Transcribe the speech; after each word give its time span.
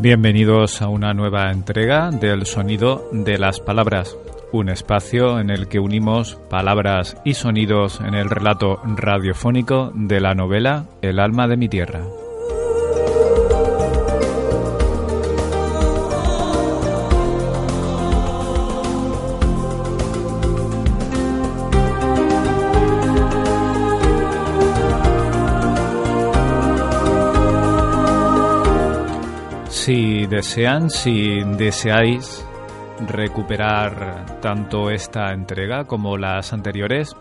Bienvenidos 0.00 0.80
a 0.80 0.88
una 0.88 1.12
nueva 1.12 1.50
entrega 1.50 2.12
del 2.12 2.46
Sonido 2.46 3.08
de 3.10 3.36
las 3.36 3.58
Palabras, 3.58 4.16
un 4.52 4.68
espacio 4.68 5.40
en 5.40 5.50
el 5.50 5.66
que 5.66 5.80
unimos 5.80 6.36
palabras 6.48 7.16
y 7.24 7.34
sonidos 7.34 8.00
en 8.00 8.14
el 8.14 8.30
relato 8.30 8.80
radiofónico 8.84 9.90
de 9.96 10.20
la 10.20 10.34
novela 10.34 10.86
El 11.02 11.18
alma 11.18 11.48
de 11.48 11.56
mi 11.56 11.68
tierra. 11.68 12.04
Si 29.88 30.26
desean, 30.26 30.90
si 30.90 31.42
deseáis 31.56 32.46
recuperar 33.06 34.38
tanto 34.42 34.90
esta 34.90 35.32
entrega 35.32 35.84
como 35.84 36.18
las 36.18 36.52
anteriores, 36.52 37.16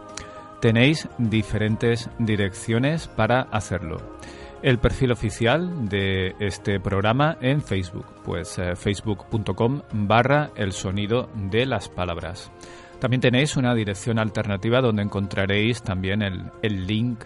tenéis 0.59 1.07
diferentes 1.17 2.09
direcciones 2.19 3.07
para 3.07 3.43
hacerlo. 3.53 4.17
El 4.61 4.79
perfil 4.79 5.13
oficial 5.13 5.87
de 5.87 6.35
este 6.41 6.81
programa 6.81 7.37
en 7.39 7.61
Facebook, 7.61 8.05
pues 8.25 8.59
eh, 8.59 8.75
facebook.com 8.75 9.83
barra 9.93 10.49
el 10.57 10.73
sonido 10.73 11.29
de 11.35 11.65
las 11.65 11.87
palabras. 11.87 12.51
También 12.99 13.21
tenéis 13.21 13.55
una 13.55 13.73
dirección 13.75 14.19
alternativa 14.19 14.81
donde 14.81 15.03
encontraréis 15.03 15.81
también 15.81 16.21
el, 16.21 16.51
el 16.61 16.85
link 16.85 17.23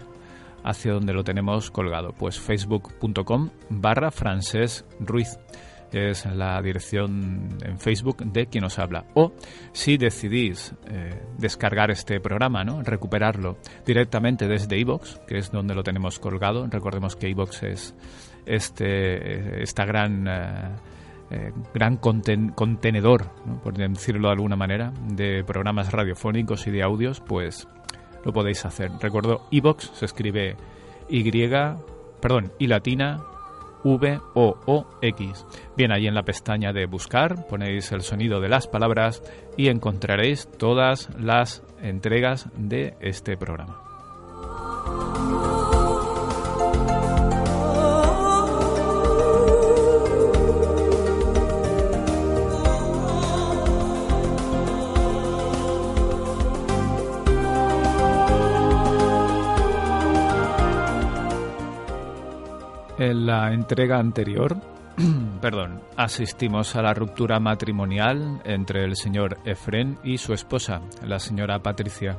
hacia 0.64 0.92
donde 0.92 1.12
lo 1.12 1.24
tenemos 1.24 1.70
colgado. 1.70 2.12
Pues 2.12 2.38
facebook.com 2.38 3.50
barra 3.70 4.10
francés 4.10 4.84
Ruiz 5.00 5.38
es 5.92 6.24
la 6.26 6.60
dirección 6.62 7.48
en 7.62 7.78
Facebook 7.78 8.24
de 8.24 8.46
quien 8.46 8.64
os 8.64 8.78
habla. 8.78 9.04
O 9.14 9.32
si 9.72 9.96
decidís 9.96 10.74
eh, 10.86 11.22
descargar 11.38 11.90
este 11.90 12.20
programa, 12.20 12.64
¿no? 12.64 12.82
recuperarlo 12.82 13.58
directamente 13.84 14.48
desde 14.48 14.78
iVoox, 14.78 15.18
que 15.26 15.38
es 15.38 15.50
donde 15.50 15.74
lo 15.74 15.82
tenemos 15.82 16.18
colgado. 16.18 16.66
Recordemos 16.66 17.16
que 17.16 17.28
iVoox 17.28 17.62
es 17.64 17.94
este, 18.46 19.62
esta 19.62 19.84
gran... 19.84 20.26
Eh, 20.28 20.68
eh, 21.34 21.50
gran 21.72 21.96
contenedor, 21.96 23.30
por 23.64 23.72
decirlo 23.72 24.28
de 24.28 24.34
alguna 24.34 24.54
manera, 24.54 24.92
de 25.14 25.42
programas 25.44 25.90
radiofónicos 25.90 26.66
y 26.66 26.70
de 26.70 26.82
audios, 26.82 27.22
pues 27.22 27.66
lo 28.24 28.32
podéis 28.32 28.64
hacer. 28.64 28.90
Recuerdo, 29.00 29.42
iBox 29.50 29.90
se 29.94 30.04
escribe 30.04 30.56
Y, 31.08 31.30
perdón, 32.20 32.52
y 32.58 32.66
latina, 32.66 33.22
V 33.84 34.20
O 34.34 34.56
O 34.66 34.86
X. 35.00 35.44
Bien, 35.76 35.92
ahí 35.92 36.06
en 36.06 36.14
la 36.14 36.22
pestaña 36.22 36.72
de 36.72 36.86
buscar 36.86 37.46
ponéis 37.48 37.90
el 37.92 38.02
sonido 38.02 38.40
de 38.40 38.48
las 38.48 38.68
palabras 38.68 39.22
y 39.56 39.68
encontraréis 39.68 40.48
todas 40.58 41.08
las 41.18 41.62
entregas 41.80 42.48
de 42.56 42.94
este 43.00 43.36
programa. 43.36 43.80
En 63.02 63.26
la 63.26 63.52
entrega 63.52 63.98
anterior, 63.98 64.56
perdón, 65.40 65.80
asistimos 65.96 66.76
a 66.76 66.82
la 66.82 66.94
ruptura 66.94 67.40
matrimonial 67.40 68.40
entre 68.44 68.84
el 68.84 68.94
señor 68.94 69.38
Efren 69.44 69.98
y 70.04 70.18
su 70.18 70.32
esposa, 70.32 70.82
la 71.04 71.18
señora 71.18 71.58
Patricia. 71.58 72.16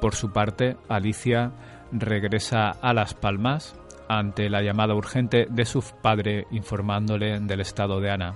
Por 0.00 0.16
su 0.16 0.32
parte, 0.32 0.76
Alicia 0.88 1.52
regresa 1.92 2.70
a 2.70 2.92
Las 2.92 3.14
Palmas 3.14 3.76
ante 4.08 4.50
la 4.50 4.60
llamada 4.60 4.96
urgente 4.96 5.46
de 5.48 5.64
su 5.64 5.84
padre 6.02 6.48
informándole 6.50 7.38
del 7.38 7.60
estado 7.60 8.00
de 8.00 8.10
Ana. 8.10 8.34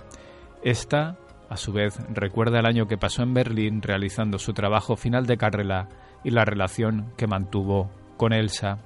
Esta, 0.62 1.16
a 1.50 1.56
su 1.56 1.72
vez, 1.72 1.98
recuerda 2.14 2.60
el 2.60 2.66
año 2.66 2.86
que 2.86 2.96
pasó 2.96 3.24
en 3.24 3.34
Berlín 3.34 3.82
realizando 3.82 4.38
su 4.38 4.52
trabajo 4.52 4.94
final 4.94 5.26
de 5.26 5.36
carrera 5.36 5.88
y 6.22 6.30
la 6.30 6.44
relación 6.44 7.12
que 7.16 7.26
mantuvo 7.26 7.90
con 8.16 8.32
Elsa 8.32 8.78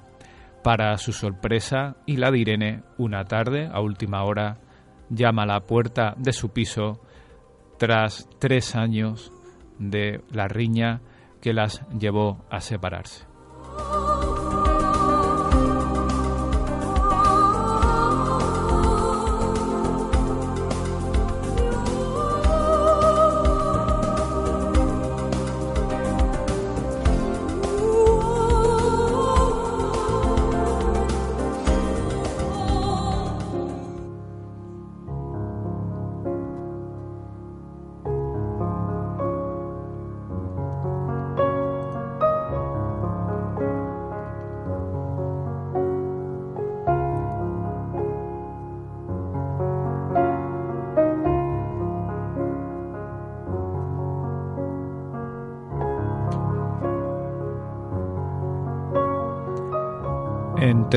para 0.63 0.97
su 0.97 1.13
sorpresa, 1.13 1.95
y 2.05 2.17
la 2.17 2.31
de 2.31 2.39
Irene, 2.39 2.83
una 2.97 3.25
tarde, 3.25 3.69
a 3.71 3.81
última 3.81 4.23
hora, 4.23 4.59
llama 5.09 5.43
a 5.43 5.47
la 5.47 5.59
puerta 5.61 6.13
de 6.17 6.33
su 6.33 6.49
piso 6.49 7.01
tras 7.77 8.29
tres 8.39 8.75
años 8.75 9.31
de 9.79 10.21
la 10.31 10.47
riña 10.47 11.01
que 11.41 11.53
las 11.53 11.81
llevó 11.97 12.45
a 12.49 12.61
separarse. 12.61 13.25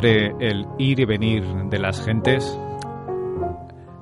El 0.07 0.67
ir 0.77 1.01
y 1.01 1.05
venir 1.07 1.43
de 1.71 1.79
las 1.79 2.05
gentes, 2.05 2.61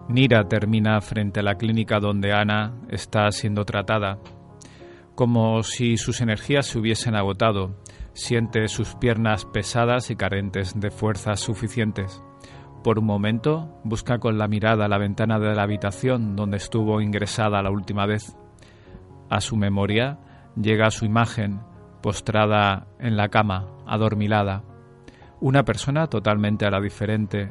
Nira 0.09 0.49
termina 0.49 1.01
frente 1.01 1.39
a 1.39 1.43
la 1.45 1.55
clínica 1.55 2.01
donde 2.01 2.33
Ana 2.33 2.75
está 2.89 3.31
siendo 3.31 3.65
tratada. 3.65 4.19
Como 5.15 5.63
si 5.63 5.97
sus 5.99 6.21
energías 6.21 6.67
se 6.67 6.81
hubiesen 6.81 7.15
agotado, 7.15 7.77
siente 8.15 8.67
sus 8.67 8.97
piernas 8.97 9.45
pesadas 9.45 10.11
y 10.11 10.17
carentes 10.17 10.73
de 10.75 10.91
fuerzas 10.91 11.39
suficientes. 11.39 12.21
Por 12.83 12.99
un 12.99 13.07
momento 13.07 13.81
busca 13.85 14.19
con 14.19 14.39
la 14.39 14.49
mirada 14.49 14.89
la 14.89 14.99
ventana 14.99 15.39
de 15.39 15.55
la 15.55 15.63
habitación 15.63 16.35
donde 16.35 16.57
estuvo 16.57 17.01
ingresada 17.01 17.63
la 17.63 17.71
última 17.71 18.07
vez. 18.07 18.37
A 19.31 19.41
su 19.41 19.57
memoria 19.57 20.19
llega 20.61 20.91
su 20.91 21.05
imagen, 21.05 21.61
postrada 22.03 22.89
en 22.99 23.17
la 23.17 23.29
cama, 23.29 23.69
adormilada 23.87 24.65
una 25.43 25.65
persona 25.65 26.07
totalmente 26.07 26.65
a 26.67 26.71
la 26.71 26.81
diferente 26.81 27.51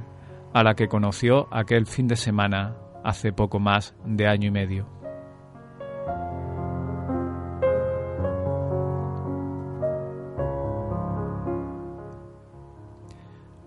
a 0.54 0.64
la 0.64 0.76
que 0.76 0.88
conoció 0.88 1.50
aquel 1.52 1.86
fin 1.86 2.08
de 2.08 2.16
semana 2.16 2.78
hace 3.04 3.34
poco 3.34 3.60
más 3.60 3.96
de 4.06 4.28
año 4.28 4.48
y 4.48 4.52
medio. 4.52 4.88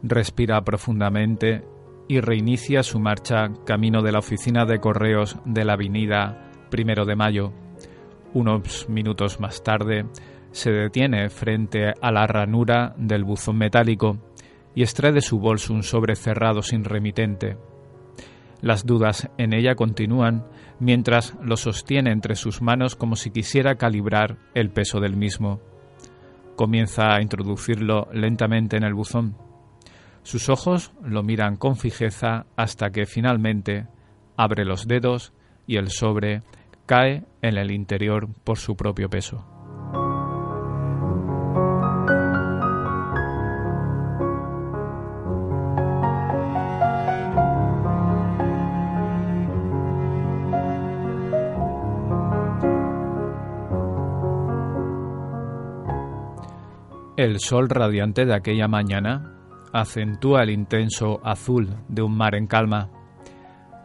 Respira 0.02 0.62
profundamente 0.64 1.62
y 2.08 2.20
reinicia 2.20 2.82
su 2.82 2.98
marcha 3.00 3.50
camino 3.66 4.02
de 4.02 4.12
la 4.12 4.20
oficina 4.20 4.64
de 4.64 4.80
correos 4.80 5.36
de 5.44 5.64
la 5.66 5.74
avenida 5.74 6.50
Primero 6.70 7.04
de 7.04 7.14
Mayo. 7.14 7.52
Unos 8.32 8.88
minutos 8.88 9.38
más 9.38 9.62
tarde, 9.62 10.06
se 10.54 10.70
detiene 10.70 11.30
frente 11.30 11.94
a 12.00 12.12
la 12.12 12.28
ranura 12.28 12.94
del 12.96 13.24
buzón 13.24 13.58
metálico 13.58 14.18
y 14.76 14.82
extrae 14.82 15.10
de 15.10 15.20
su 15.20 15.40
bolso 15.40 15.74
un 15.74 15.82
sobre 15.82 16.14
cerrado 16.14 16.62
sin 16.62 16.84
remitente. 16.84 17.56
Las 18.60 18.86
dudas 18.86 19.28
en 19.36 19.52
ella 19.52 19.74
continúan 19.74 20.46
mientras 20.78 21.34
lo 21.42 21.56
sostiene 21.56 22.12
entre 22.12 22.36
sus 22.36 22.62
manos 22.62 22.94
como 22.94 23.16
si 23.16 23.32
quisiera 23.32 23.74
calibrar 23.74 24.38
el 24.54 24.70
peso 24.70 25.00
del 25.00 25.16
mismo. 25.16 25.60
Comienza 26.54 27.12
a 27.12 27.20
introducirlo 27.20 28.06
lentamente 28.12 28.76
en 28.76 28.84
el 28.84 28.94
buzón. 28.94 29.36
Sus 30.22 30.48
ojos 30.48 30.92
lo 31.02 31.24
miran 31.24 31.56
con 31.56 31.74
fijeza 31.74 32.46
hasta 32.54 32.90
que 32.90 33.06
finalmente 33.06 33.88
abre 34.36 34.64
los 34.64 34.86
dedos 34.86 35.32
y 35.66 35.78
el 35.78 35.90
sobre 35.90 36.42
cae 36.86 37.24
en 37.42 37.58
el 37.58 37.72
interior 37.72 38.28
por 38.44 38.58
su 38.58 38.76
propio 38.76 39.10
peso. 39.10 39.53
El 57.24 57.40
sol 57.40 57.70
radiante 57.70 58.26
de 58.26 58.34
aquella 58.34 58.68
mañana 58.68 59.32
acentúa 59.72 60.42
el 60.42 60.50
intenso 60.50 61.20
azul 61.24 61.70
de 61.88 62.02
un 62.02 62.14
mar 62.14 62.34
en 62.34 62.46
calma. 62.46 62.90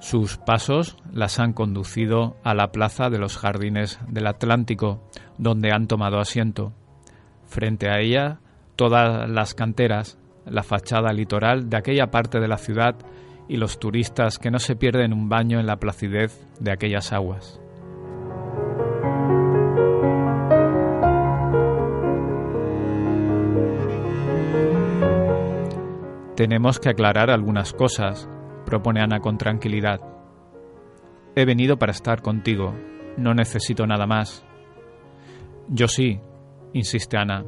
Sus 0.01 0.35
pasos 0.35 0.97
las 1.13 1.39
han 1.39 1.53
conducido 1.53 2.35
a 2.43 2.53
la 2.53 2.73
plaza 2.73 3.09
de 3.09 3.17
los 3.17 3.37
jardines 3.37 3.97
del 4.09 4.27
Atlántico, 4.27 5.01
donde 5.37 5.71
han 5.71 5.87
tomado 5.87 6.19
asiento. 6.19 6.73
Frente 7.45 7.89
a 7.89 8.01
ella, 8.01 8.41
todas 8.75 9.29
las 9.29 9.53
canteras, 9.53 10.19
la 10.45 10.63
fachada 10.63 11.13
litoral 11.13 11.69
de 11.69 11.77
aquella 11.77 12.11
parte 12.11 12.41
de 12.41 12.47
la 12.49 12.57
ciudad 12.57 12.97
y 13.47 13.55
los 13.55 13.79
turistas 13.79 14.37
que 14.37 14.51
no 14.51 14.59
se 14.59 14.75
pierden 14.75 15.13
un 15.13 15.29
baño 15.29 15.61
en 15.61 15.65
la 15.65 15.77
placidez 15.77 16.45
de 16.59 16.73
aquellas 16.73 17.13
aguas. 17.13 17.61
Tenemos 26.39 26.79
que 26.79 26.87
aclarar 26.87 27.31
algunas 27.31 27.73
cosas, 27.73 28.29
propone 28.65 29.01
Ana 29.01 29.19
con 29.19 29.37
tranquilidad. 29.37 29.99
He 31.35 31.43
venido 31.43 31.77
para 31.77 31.91
estar 31.91 32.21
contigo, 32.21 32.73
no 33.17 33.33
necesito 33.33 33.85
nada 33.85 34.07
más. 34.07 34.45
Yo 35.67 35.89
sí, 35.89 36.21
insiste 36.71 37.17
Ana, 37.17 37.43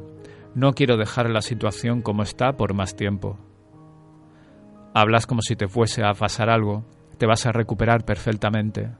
no 0.54 0.74
quiero 0.74 0.98
dejar 0.98 1.30
la 1.30 1.40
situación 1.40 2.02
como 2.02 2.22
está 2.22 2.58
por 2.58 2.74
más 2.74 2.94
tiempo. 2.94 3.38
Hablas 4.92 5.26
como 5.26 5.40
si 5.40 5.56
te 5.56 5.68
fuese 5.68 6.04
a 6.04 6.12
pasar 6.12 6.50
algo, 6.50 6.84
te 7.16 7.24
vas 7.24 7.46
a 7.46 7.52
recuperar 7.52 8.04
perfectamente. 8.04 8.90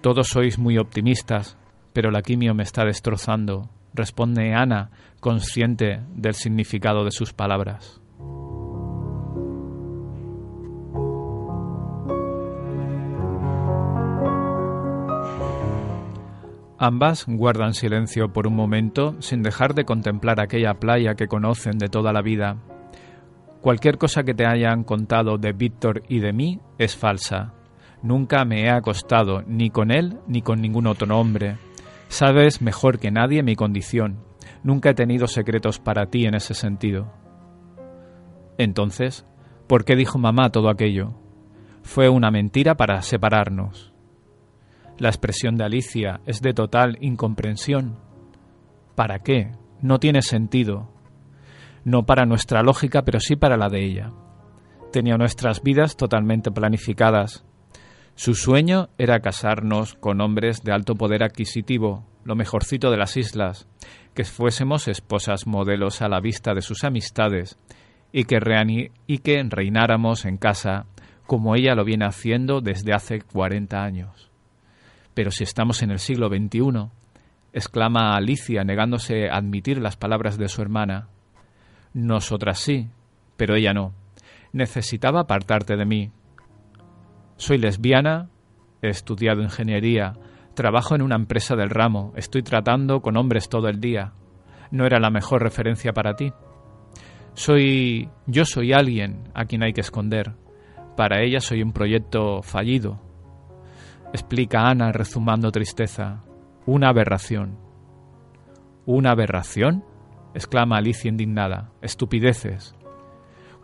Todos 0.00 0.28
sois 0.28 0.60
muy 0.60 0.78
optimistas, 0.78 1.58
pero 1.92 2.12
la 2.12 2.22
quimio 2.22 2.54
me 2.54 2.62
está 2.62 2.84
destrozando, 2.84 3.68
responde 3.94 4.54
Ana, 4.54 4.92
consciente 5.18 6.02
del 6.14 6.34
significado 6.34 7.04
de 7.04 7.10
sus 7.10 7.32
palabras. 7.32 8.00
Ambas 16.78 17.24
guardan 17.28 17.72
silencio 17.72 18.32
por 18.32 18.48
un 18.48 18.56
momento 18.56 19.14
sin 19.20 19.42
dejar 19.42 19.74
de 19.74 19.84
contemplar 19.84 20.40
aquella 20.40 20.74
playa 20.74 21.14
que 21.14 21.28
conocen 21.28 21.78
de 21.78 21.88
toda 21.88 22.12
la 22.12 22.20
vida. 22.20 22.56
Cualquier 23.60 23.96
cosa 23.96 24.24
que 24.24 24.34
te 24.34 24.44
hayan 24.44 24.82
contado 24.82 25.38
de 25.38 25.52
Víctor 25.52 26.02
y 26.08 26.18
de 26.18 26.32
mí 26.32 26.60
es 26.78 26.96
falsa. 26.96 27.54
Nunca 28.02 28.44
me 28.44 28.64
he 28.64 28.70
acostado 28.70 29.42
ni 29.46 29.70
con 29.70 29.92
él 29.92 30.18
ni 30.26 30.42
con 30.42 30.60
ningún 30.60 30.88
otro 30.88 31.16
hombre. 31.16 31.56
Sabes 32.08 32.60
mejor 32.60 32.98
que 32.98 33.12
nadie 33.12 33.42
mi 33.42 33.54
condición. 33.54 34.18
Nunca 34.64 34.90
he 34.90 34.94
tenido 34.94 35.28
secretos 35.28 35.78
para 35.78 36.06
ti 36.06 36.26
en 36.26 36.34
ese 36.34 36.54
sentido. 36.54 37.12
Entonces, 38.58 39.24
¿por 39.68 39.84
qué 39.84 39.94
dijo 39.94 40.18
mamá 40.18 40.50
todo 40.50 40.68
aquello? 40.68 41.14
Fue 41.82 42.08
una 42.08 42.30
mentira 42.30 42.74
para 42.74 43.00
separarnos. 43.00 43.93
La 44.96 45.08
expresión 45.08 45.56
de 45.56 45.64
Alicia 45.64 46.20
es 46.24 46.40
de 46.40 46.54
total 46.54 46.98
incomprensión. 47.00 47.98
¿Para 48.94 49.18
qué? 49.18 49.50
No 49.82 49.98
tiene 49.98 50.22
sentido. 50.22 50.88
No 51.84 52.06
para 52.06 52.26
nuestra 52.26 52.62
lógica, 52.62 53.02
pero 53.02 53.18
sí 53.18 53.34
para 53.34 53.56
la 53.56 53.68
de 53.68 53.84
ella. 53.84 54.12
Tenía 54.92 55.16
nuestras 55.16 55.64
vidas 55.64 55.96
totalmente 55.96 56.52
planificadas. 56.52 57.44
Su 58.14 58.34
sueño 58.34 58.88
era 58.96 59.18
casarnos 59.18 59.94
con 59.94 60.20
hombres 60.20 60.62
de 60.62 60.72
alto 60.72 60.94
poder 60.94 61.24
adquisitivo, 61.24 62.06
lo 62.22 62.36
mejorcito 62.36 62.92
de 62.92 62.96
las 62.96 63.16
islas, 63.16 63.66
que 64.14 64.22
fuésemos 64.22 64.86
esposas 64.86 65.48
modelos 65.48 66.02
a 66.02 66.08
la 66.08 66.20
vista 66.20 66.54
de 66.54 66.62
sus 66.62 66.84
amistades 66.84 67.58
y 68.12 68.24
que, 68.24 68.38
y 69.08 69.18
que 69.18 69.42
reináramos 69.42 70.24
en 70.24 70.36
casa 70.36 70.86
como 71.26 71.56
ella 71.56 71.74
lo 71.74 71.84
viene 71.84 72.04
haciendo 72.04 72.60
desde 72.60 72.92
hace 72.92 73.20
40 73.20 73.82
años. 73.82 74.33
Pero 75.14 75.30
si 75.30 75.44
estamos 75.44 75.82
en 75.82 75.90
el 75.90 75.98
siglo 76.00 76.28
XXI, 76.28 76.90
exclama 77.52 78.16
Alicia 78.16 78.64
negándose 78.64 79.30
a 79.30 79.36
admitir 79.36 79.80
las 79.80 79.96
palabras 79.96 80.36
de 80.36 80.48
su 80.48 80.60
hermana. 80.60 81.08
Nosotras 81.92 82.58
sí, 82.58 82.88
pero 83.36 83.54
ella 83.54 83.72
no. 83.72 83.94
Necesitaba 84.52 85.20
apartarte 85.20 85.76
de 85.76 85.84
mí. 85.84 86.10
Soy 87.36 87.58
lesbiana, 87.58 88.28
he 88.82 88.88
estudiado 88.88 89.42
ingeniería, 89.42 90.14
trabajo 90.54 90.94
en 90.94 91.02
una 91.02 91.16
empresa 91.16 91.56
del 91.56 91.70
ramo, 91.70 92.12
estoy 92.16 92.42
tratando 92.42 93.00
con 93.00 93.16
hombres 93.16 93.48
todo 93.48 93.68
el 93.68 93.80
día. 93.80 94.12
No 94.70 94.86
era 94.86 94.98
la 94.98 95.10
mejor 95.10 95.42
referencia 95.42 95.92
para 95.92 96.14
ti. 96.14 96.32
Soy 97.34 98.08
yo 98.26 98.44
soy 98.44 98.72
alguien 98.72 99.28
a 99.34 99.44
quien 99.44 99.62
hay 99.62 99.72
que 99.72 99.80
esconder. 99.80 100.32
Para 100.96 101.22
ella 101.22 101.40
soy 101.40 101.62
un 101.62 101.72
proyecto 101.72 102.42
fallido, 102.42 103.00
explica 104.14 104.68
Ana 104.68 104.92
rezumando 104.92 105.50
tristeza. 105.50 106.22
Una 106.66 106.90
aberración. 106.90 107.58
¿Una 108.86 109.10
aberración? 109.10 109.84
exclama 110.34 110.76
Alicia 110.76 111.08
indignada. 111.08 111.72
Estupideces. 111.82 112.76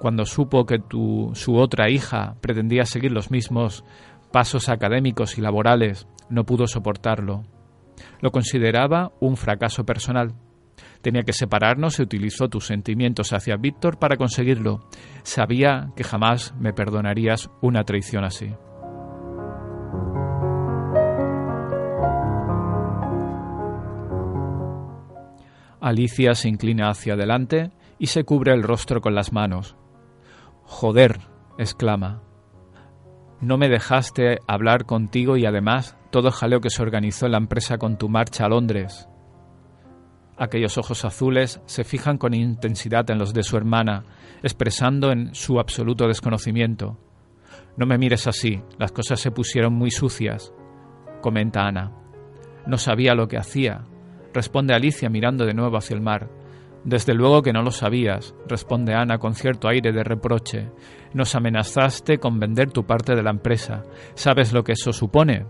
Cuando 0.00 0.24
supo 0.24 0.66
que 0.66 0.80
tu, 0.80 1.30
su 1.34 1.54
otra 1.56 1.88
hija 1.88 2.34
pretendía 2.40 2.84
seguir 2.84 3.12
los 3.12 3.30
mismos 3.30 3.84
pasos 4.32 4.68
académicos 4.68 5.38
y 5.38 5.40
laborales, 5.40 6.08
no 6.28 6.44
pudo 6.44 6.66
soportarlo. 6.66 7.44
Lo 8.20 8.32
consideraba 8.32 9.12
un 9.20 9.36
fracaso 9.36 9.84
personal. 9.84 10.34
Tenía 11.00 11.22
que 11.22 11.32
separarnos 11.32 12.00
y 12.00 12.02
utilizó 12.02 12.48
tus 12.48 12.66
sentimientos 12.66 13.32
hacia 13.32 13.56
Víctor 13.56 14.00
para 14.00 14.16
conseguirlo. 14.16 14.80
Sabía 15.22 15.92
que 15.94 16.02
jamás 16.02 16.54
me 16.58 16.72
perdonarías 16.72 17.50
una 17.62 17.84
traición 17.84 18.24
así. 18.24 18.52
Alicia 25.80 26.34
se 26.34 26.48
inclina 26.48 26.90
hacia 26.90 27.14
adelante 27.14 27.70
y 27.98 28.06
se 28.06 28.24
cubre 28.24 28.52
el 28.52 28.62
rostro 28.62 29.00
con 29.00 29.14
las 29.14 29.32
manos. 29.32 29.76
Joder, 30.64 31.20
exclama. 31.58 32.22
No 33.40 33.56
me 33.56 33.68
dejaste 33.68 34.38
hablar 34.46 34.84
contigo 34.84 35.36
y 35.36 35.46
además 35.46 35.96
todo 36.10 36.30
jaleo 36.30 36.60
que 36.60 36.70
se 36.70 36.82
organizó 36.82 37.26
en 37.26 37.32
la 37.32 37.38
empresa 37.38 37.78
con 37.78 37.96
tu 37.96 38.08
marcha 38.08 38.44
a 38.44 38.48
Londres. 38.48 39.08
Aquellos 40.36 40.78
ojos 40.78 41.04
azules 41.04 41.60
se 41.66 41.84
fijan 41.84 42.18
con 42.18 42.34
intensidad 42.34 43.10
en 43.10 43.18
los 43.18 43.32
de 43.32 43.42
su 43.42 43.56
hermana, 43.56 44.04
expresando 44.42 45.12
en 45.12 45.34
su 45.34 45.60
absoluto 45.60 46.06
desconocimiento. 46.06 46.98
No 47.76 47.86
me 47.86 47.98
mires 47.98 48.26
así, 48.26 48.62
las 48.78 48.92
cosas 48.92 49.20
se 49.20 49.30
pusieron 49.30 49.74
muy 49.74 49.90
sucias, 49.90 50.52
comenta 51.20 51.66
Ana. 51.66 51.92
No 52.66 52.78
sabía 52.78 53.14
lo 53.14 53.28
que 53.28 53.38
hacía, 53.38 53.84
responde 54.32 54.74
Alicia 54.74 55.08
mirando 55.08 55.44
de 55.44 55.54
nuevo 55.54 55.76
hacia 55.76 55.94
el 55.94 56.00
mar. 56.00 56.28
Desde 56.84 57.14
luego 57.14 57.42
que 57.42 57.52
no 57.52 57.62
lo 57.62 57.70
sabías, 57.70 58.34
responde 58.48 58.94
Ana 58.94 59.18
con 59.18 59.34
cierto 59.34 59.68
aire 59.68 59.92
de 59.92 60.02
reproche. 60.02 60.70
Nos 61.12 61.34
amenazaste 61.34 62.18
con 62.18 62.40
vender 62.40 62.70
tu 62.70 62.84
parte 62.84 63.14
de 63.14 63.22
la 63.22 63.30
empresa. 63.30 63.82
¿Sabes 64.14 64.52
lo 64.52 64.64
que 64.64 64.72
eso 64.72 64.92
supone? 64.92 65.46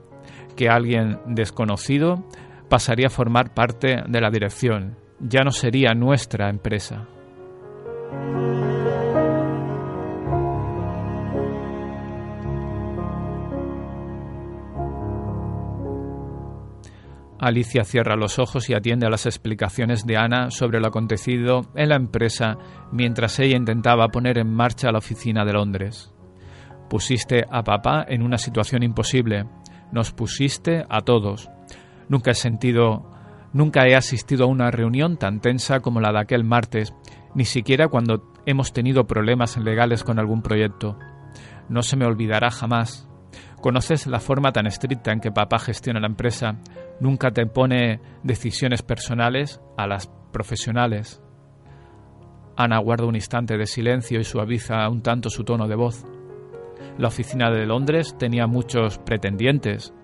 Que 0.57 0.69
alguien 0.69 1.21
desconocido 1.27 2.25
pasaría 2.69 3.07
a 3.07 3.11
formar 3.11 3.55
parte 3.55 4.03
de 4.09 4.21
la 4.21 4.31
dirección. 4.31 4.97
Ya 5.21 5.43
no 5.45 5.53
sería 5.53 5.95
nuestra 5.95 6.49
empresa. 6.49 7.07
Alicia 17.41 17.85
cierra 17.85 18.17
los 18.17 18.39
ojos 18.39 18.69
y 18.69 18.75
atiende 18.75 19.07
a 19.07 19.11
las 19.11 19.25
explicaciones 19.25 20.05
de 20.05 20.19
Ana 20.19 20.51
sobre 20.51 20.79
lo 20.79 20.89
acontecido 20.89 21.63
en 21.75 21.89
la 21.89 21.97
empresa 21.97 22.59
mientras 22.93 23.39
ella 23.41 23.57
intentaba 23.57 24.09
poner 24.09 24.37
en 24.37 24.53
marcha 24.53 24.93
la 24.93 24.99
oficina 24.99 25.47
de 25.47 25.55
Londres. 25.55 26.13
Pusiste 26.91 27.47
a 27.51 27.63
papá 27.63 28.05
en 28.07 28.23
una 28.23 28.37
situación 28.37 28.83
imposible. 28.83 29.47
Nos 29.91 30.13
pusiste 30.13 30.85
a 30.91 31.01
todos. 31.01 31.49
Nunca 32.11 32.33
he 32.33 32.35
sentido, 32.35 33.11
nunca 33.55 33.87
he 33.87 33.97
asistido 33.97 34.45
a 34.45 34.49
una 34.49 34.71
reunión 34.71 35.17
tan 35.17 35.41
tensa 35.41 35.81
como 35.81 36.03
la 36.03 36.13
de 36.13 36.21
aquel 36.21 36.45
martes, 36.45 36.93
ni 37.35 37.47
siquiera 37.47 37.89
cuando 37.89 38.35
hemos 38.45 38.75
tenido 38.75 39.07
problemas 39.07 39.57
legales 39.57 40.05
con 40.05 40.19
algún 40.19 40.43
proyecto. 40.43 40.99
No 41.71 41.81
se 41.81 41.97
me 41.97 42.05
olvidará 42.05 42.51
jamás. 42.51 43.10
Conoces 43.61 44.07
la 44.07 44.21
forma 44.21 44.53
tan 44.53 44.67
estricta 44.67 45.13
en 45.13 45.21
que 45.21 45.31
papá 45.31 45.59
gestiona 45.59 46.01
la 46.01 46.07
empresa, 46.07 46.57
nunca 46.99 47.31
te 47.31 47.47
pone 47.47 48.01
decisiones 48.23 48.83
personales 48.83 49.61
a 49.77 49.87
las 49.87 50.11
profesionales. 50.33 51.23
Ana 52.57 52.79
guarda 52.79 53.07
un 53.07 53.15
instante 53.15 53.57
de 53.57 53.67
silencio 53.67 54.21
y 54.21 54.25
suaviza 54.25 54.89
un 54.89 55.03
tanto 55.03 55.31
su 55.31 55.45
tono 55.45 55.69
de 55.69 55.77
voz. 55.77 56.05
La 56.99 57.09
oficina 57.09 57.51
de 57.51 57.67
Londres 57.67 58.17
tenía 58.19 58.47
muchos 58.47 58.99
pretendientes, 58.99 59.95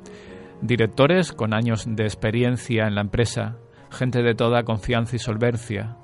directores 0.62 1.32
con 1.32 1.52
años 1.52 1.84
de 1.86 2.04
experiencia 2.04 2.86
en 2.86 2.94
la 2.94 3.02
empresa, 3.02 3.58
gente 3.90 4.22
de 4.22 4.34
toda 4.34 4.64
confianza 4.64 5.16
y 5.16 5.18
solvencia. 5.18 5.96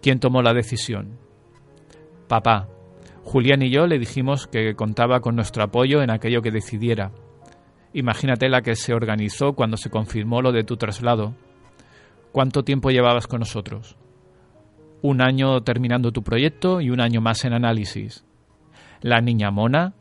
¿Quién 0.00 0.18
tomó 0.18 0.42
la 0.42 0.52
decisión? 0.52 1.18
Papá. 2.28 2.71
Julián 3.24 3.62
y 3.62 3.70
yo 3.70 3.86
le 3.86 3.98
dijimos 3.98 4.46
que 4.46 4.74
contaba 4.74 5.20
con 5.20 5.36
nuestro 5.36 5.62
apoyo 5.62 6.02
en 6.02 6.10
aquello 6.10 6.42
que 6.42 6.50
decidiera. 6.50 7.12
Imagínate 7.92 8.48
la 8.48 8.62
que 8.62 8.74
se 8.74 8.94
organizó 8.94 9.52
cuando 9.52 9.76
se 9.76 9.90
confirmó 9.90 10.42
lo 10.42 10.52
de 10.52 10.64
tu 10.64 10.76
traslado. 10.76 11.34
¿Cuánto 12.32 12.62
tiempo 12.62 12.90
llevabas 12.90 13.26
con 13.26 13.40
nosotros? 13.40 13.96
Un 15.02 15.22
año 15.22 15.62
terminando 15.62 16.12
tu 16.12 16.22
proyecto 16.22 16.80
y 16.80 16.90
un 16.90 17.00
año 17.00 17.20
más 17.20 17.44
en 17.44 17.52
análisis. 17.52 18.24
La 19.00 19.20
niña 19.20 19.50
mona, 19.50 19.94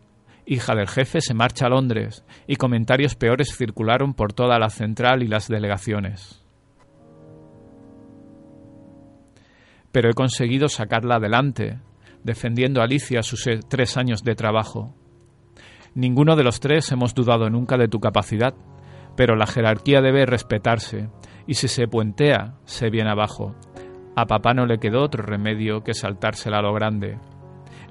hija 0.46 0.76
del 0.76 0.88
jefe, 0.88 1.22
se 1.22 1.34
marcha 1.34 1.66
a 1.66 1.70
Londres 1.70 2.24
y 2.48 2.56
comentarios 2.56 3.16
peores 3.16 3.56
circularon 3.56 4.14
por 4.14 4.34
toda 4.34 4.60
la 4.60 4.70
central 4.70 5.24
y 5.24 5.28
las 5.28 5.48
delegaciones. 5.48 6.42
pero 9.92 10.10
he 10.10 10.14
conseguido 10.14 10.70
sacarla 10.70 11.16
adelante, 11.16 11.80
defendiendo 12.24 12.82
a 12.82 12.86
Alicia 12.86 13.24
sus 13.24 13.48
eh, 13.48 13.60
tres 13.68 13.98
años 13.98 14.24
de 14.24 14.36
trabajo. 14.36 14.96
Ninguno 15.94 16.36
de 16.36 16.44
los 16.44 16.60
tres 16.60 16.92
hemos 16.92 17.14
dudado 17.14 17.50
nunca 17.50 17.78
de 17.78 17.88
tu 17.88 18.00
capacidad, 18.00 18.54
pero 19.16 19.36
la 19.36 19.48
jerarquía 19.48 20.02
debe 20.02 20.26
respetarse, 20.26 21.10
y 21.48 21.56
si 21.56 21.68
se 21.68 21.88
puentea, 21.88 22.56
se 22.66 22.90
viene 22.90 23.10
abajo. 23.10 23.56
A 24.16 24.26
papá 24.26 24.54
no 24.54 24.66
le 24.66 24.78
quedó 24.78 25.04
otro 25.04 25.24
remedio 25.24 25.84
que 25.84 25.94
saltársela 25.94 26.60
a 26.60 26.62
lo 26.62 26.74
grande. 26.74 27.18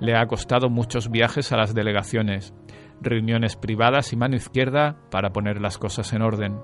Le 0.01 0.17
ha 0.17 0.27
costado 0.27 0.71
muchos 0.71 1.11
viajes 1.11 1.53
a 1.53 1.57
las 1.57 1.75
delegaciones, 1.75 2.55
reuniones 3.01 3.57
privadas 3.57 4.13
y 4.13 4.17
mano 4.17 4.37
izquierda 4.37 4.97
para 5.11 5.31
poner 5.31 5.61
las 5.61 5.79
cosas 5.79 6.13
en 6.13 6.23
orden. 6.23 6.59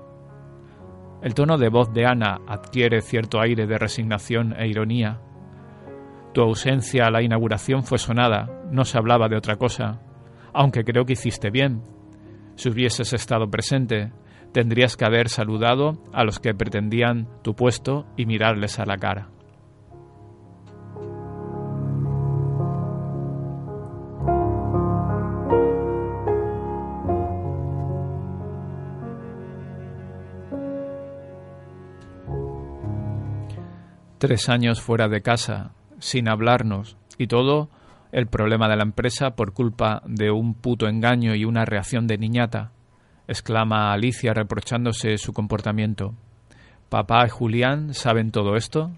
El 1.21 1.33
tono 1.33 1.57
de 1.57 1.69
voz 1.69 1.91
de 1.93 2.05
Ana 2.05 2.39
adquiere 2.47 3.01
cierto 3.01 3.41
aire 3.41 3.65
de 3.65 3.77
resignación 3.77 4.53
e 4.57 4.67
ironía. 4.67 5.19
Tu 6.37 6.43
ausencia 6.43 7.07
a 7.07 7.09
la 7.09 7.23
inauguración 7.23 7.83
fue 7.83 7.97
sonada, 7.97 8.61
no 8.69 8.85
se 8.85 8.99
hablaba 8.99 9.27
de 9.27 9.35
otra 9.35 9.55
cosa, 9.55 10.01
aunque 10.53 10.83
creo 10.83 11.03
que 11.03 11.13
hiciste 11.13 11.49
bien. 11.49 11.81
Si 12.53 12.69
hubieses 12.69 13.11
estado 13.11 13.49
presente, 13.49 14.11
tendrías 14.53 14.95
que 14.95 15.05
haber 15.05 15.29
saludado 15.29 15.93
a 16.13 16.23
los 16.23 16.39
que 16.39 16.53
pretendían 16.53 17.27
tu 17.41 17.55
puesto 17.55 18.05
y 18.17 18.27
mirarles 18.27 18.77
a 18.77 18.85
la 18.85 18.97
cara. 18.97 19.29
Tres 34.19 34.49
años 34.49 34.81
fuera 34.81 35.07
de 35.07 35.23
casa, 35.23 35.73
sin 35.99 36.29
hablarnos, 36.29 36.97
y 37.17 37.27
todo 37.27 37.69
el 38.11 38.27
problema 38.27 38.67
de 38.69 38.77
la 38.77 38.83
empresa 38.83 39.31
por 39.31 39.53
culpa 39.53 40.01
de 40.05 40.31
un 40.31 40.53
puto 40.53 40.87
engaño 40.87 41.35
y 41.35 41.45
una 41.45 41.65
reacción 41.65 42.07
de 42.07 42.17
niñata, 42.17 42.71
exclama 43.27 43.91
Alicia 43.91 44.33
reprochándose 44.33 45.17
su 45.17 45.33
comportamiento. 45.33 46.13
¿Papá 46.89 47.25
y 47.25 47.29
Julián 47.29 47.93
saben 47.93 48.31
todo 48.31 48.55
esto? 48.55 48.91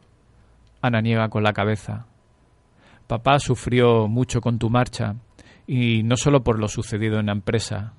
Ana 0.82 1.02
niega 1.02 1.30
con 1.30 1.44
la 1.44 1.54
cabeza. 1.54 2.06
Papá 3.08 3.40
sufrió 3.40 4.08
mucho 4.08 4.42
con 4.42 4.60
tu 4.60 4.70
marcha, 4.70 5.16
y 5.66 6.04
no 6.04 6.16
solo 6.16 6.44
por 6.44 6.60
lo 6.60 6.68
sucedido 6.68 7.20
en 7.20 7.28
la 7.28 7.32
empresa. 7.32 7.94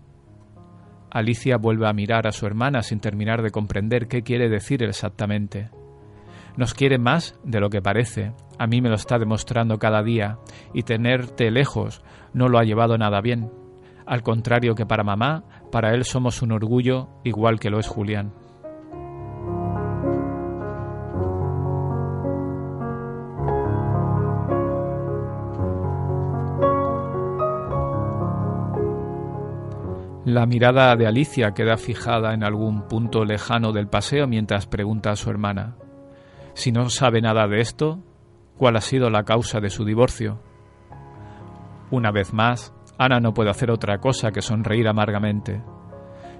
Alicia 1.11 1.57
vuelve 1.57 1.89
a 1.89 1.93
mirar 1.93 2.27
a 2.27 2.33
su 2.33 2.47
hermana 2.47 2.83
sin 2.83 3.01
terminar 3.01 3.43
de 3.43 3.51
comprender 3.51 4.07
qué 4.07 4.23
quiere 4.23 4.49
decir 4.49 4.83
exactamente. 4.83 5.71
Nos 6.57 6.75
quiere 6.75 6.99
más 6.99 7.39
de 7.45 7.61
lo 7.61 7.71
que 7.71 7.83
parece. 7.83 8.33
A 8.59 8.67
mí 8.67 8.81
me 8.81 8.89
lo 8.89 8.97
está 8.97 9.19
demostrando 9.19 9.79
cada 9.79 10.03
día 10.03 10.39
y 10.75 10.83
tenerte 10.83 11.51
lejos 11.51 12.03
no 12.33 12.49
lo 12.49 12.59
ha 12.59 12.65
llevado 12.65 12.99
nada 12.99 13.21
bien. 13.21 13.51
Al 14.07 14.23
contrario 14.23 14.75
que 14.75 14.87
para 14.87 15.05
mamá, 15.05 15.45
para 15.71 15.95
él 15.95 16.05
somos 16.05 16.43
un 16.43 16.53
orgullo 16.53 17.09
igual 17.25 17.61
que 17.61 17.71
lo 17.71 17.79
es 17.79 17.87
Julián. 17.87 18.33
La 30.25 30.47
mirada 30.47 30.95
de 30.97 31.07
Alicia 31.07 31.53
queda 31.53 31.77
fijada 31.77 32.35
en 32.35 32.45
algún 32.45 32.83
punto 32.83 33.25
lejano 33.25 33.73
del 33.73 33.89
paseo 33.89 34.29
mientras 34.29 34.67
pregunta 34.67 35.11
a 35.11 35.17
su 35.17 35.31
hermana 35.31 35.77
si 36.61 36.73
no 36.73 36.91
sabe 36.91 37.23
nada 37.23 37.49
de 37.49 37.63
esto, 37.63 38.01
cuál 38.59 38.77
ha 38.77 38.83
sido 38.83 39.09
la 39.09 39.25
causa 39.25 39.61
de 39.61 39.71
su 39.71 39.87
divorcio. 39.87 40.43
Una 41.91 42.11
vez 42.11 42.35
más, 42.35 42.75
Ana 42.99 43.19
no 43.19 43.33
puede 43.33 43.49
hacer 43.49 43.71
otra 43.71 43.97
cosa 43.99 44.31
que 44.31 44.43
sonreír 44.43 44.87
amargamente. 44.87 45.63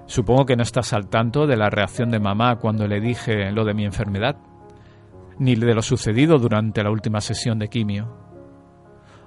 Supongo 0.05 0.45
que 0.45 0.55
no 0.55 0.61
estás 0.61 0.93
al 0.93 1.09
tanto 1.09 1.47
de 1.47 1.57
la 1.57 1.71
reacción 1.71 2.11
de 2.11 2.19
mamá 2.19 2.57
cuando 2.57 2.87
le 2.87 3.01
dije 3.01 3.51
lo 3.51 3.65
de 3.65 3.73
mi 3.73 3.83
enfermedad, 3.83 4.37
ni 5.39 5.55
de 5.55 5.73
lo 5.73 5.81
sucedido 5.81 6.37
durante 6.37 6.83
la 6.83 6.91
última 6.91 7.19
sesión 7.19 7.57
de 7.57 7.69
quimio. 7.69 8.15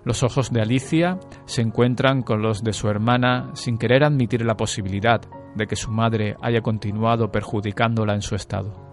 Los 0.04 0.22
ojos 0.22 0.52
de 0.52 0.62
Alicia 0.62 1.18
se 1.44 1.62
encuentran 1.62 2.22
con 2.22 2.40
los 2.40 2.62
de 2.62 2.72
su 2.72 2.88
hermana 2.88 3.50
sin 3.54 3.78
querer 3.78 4.04
admitir 4.04 4.44
la 4.44 4.56
posibilidad 4.56 5.20
de 5.56 5.66
que 5.66 5.74
su 5.74 5.90
madre 5.90 6.36
haya 6.40 6.60
continuado 6.60 7.32
perjudicándola 7.32 8.14
en 8.14 8.22
su 8.22 8.36
estado. 8.36 8.84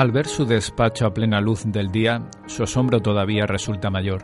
Al 0.00 0.12
ver 0.12 0.26
su 0.26 0.46
despacho 0.46 1.04
a 1.04 1.12
plena 1.12 1.42
luz 1.42 1.64
del 1.66 1.92
día, 1.92 2.30
su 2.46 2.62
asombro 2.62 3.00
todavía 3.00 3.44
resulta 3.44 3.90
mayor. 3.90 4.22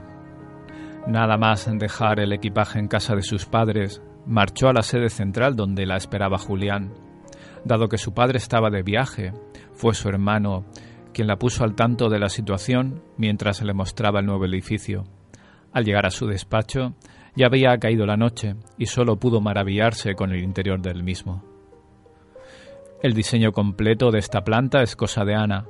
Nada 1.06 1.37
más 1.37 1.68
dejar 1.71 2.18
el 2.18 2.33
equipaje 2.33 2.78
en 2.78 2.88
casa 2.88 3.14
de 3.14 3.21
sus 3.21 3.45
padres, 3.45 4.00
marchó 4.25 4.71
a 4.71 4.73
la 4.73 4.80
sede 4.80 5.11
central 5.11 5.54
donde 5.54 5.85
la 5.85 5.99
esperaba 5.99 6.38
Julián. 6.38 6.95
Dado 7.66 7.90
que 7.90 7.99
su 7.99 8.14
padre 8.14 8.38
estaba 8.38 8.71
de 8.71 8.83
viaje, 8.83 9.35
fue 9.75 9.92
su 9.92 10.09
hermano 10.09 10.64
quien 11.12 11.28
la 11.28 11.37
puso 11.37 11.62
al 11.62 11.75
tanto 11.75 12.09
de 12.09 12.21
la 12.21 12.30
situación 12.30 13.02
mientras 13.18 13.61
le 13.61 13.75
mostraba 13.75 14.21
el 14.21 14.26
nuevo 14.26 14.47
edificio. 14.47 15.04
Al 15.75 15.85
llegar 15.85 16.06
a 16.06 16.11
su 16.11 16.26
despacho, 16.26 16.95
ya 17.35 17.49
había 17.49 17.76
caído 17.76 18.06
la 18.06 18.16
noche 18.16 18.56
y 18.78 18.87
solo 18.87 19.16
pudo 19.16 19.42
maravillarse 19.42 20.14
con 20.14 20.33
el 20.33 20.42
interior 20.42 20.80
del 20.80 21.02
mismo. 21.02 21.56
El 23.07 23.15
diseño 23.15 23.53
completo 23.53 24.11
de 24.11 24.19
esta 24.19 24.43
planta 24.43 24.83
es 24.83 24.97
cosa 24.97 25.25
de 25.25 25.37
Ana. 25.37 25.69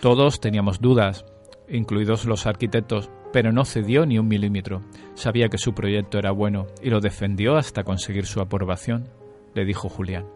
Todos 0.00 0.40
teníamos 0.40 0.80
dudas, 0.80 1.24
incluidos 1.68 2.24
los 2.24 2.48
arquitectos, 2.48 3.10
pero 3.32 3.52
no 3.52 3.64
cedió 3.64 4.06
ni 4.06 4.18
un 4.18 4.26
milímetro. 4.26 4.82
Sabía 5.14 5.50
que 5.50 5.56
su 5.56 5.72
proyecto 5.72 6.18
era 6.18 6.32
bueno 6.32 6.66
y 6.82 6.90
lo 6.90 6.98
defendió 6.98 7.56
hasta 7.56 7.84
conseguir 7.84 8.26
su 8.26 8.40
aprobación, 8.40 9.08
le 9.54 9.64
dijo 9.64 9.88
Julián. 9.88 10.26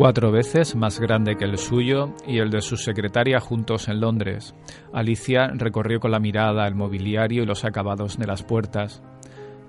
Cuatro 0.00 0.32
veces 0.32 0.76
más 0.76 0.98
grande 0.98 1.36
que 1.36 1.44
el 1.44 1.58
suyo 1.58 2.14
y 2.26 2.38
el 2.38 2.48
de 2.48 2.62
su 2.62 2.78
secretaria 2.78 3.38
juntos 3.38 3.86
en 3.86 4.00
Londres. 4.00 4.54
Alicia 4.94 5.48
recorrió 5.48 6.00
con 6.00 6.10
la 6.10 6.18
mirada 6.18 6.66
el 6.66 6.74
mobiliario 6.74 7.42
y 7.42 7.46
los 7.46 7.66
acabados 7.66 8.16
de 8.16 8.26
las 8.26 8.42
puertas. 8.42 9.02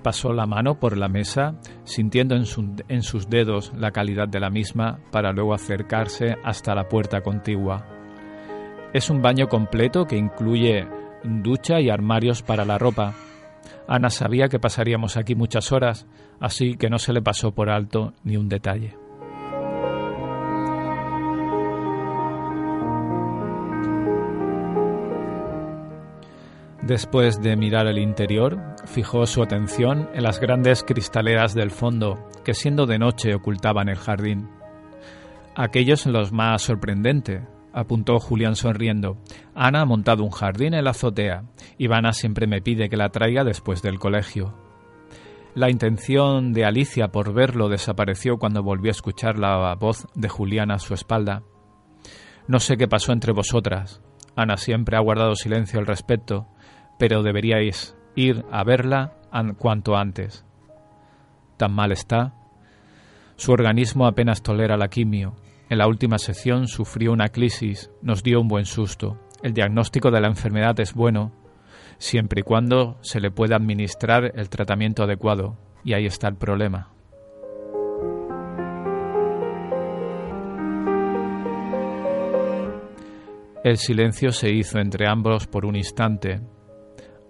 Pasó 0.01 0.31
la 0.31 0.45
mano 0.45 0.79
por 0.79 0.95
la 0.95 1.09
mesa, 1.09 1.55
sintiendo 1.83 2.33
en, 2.33 2.45
en, 2.87 3.01
sus 3.01 3.29
dedos 3.29 3.73
la 3.75 3.91
calidad 3.91 4.29
de 4.29 4.39
la 4.39 4.49
misma, 4.49 4.99
para 5.11 5.33
luego 5.33 5.53
acercarse 5.53 6.37
hasta 6.45 6.75
la 6.75 6.87
puerta 6.87 7.19
contigua. 7.19 7.85
Es 8.93 9.09
un 9.09 9.21
baño 9.21 9.49
completo 9.49 10.05
que 10.05 10.15
incluye 10.15 10.87
ducha 11.25 11.81
y 11.81 11.89
armarios 11.89 12.41
para 12.41 12.63
la 12.63 12.77
ropa. 12.77 13.15
Ana 13.85 14.09
sabía 14.09 14.47
que 14.47 14.59
pasaríamos 14.59 15.17
aquí 15.17 15.35
muchas 15.35 15.73
horas, 15.73 16.07
así 16.39 16.77
que 16.77 16.89
no 16.89 16.99
se 16.99 17.11
le 17.11 17.21
pasó 17.21 17.51
por 17.51 17.69
alto 17.69 18.13
ni 18.23 18.37
un 18.37 18.47
detalle. 18.47 19.00
Después 26.91 27.41
de 27.41 27.55
mirar 27.55 27.87
el 27.87 27.99
interior, 27.99 28.75
fijó 28.83 29.25
su 29.25 29.41
atención 29.41 30.09
en 30.13 30.23
las 30.23 30.41
grandes 30.41 30.83
cristaleras 30.83 31.53
del 31.53 31.71
fondo, 31.71 32.27
que 32.43 32.53
siendo 32.53 32.85
de 32.85 32.99
noche 32.99 33.33
ocultaban 33.33 33.87
el 33.87 33.95
jardín. 33.95 34.49
Aquellos 35.55 36.05
los 36.05 36.33
más 36.33 36.63
sorprendente, 36.63 37.47
apuntó 37.71 38.19
Julián 38.19 38.57
sonriendo. 38.57 39.15
Ana 39.55 39.83
ha 39.83 39.85
montado 39.85 40.25
un 40.25 40.31
jardín 40.31 40.73
en 40.73 40.83
la 40.83 40.89
azotea, 40.89 41.45
Ivana 41.77 42.11
siempre 42.11 42.45
me 42.45 42.61
pide 42.61 42.89
que 42.89 42.97
la 42.97 43.07
traiga 43.07 43.45
después 43.45 43.81
del 43.81 43.97
colegio. 43.97 44.53
La 45.55 45.69
intención 45.69 46.51
de 46.51 46.65
Alicia 46.65 47.07
por 47.07 47.33
verlo 47.33 47.69
desapareció 47.69 48.35
cuando 48.35 48.63
volvió 48.63 48.89
a 48.89 48.91
escuchar 48.91 49.39
la 49.39 49.73
voz 49.75 50.07
de 50.13 50.27
Julián 50.27 50.71
a 50.71 50.79
su 50.79 50.93
espalda. 50.93 51.43
No 52.49 52.59
sé 52.59 52.75
qué 52.75 52.89
pasó 52.89 53.13
entre 53.13 53.31
vosotras. 53.31 54.01
Ana 54.35 54.57
siempre 54.57 54.97
ha 54.97 55.01
guardado 55.01 55.35
silencio 55.35 55.79
al 55.79 55.87
respecto, 55.87 56.47
pero 57.01 57.23
deberíais 57.23 57.97
ir 58.15 58.45
a 58.51 58.63
verla 58.63 59.15
cuanto 59.57 59.97
antes. 59.97 60.45
Tan 61.57 61.73
mal 61.73 61.91
está. 61.91 62.35
Su 63.37 63.53
organismo 63.53 64.05
apenas 64.05 64.43
tolera 64.43 64.77
la 64.77 64.87
quimio. 64.87 65.35
En 65.67 65.79
la 65.79 65.87
última 65.87 66.19
sesión 66.19 66.67
sufrió 66.67 67.11
una 67.11 67.29
crisis, 67.29 67.89
nos 68.03 68.21
dio 68.21 68.39
un 68.39 68.47
buen 68.47 68.65
susto. 68.65 69.17
El 69.41 69.55
diagnóstico 69.55 70.11
de 70.11 70.21
la 70.21 70.27
enfermedad 70.27 70.79
es 70.79 70.93
bueno, 70.93 71.31
siempre 71.97 72.41
y 72.41 72.43
cuando 72.43 72.99
se 73.01 73.19
le 73.19 73.31
pueda 73.31 73.55
administrar 73.55 74.33
el 74.35 74.49
tratamiento 74.49 75.01
adecuado, 75.01 75.57
y 75.83 75.93
ahí 75.93 76.05
está 76.05 76.27
el 76.27 76.35
problema. 76.35 76.91
El 83.63 83.77
silencio 83.77 84.31
se 84.31 84.51
hizo 84.51 84.77
entre 84.77 85.07
ambos 85.07 85.47
por 85.47 85.65
un 85.65 85.75
instante, 85.75 86.41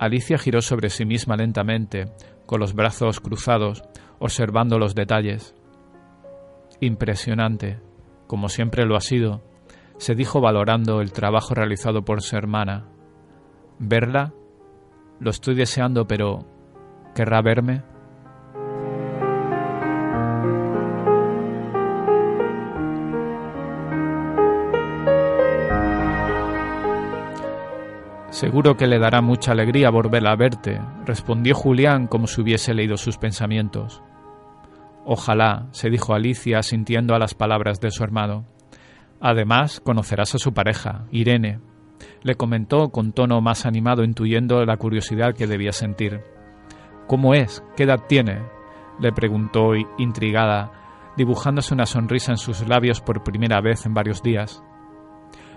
Alicia 0.01 0.39
giró 0.39 0.63
sobre 0.63 0.89
sí 0.89 1.05
misma 1.05 1.35
lentamente, 1.35 2.11
con 2.47 2.59
los 2.59 2.73
brazos 2.73 3.19
cruzados, 3.19 3.83
observando 4.17 4.79
los 4.79 4.95
detalles. 4.95 5.53
Impresionante, 6.79 7.79
como 8.25 8.49
siempre 8.49 8.87
lo 8.87 8.95
ha 8.95 9.01
sido, 9.01 9.43
se 9.97 10.15
dijo 10.15 10.41
valorando 10.41 11.01
el 11.01 11.13
trabajo 11.13 11.53
realizado 11.53 12.03
por 12.03 12.23
su 12.23 12.35
hermana. 12.35 12.87
¿Verla? 13.77 14.33
Lo 15.19 15.29
estoy 15.29 15.53
deseando, 15.53 16.07
pero 16.07 16.47
¿querrá 17.13 17.43
verme? 17.43 17.83
Seguro 28.41 28.75
que 28.75 28.87
le 28.87 28.97
dará 28.97 29.21
mucha 29.21 29.51
alegría 29.51 29.91
volver 29.91 30.27
a 30.27 30.35
verte, 30.35 30.81
respondió 31.05 31.53
Julián 31.53 32.07
como 32.07 32.25
si 32.25 32.41
hubiese 32.41 32.73
leído 32.73 32.97
sus 32.97 33.19
pensamientos. 33.19 34.01
Ojalá, 35.05 35.67
se 35.69 35.91
dijo 35.91 36.15
Alicia, 36.15 36.63
sintiendo 36.63 37.13
a 37.13 37.19
las 37.19 37.35
palabras 37.35 37.79
de 37.79 37.91
su 37.91 38.03
hermano. 38.03 38.47
Además, 39.19 39.79
conocerás 39.79 40.33
a 40.33 40.39
su 40.39 40.55
pareja, 40.55 41.05
Irene. 41.11 41.59
Le 42.23 42.33
comentó 42.33 42.89
con 42.89 43.13
tono 43.13 43.41
más 43.41 43.67
animado, 43.67 44.03
intuyendo 44.03 44.65
la 44.65 44.77
curiosidad 44.77 45.35
que 45.35 45.45
debía 45.45 45.71
sentir. 45.71 46.21
¿Cómo 47.05 47.35
es? 47.35 47.63
¿Qué 47.77 47.83
edad 47.83 48.05
tiene? 48.07 48.41
le 48.99 49.11
preguntó 49.11 49.75
intrigada, 49.99 50.71
dibujándose 51.15 51.75
una 51.75 51.85
sonrisa 51.85 52.31
en 52.31 52.37
sus 52.39 52.67
labios 52.67 53.01
por 53.01 53.23
primera 53.23 53.61
vez 53.61 53.85
en 53.85 53.93
varios 53.93 54.23
días. 54.23 54.63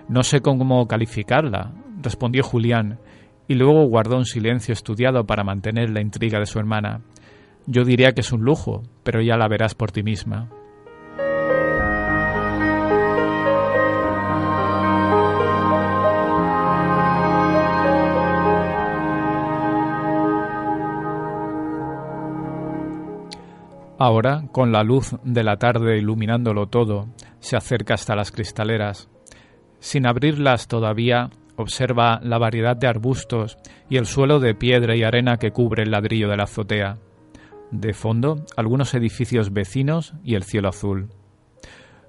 No 0.06 0.22
sé 0.22 0.42
cómo 0.42 0.86
calificarla, 0.86 1.72
respondió 2.04 2.44
Julián, 2.44 3.00
y 3.48 3.54
luego 3.54 3.86
guardó 3.88 4.16
un 4.16 4.26
silencio 4.26 4.72
estudiado 4.72 5.26
para 5.26 5.42
mantener 5.42 5.90
la 5.90 6.00
intriga 6.00 6.38
de 6.38 6.46
su 6.46 6.58
hermana. 6.58 7.00
Yo 7.66 7.84
diría 7.84 8.12
que 8.12 8.20
es 8.20 8.32
un 8.32 8.42
lujo, 8.42 8.82
pero 9.02 9.20
ya 9.20 9.36
la 9.36 9.48
verás 9.48 9.74
por 9.74 9.90
ti 9.90 10.02
misma. 10.02 10.50
Ahora, 23.96 24.44
con 24.52 24.72
la 24.72 24.82
luz 24.82 25.16
de 25.22 25.44
la 25.44 25.56
tarde 25.56 25.96
iluminándolo 25.96 26.66
todo, 26.66 27.08
se 27.38 27.56
acerca 27.56 27.94
hasta 27.94 28.14
las 28.14 28.32
cristaleras. 28.32 29.08
Sin 29.78 30.06
abrirlas 30.06 30.66
todavía, 30.66 31.30
Observa 31.56 32.20
la 32.22 32.38
variedad 32.38 32.76
de 32.76 32.86
arbustos 32.86 33.58
y 33.88 33.96
el 33.96 34.06
suelo 34.06 34.40
de 34.40 34.54
piedra 34.54 34.96
y 34.96 35.02
arena 35.02 35.36
que 35.36 35.52
cubre 35.52 35.84
el 35.84 35.90
ladrillo 35.90 36.28
de 36.28 36.36
la 36.36 36.44
azotea. 36.44 36.98
De 37.70 37.92
fondo, 37.92 38.44
algunos 38.56 38.94
edificios 38.94 39.52
vecinos 39.52 40.14
y 40.24 40.34
el 40.34 40.42
cielo 40.42 40.68
azul. 40.68 41.10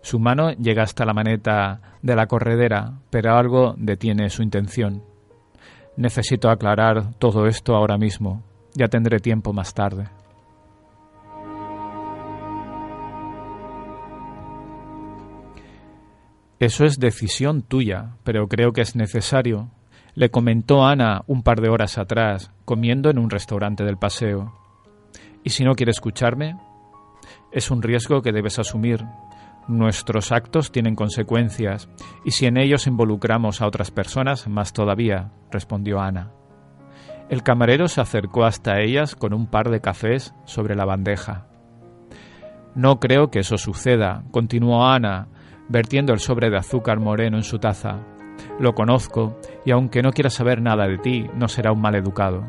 Su 0.02 0.20
mano 0.20 0.52
llega 0.52 0.84
hasta 0.84 1.06
la 1.06 1.14
maneta 1.14 1.82
de 2.02 2.16
la 2.16 2.28
corredera, 2.28 3.00
pero 3.10 3.36
algo 3.36 3.74
detiene 3.78 4.30
su 4.30 4.44
intención. 4.44 5.04
Necesito 5.98 6.50
aclarar 6.50 7.16
todo 7.18 7.48
esto 7.48 7.76
ahora 7.76 7.98
mismo. 7.98 8.44
Ya 8.76 8.88
tendré 8.88 9.20
tiempo 9.20 9.54
más 9.54 9.74
tarde. 9.74 10.06
Eso 16.60 16.86
es 16.86 17.00
decisión 17.00 17.62
tuya, 17.64 18.16
pero 18.24 18.48
creo 18.48 18.72
que 18.72 18.82
es 18.82 18.96
necesario. 18.96 19.72
Le 20.14 20.30
comentó 20.30 20.86
Ana 20.86 21.24
un 21.28 21.44
par 21.44 21.60
de 21.60 21.70
horas 21.70 21.98
atrás, 21.98 22.52
comiendo 22.64 23.10
en 23.10 23.20
un 23.20 23.30
restaurante 23.30 23.84
del 23.84 23.98
paseo. 23.98 24.54
¿Y 25.44 25.50
si 25.50 25.66
no 25.66 25.76
quiere 25.76 25.92
escucharme? 25.92 26.58
Es 27.52 27.72
un 27.72 27.82
riesgo 27.82 28.22
que 28.22 28.32
debes 28.32 28.58
asumir. 28.58 29.06
Nuestros 29.68 30.32
actos 30.32 30.72
tienen 30.72 30.96
consecuencias, 30.96 31.90
y 32.24 32.32
si 32.32 32.46
en 32.46 32.58
ellos 32.58 32.88
involucramos 32.88 33.62
a 33.62 33.68
otras 33.68 33.92
personas, 33.92 34.48
más 34.48 34.72
todavía, 34.72 35.32
respondió 35.52 36.00
Ana. 36.00 36.32
El 37.30 37.44
camarero 37.44 37.88
se 37.88 38.00
acercó 38.00 38.46
hasta 38.46 38.80
ellas 38.80 39.16
con 39.16 39.34
un 39.34 39.48
par 39.48 39.70
de 39.70 39.82
cafés 39.82 40.34
sobre 40.46 40.76
la 40.76 40.86
bandeja. 40.86 41.48
No 42.76 43.00
creo 43.00 43.32
que 43.32 43.40
eso 43.40 43.58
suceda, 43.58 44.24
continuó 44.32 44.86
Ana, 44.86 45.30
vertiendo 45.70 46.14
el 46.14 46.20
sobre 46.20 46.50
de 46.50 46.58
azúcar 46.58 47.00
moreno 47.00 47.38
en 47.38 47.44
su 47.44 47.60
taza. 47.60 48.02
Lo 48.60 48.74
conozco, 48.74 49.40
y 49.66 49.72
aunque 49.72 50.02
no 50.02 50.12
quiera 50.12 50.30
saber 50.30 50.62
nada 50.62 50.88
de 50.88 50.98
ti, 50.98 51.30
no 51.36 51.48
será 51.48 51.72
un 51.72 51.82
mal 51.82 51.96
educado. 51.96 52.46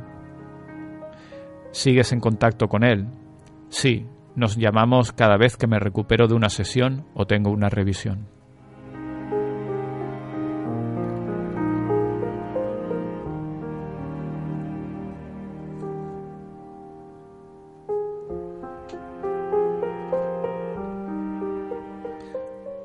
¿Sigues 1.71 2.13
en 2.13 2.21
contacto 2.21 2.69
con 2.69 2.85
él? 2.85 3.07
Sí, 3.69 4.07
nos 4.35 4.57
llamamos 4.57 5.13
cada 5.13 5.37
vez 5.37 5.57
que 5.57 5.67
me 5.67 5.79
recupero 5.79 6.29
de 6.29 6.35
una 6.35 6.49
sesión 6.49 7.07
o 7.15 7.27
tengo 7.27 7.51
una 7.51 7.69
revisión. 7.69 8.36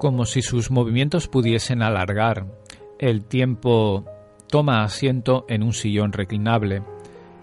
Como 0.01 0.25
si 0.25 0.41
sus 0.41 0.71
movimientos 0.71 1.27
pudiesen 1.27 1.83
alargar. 1.83 2.47
El 2.97 3.23
tiempo 3.23 4.03
toma 4.49 4.81
asiento 4.81 5.45
en 5.47 5.61
un 5.61 5.73
sillón 5.73 6.11
reclinable, 6.11 6.81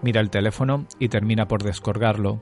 mira 0.01 0.19
el 0.19 0.29
teléfono 0.29 0.85
y 0.99 1.07
termina 1.07 1.47
por 1.47 1.63
descolgarlo. 1.63 2.41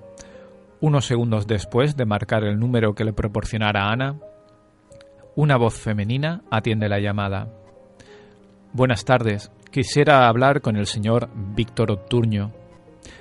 Unos 0.82 1.06
segundos 1.06 1.46
después 1.46 1.96
de 1.96 2.06
marcar 2.06 2.46
el 2.46 2.58
número 2.58 2.96
que 2.96 3.04
le 3.04 3.14
proporcionara 3.14 3.92
Ana, 3.92 4.16
una 5.36 5.56
voz 5.56 5.76
femenina 5.76 6.42
atiende 6.50 6.90
la 6.90 7.00
llamada. 7.00 7.54
Buenas 8.74 9.06
tardes. 9.06 9.52
Quisiera 9.70 10.28
hablar 10.28 10.62
con 10.62 10.78
el 10.78 10.88
señor 10.88 11.30
Víctor 11.56 11.92
Octurño. 11.92 12.54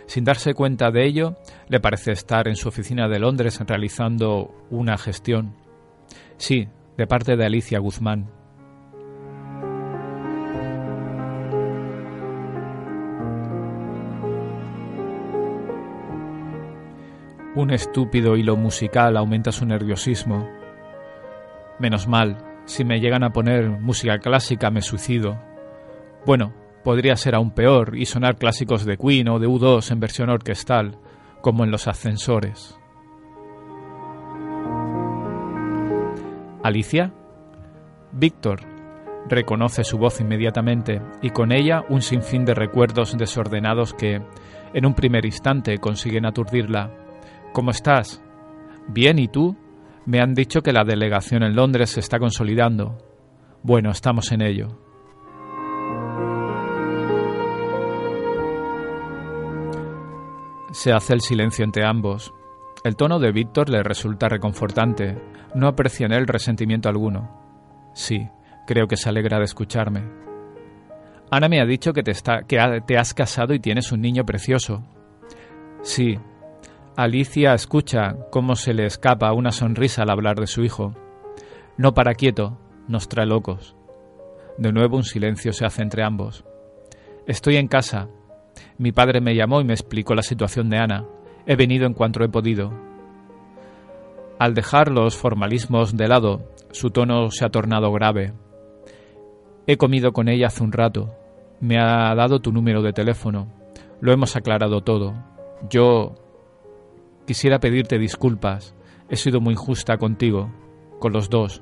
Sin 0.06 0.24
darse 0.24 0.54
cuenta 0.54 0.90
de 0.90 1.06
ello, 1.06 1.36
le 1.68 1.78
parece 1.78 2.12
estar 2.12 2.48
en 2.48 2.56
su 2.56 2.70
oficina 2.70 3.06
de 3.06 3.18
Londres 3.18 3.60
realizando 3.66 4.54
una 4.70 4.96
gestión. 4.96 5.56
Sí, 6.38 6.68
de 6.96 7.06
parte 7.06 7.36
de 7.36 7.44
Alicia 7.44 7.78
Guzmán. 7.78 8.30
Un 17.54 17.70
estúpido 17.70 18.36
hilo 18.36 18.56
musical 18.56 19.16
aumenta 19.16 19.50
su 19.50 19.64
nerviosismo. 19.64 20.46
Menos 21.78 22.06
mal, 22.06 22.36
si 22.66 22.84
me 22.84 23.00
llegan 23.00 23.24
a 23.24 23.32
poner 23.32 23.68
música 23.68 24.18
clásica 24.18 24.70
me 24.70 24.82
suicido. 24.82 25.40
Bueno, 26.26 26.52
podría 26.84 27.16
ser 27.16 27.34
aún 27.34 27.52
peor 27.52 27.96
y 27.96 28.06
sonar 28.06 28.36
clásicos 28.36 28.84
de 28.84 28.98
Queen 28.98 29.28
o 29.28 29.38
de 29.38 29.48
U2 29.48 29.90
en 29.90 30.00
versión 30.00 30.28
orquestal, 30.28 30.98
como 31.40 31.64
en 31.64 31.70
los 31.70 31.88
ascensores. 31.88 32.78
¿Alicia? 36.66 37.12
Víctor. 38.10 38.62
Reconoce 39.28 39.84
su 39.84 39.98
voz 39.98 40.20
inmediatamente 40.20 41.00
y 41.22 41.30
con 41.30 41.52
ella 41.52 41.84
un 41.88 42.02
sinfín 42.02 42.44
de 42.44 42.54
recuerdos 42.54 43.16
desordenados 43.16 43.94
que, 43.94 44.20
en 44.74 44.84
un 44.84 44.94
primer 44.94 45.24
instante, 45.24 45.78
consiguen 45.78 46.26
aturdirla 46.26 46.90
¿Cómo 47.52 47.70
estás? 47.70 48.20
Bien, 48.88 49.20
¿y 49.20 49.28
tú? 49.28 49.56
Me 50.06 50.20
han 50.20 50.34
dicho 50.34 50.60
que 50.60 50.72
la 50.72 50.82
delegación 50.82 51.44
en 51.44 51.54
Londres 51.54 51.90
se 51.90 52.00
está 52.00 52.18
consolidando. 52.18 52.98
Bueno, 53.62 53.90
estamos 53.90 54.32
en 54.32 54.42
ello. 54.42 54.66
Se 60.72 60.92
hace 60.92 61.14
el 61.14 61.20
silencio 61.20 61.64
entre 61.64 61.86
ambos. 61.86 62.34
El 62.82 62.96
tono 62.96 63.20
de 63.20 63.30
Víctor 63.30 63.70
le 63.70 63.84
resulta 63.84 64.28
reconfortante. 64.28 65.16
No 65.56 65.68
aprecia 65.68 66.04
en 66.04 66.12
él 66.12 66.26
resentimiento 66.26 66.90
alguno. 66.90 67.90
Sí, 67.94 68.28
creo 68.66 68.86
que 68.86 68.98
se 68.98 69.08
alegra 69.08 69.38
de 69.38 69.44
escucharme. 69.44 70.02
Ana 71.30 71.48
me 71.48 71.62
ha 71.62 71.64
dicho 71.64 71.94
que 71.94 72.02
te, 72.02 72.12
que 72.46 72.82
te 72.86 72.98
has 72.98 73.14
casado 73.14 73.54
y 73.54 73.58
tienes 73.58 73.90
un 73.90 74.02
niño 74.02 74.26
precioso. 74.26 74.84
Sí, 75.82 76.18
Alicia 76.94 77.54
escucha 77.54 78.16
cómo 78.30 78.54
se 78.54 78.74
le 78.74 78.84
escapa 78.84 79.32
una 79.32 79.50
sonrisa 79.50 80.02
al 80.02 80.10
hablar 80.10 80.38
de 80.38 80.46
su 80.46 80.62
hijo. 80.62 80.94
No 81.78 81.94
para 81.94 82.12
quieto, 82.12 82.58
nos 82.86 83.08
trae 83.08 83.24
locos. 83.24 83.74
De 84.58 84.72
nuevo 84.72 84.98
un 84.98 85.04
silencio 85.04 85.54
se 85.54 85.64
hace 85.64 85.80
entre 85.80 86.04
ambos. 86.04 86.44
Estoy 87.26 87.56
en 87.56 87.68
casa. 87.68 88.08
Mi 88.76 88.92
padre 88.92 89.22
me 89.22 89.34
llamó 89.34 89.62
y 89.62 89.64
me 89.64 89.72
explicó 89.72 90.14
la 90.14 90.22
situación 90.22 90.68
de 90.68 90.76
Ana. 90.76 91.06
He 91.46 91.56
venido 91.56 91.86
en 91.86 91.94
cuanto 91.94 92.22
he 92.22 92.28
podido. 92.28 92.72
Al 94.38 94.54
dejar 94.54 94.90
los 94.90 95.16
formalismos 95.16 95.96
de 95.96 96.08
lado, 96.08 96.52
su 96.70 96.90
tono 96.90 97.30
se 97.30 97.44
ha 97.44 97.48
tornado 97.48 97.90
grave. 97.92 98.34
He 99.66 99.76
comido 99.76 100.12
con 100.12 100.28
ella 100.28 100.48
hace 100.48 100.62
un 100.62 100.72
rato. 100.72 101.14
Me 101.60 101.78
ha 101.78 102.14
dado 102.14 102.40
tu 102.40 102.52
número 102.52 102.82
de 102.82 102.92
teléfono. 102.92 103.48
Lo 104.00 104.12
hemos 104.12 104.36
aclarado 104.36 104.82
todo. 104.82 105.14
Yo 105.70 106.14
Quisiera 107.26 107.58
pedirte 107.58 107.98
disculpas. 107.98 108.76
He 109.08 109.16
sido 109.16 109.40
muy 109.40 109.56
justa 109.56 109.98
contigo, 109.98 110.52
con 111.00 111.12
los 111.12 111.28
dos. 111.28 111.60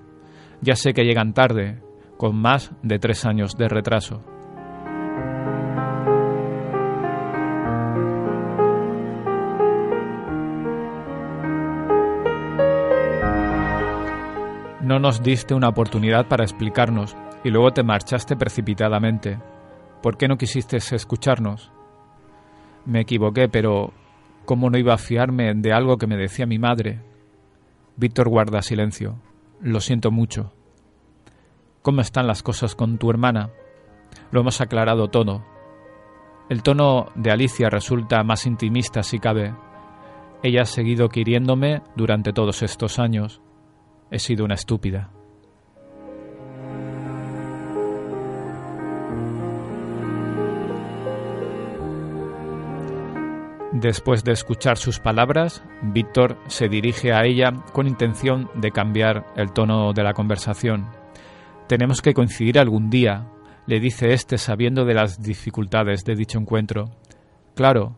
Ya 0.60 0.76
sé 0.76 0.92
que 0.92 1.04
llegan 1.04 1.32
tarde, 1.32 1.80
con 2.18 2.36
más 2.36 2.72
de 2.82 2.98
tres 2.98 3.24
años 3.24 3.56
de 3.56 3.68
retraso. 3.68 4.22
No 14.84 14.98
nos 14.98 15.22
diste 15.22 15.54
una 15.54 15.68
oportunidad 15.68 16.28
para 16.28 16.44
explicarnos 16.44 17.16
y 17.42 17.50
luego 17.50 17.72
te 17.72 17.82
marchaste 17.82 18.36
precipitadamente. 18.36 19.38
¿Por 20.02 20.16
qué 20.16 20.28
no 20.28 20.36
quisiste 20.36 20.76
escucharnos? 20.76 21.72
Me 22.84 23.00
equivoqué, 23.00 23.48
pero 23.48 23.92
¿Cómo 24.44 24.68
no 24.68 24.76
iba 24.76 24.92
a 24.92 24.98
fiarme 24.98 25.54
de 25.54 25.72
algo 25.72 25.96
que 25.96 26.06
me 26.06 26.18
decía 26.18 26.44
mi 26.44 26.58
madre? 26.58 27.00
Víctor 27.96 28.28
guarda 28.28 28.60
silencio. 28.60 29.16
Lo 29.62 29.80
siento 29.80 30.10
mucho. 30.10 30.52
¿Cómo 31.80 32.02
están 32.02 32.26
las 32.26 32.42
cosas 32.42 32.74
con 32.74 32.98
tu 32.98 33.08
hermana? 33.08 33.50
Lo 34.32 34.40
hemos 34.40 34.60
aclarado 34.60 35.08
todo. 35.08 35.42
El 36.50 36.62
tono 36.62 37.06
de 37.14 37.30
Alicia 37.30 37.70
resulta 37.70 38.22
más 38.22 38.44
intimista 38.44 39.02
si 39.02 39.18
cabe. 39.18 39.54
Ella 40.42 40.62
ha 40.62 40.66
seguido 40.66 41.08
queriéndome 41.08 41.80
durante 41.96 42.34
todos 42.34 42.62
estos 42.62 42.98
años. 42.98 43.40
He 44.10 44.18
sido 44.18 44.44
una 44.44 44.54
estúpida. 44.54 45.10
Después 53.72 54.22
de 54.22 54.30
escuchar 54.30 54.78
sus 54.78 55.00
palabras, 55.00 55.64
Víctor 55.82 56.38
se 56.46 56.68
dirige 56.68 57.12
a 57.12 57.24
ella 57.24 57.64
con 57.72 57.88
intención 57.88 58.48
de 58.54 58.70
cambiar 58.70 59.26
el 59.34 59.52
tono 59.52 59.92
de 59.92 60.04
la 60.04 60.14
conversación. 60.14 60.86
Tenemos 61.66 62.00
que 62.00 62.14
coincidir 62.14 62.60
algún 62.60 62.88
día, 62.88 63.26
le 63.66 63.80
dice 63.80 64.12
éste 64.12 64.38
sabiendo 64.38 64.84
de 64.84 64.94
las 64.94 65.20
dificultades 65.20 66.04
de 66.04 66.14
dicho 66.14 66.38
encuentro. 66.38 66.92
Claro, 67.56 67.96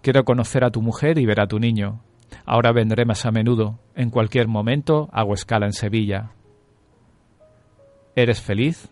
quiero 0.00 0.24
conocer 0.24 0.64
a 0.64 0.70
tu 0.70 0.80
mujer 0.80 1.18
y 1.18 1.26
ver 1.26 1.40
a 1.40 1.46
tu 1.46 1.58
niño. 1.58 2.00
Ahora 2.44 2.72
vendré 2.72 3.04
más 3.04 3.26
a 3.26 3.30
menudo. 3.30 3.78
En 3.94 4.10
cualquier 4.10 4.48
momento 4.48 5.08
hago 5.12 5.34
escala 5.34 5.66
en 5.66 5.72
Sevilla. 5.72 6.30
¿Eres 8.14 8.40
feliz? 8.40 8.88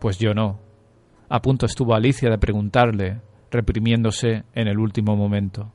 Pues 0.00 0.18
yo 0.18 0.34
no. 0.34 0.58
A 1.28 1.40
punto 1.40 1.66
estuvo 1.66 1.94
Alicia 1.94 2.30
de 2.30 2.38
preguntarle, 2.38 3.20
reprimiéndose 3.50 4.44
en 4.54 4.68
el 4.68 4.78
último 4.78 5.16
momento. 5.16 5.72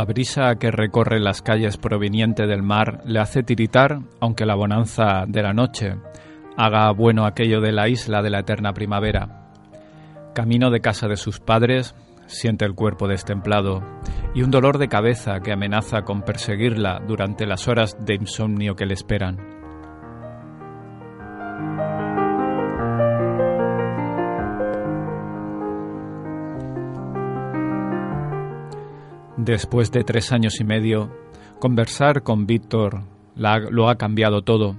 La 0.00 0.06
brisa 0.06 0.54
que 0.54 0.70
recorre 0.70 1.20
las 1.20 1.42
calles 1.42 1.76
proveniente 1.76 2.46
del 2.46 2.62
mar 2.62 3.02
le 3.04 3.20
hace 3.20 3.42
tiritar, 3.42 3.98
aunque 4.18 4.46
la 4.46 4.54
bonanza 4.54 5.26
de 5.28 5.42
la 5.42 5.52
noche 5.52 5.96
haga 6.56 6.90
bueno 6.92 7.26
aquello 7.26 7.60
de 7.60 7.70
la 7.70 7.86
isla 7.86 8.22
de 8.22 8.30
la 8.30 8.38
eterna 8.38 8.72
primavera. 8.72 9.52
Camino 10.34 10.70
de 10.70 10.80
casa 10.80 11.06
de 11.06 11.18
sus 11.18 11.38
padres, 11.38 11.94
siente 12.24 12.64
el 12.64 12.74
cuerpo 12.74 13.08
destemplado 13.08 13.82
y 14.34 14.40
un 14.40 14.50
dolor 14.50 14.78
de 14.78 14.88
cabeza 14.88 15.40
que 15.40 15.52
amenaza 15.52 16.00
con 16.00 16.22
perseguirla 16.22 17.02
durante 17.06 17.44
las 17.44 17.68
horas 17.68 17.98
de 18.02 18.14
insomnio 18.14 18.76
que 18.76 18.86
le 18.86 18.94
esperan. 18.94 19.49
Después 29.50 29.90
de 29.90 30.04
tres 30.04 30.30
años 30.30 30.60
y 30.60 30.64
medio, 30.64 31.10
conversar 31.58 32.22
con 32.22 32.46
Víctor 32.46 33.02
lo 33.34 33.88
ha 33.88 33.96
cambiado 33.96 34.42
todo. 34.42 34.76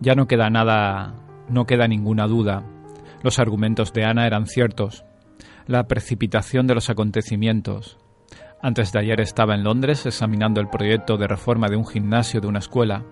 Ya 0.00 0.14
no 0.14 0.26
queda 0.26 0.50
nada, 0.50 1.14
no 1.48 1.64
queda 1.64 1.88
ninguna 1.88 2.26
duda. 2.26 2.62
Los 3.22 3.38
argumentos 3.38 3.94
de 3.94 4.04
Ana 4.04 4.26
eran 4.26 4.46
ciertos. 4.46 5.06
La 5.66 5.88
precipitación 5.88 6.66
de 6.66 6.74
los 6.74 6.90
acontecimientos. 6.90 7.96
Antes 8.60 8.92
de 8.92 8.98
ayer 8.98 9.18
estaba 9.18 9.54
en 9.54 9.64
Londres 9.64 10.04
examinando 10.04 10.60
el 10.60 10.68
proyecto 10.68 11.16
de 11.16 11.26
reforma 11.26 11.68
de 11.68 11.76
un 11.76 11.86
gimnasio 11.86 12.42
de 12.42 12.48
una 12.48 12.58
escuela. 12.58 13.06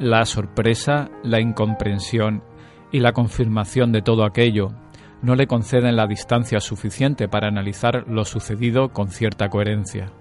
La 0.00 0.26
sorpresa, 0.26 1.08
la 1.22 1.40
incomprensión 1.40 2.42
y 2.90 2.98
la 2.98 3.12
confirmación 3.12 3.92
de 3.92 4.02
todo 4.02 4.24
aquello 4.24 4.72
no 5.22 5.34
le 5.34 5.46
conceden 5.46 5.96
la 5.96 6.06
distancia 6.06 6.60
suficiente 6.60 7.28
para 7.28 7.48
analizar 7.48 8.04
lo 8.08 8.24
sucedido 8.24 8.90
con 8.90 9.08
cierta 9.08 9.48
coherencia. 9.48 10.12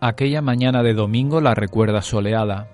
Aquella 0.00 0.42
mañana 0.42 0.82
de 0.82 0.92
domingo 0.92 1.40
la 1.40 1.54
recuerda 1.54 2.02
soleada, 2.02 2.68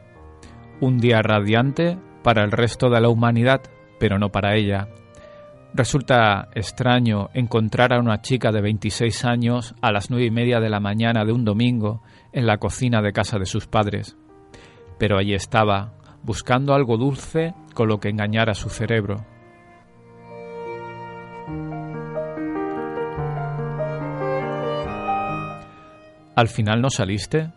un 0.81 0.99
día 0.99 1.23
radiante 1.23 1.97
para 2.25 2.43
el 2.43 2.51
resto 2.51 2.91
de 2.91 3.01
la 3.01 3.09
humanidad, 3.09 3.61
pero 4.01 4.19
no 4.19 4.31
para 4.31 4.57
ella, 4.57 4.89
Resulta 5.73 6.49
extraño 6.55 7.31
encontrar 7.33 7.93
a 7.93 8.01
una 8.01 8.21
chica 8.21 8.51
de 8.51 8.61
26 8.61 9.25
años 9.25 9.75
a 9.81 9.93
las 9.93 10.11
nueve 10.11 10.27
y 10.27 10.31
media 10.31 10.59
de 10.59 10.69
la 10.69 10.81
mañana 10.81 11.25
de 11.25 11.33
un 11.33 11.45
domingo 11.45 12.03
en 12.33 12.47
la 12.47 12.59
cocina 12.59 13.01
de 13.03 13.13
casa 13.13 13.39
de 13.39 13.47
sus 13.47 13.69
padres. 13.69 14.17
Pero 14.99 15.17
allí 15.17 15.33
estaba, 15.33 15.93
buscando 16.23 16.75
algo 16.75 16.97
dulce 16.97 17.55
con 17.73 17.89
lo 17.89 18.01
que 18.01 18.09
engañar 18.09 18.51
a 18.51 18.55
su 18.55 18.69
cerebro. 18.69 19.25
¿Al 26.35 26.49
final 26.49 26.81
no 26.81 26.91
saliste? 26.91 27.53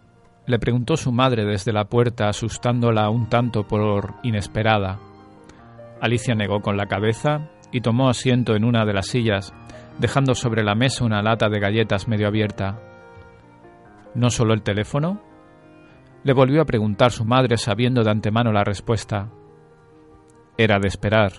le 0.45 0.60
preguntó 0.60 0.97
su 0.97 1.12
madre 1.13 1.45
desde 1.45 1.71
la 1.71 1.86
puerta, 1.86 2.28
asustándola 2.28 3.10
un 3.10 3.30
tanto 3.30 3.65
por 3.65 4.15
inesperada. 4.23 4.99
Alicia 6.02 6.36
negó 6.36 6.62
con 6.62 6.76
la 6.76 6.88
cabeza 6.88 7.49
y 7.73 7.81
tomó 7.81 8.07
asiento 8.07 8.55
en 8.55 8.63
una 8.63 8.86
de 8.86 8.93
las 8.93 9.07
sillas, 9.07 9.51
dejando 9.97 10.36
sobre 10.36 10.63
la 10.63 10.75
mesa 10.75 11.03
una 11.03 11.23
lata 11.23 11.49
de 11.49 11.59
galletas 11.59 12.07
medio 12.07 12.27
abierta. 12.27 12.79
¿No 14.13 14.29
solo 14.29 14.53
el 14.53 14.62
teléfono? 14.62 15.21
Le 16.23 16.33
volvió 16.33 16.62
a 16.62 16.65
preguntar 16.65 17.12
su 17.12 17.25
madre 17.25 17.57
sabiendo 17.57 18.03
de 18.03 18.12
antemano 18.12 18.53
la 18.53 18.63
respuesta. 18.63 19.29
Era 20.55 20.79
de 20.79 20.88
esperar, 20.88 21.31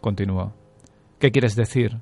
continuó. 0.00 0.54
¿Qué 1.18 1.32
quieres 1.32 1.56
decir? 1.56 1.98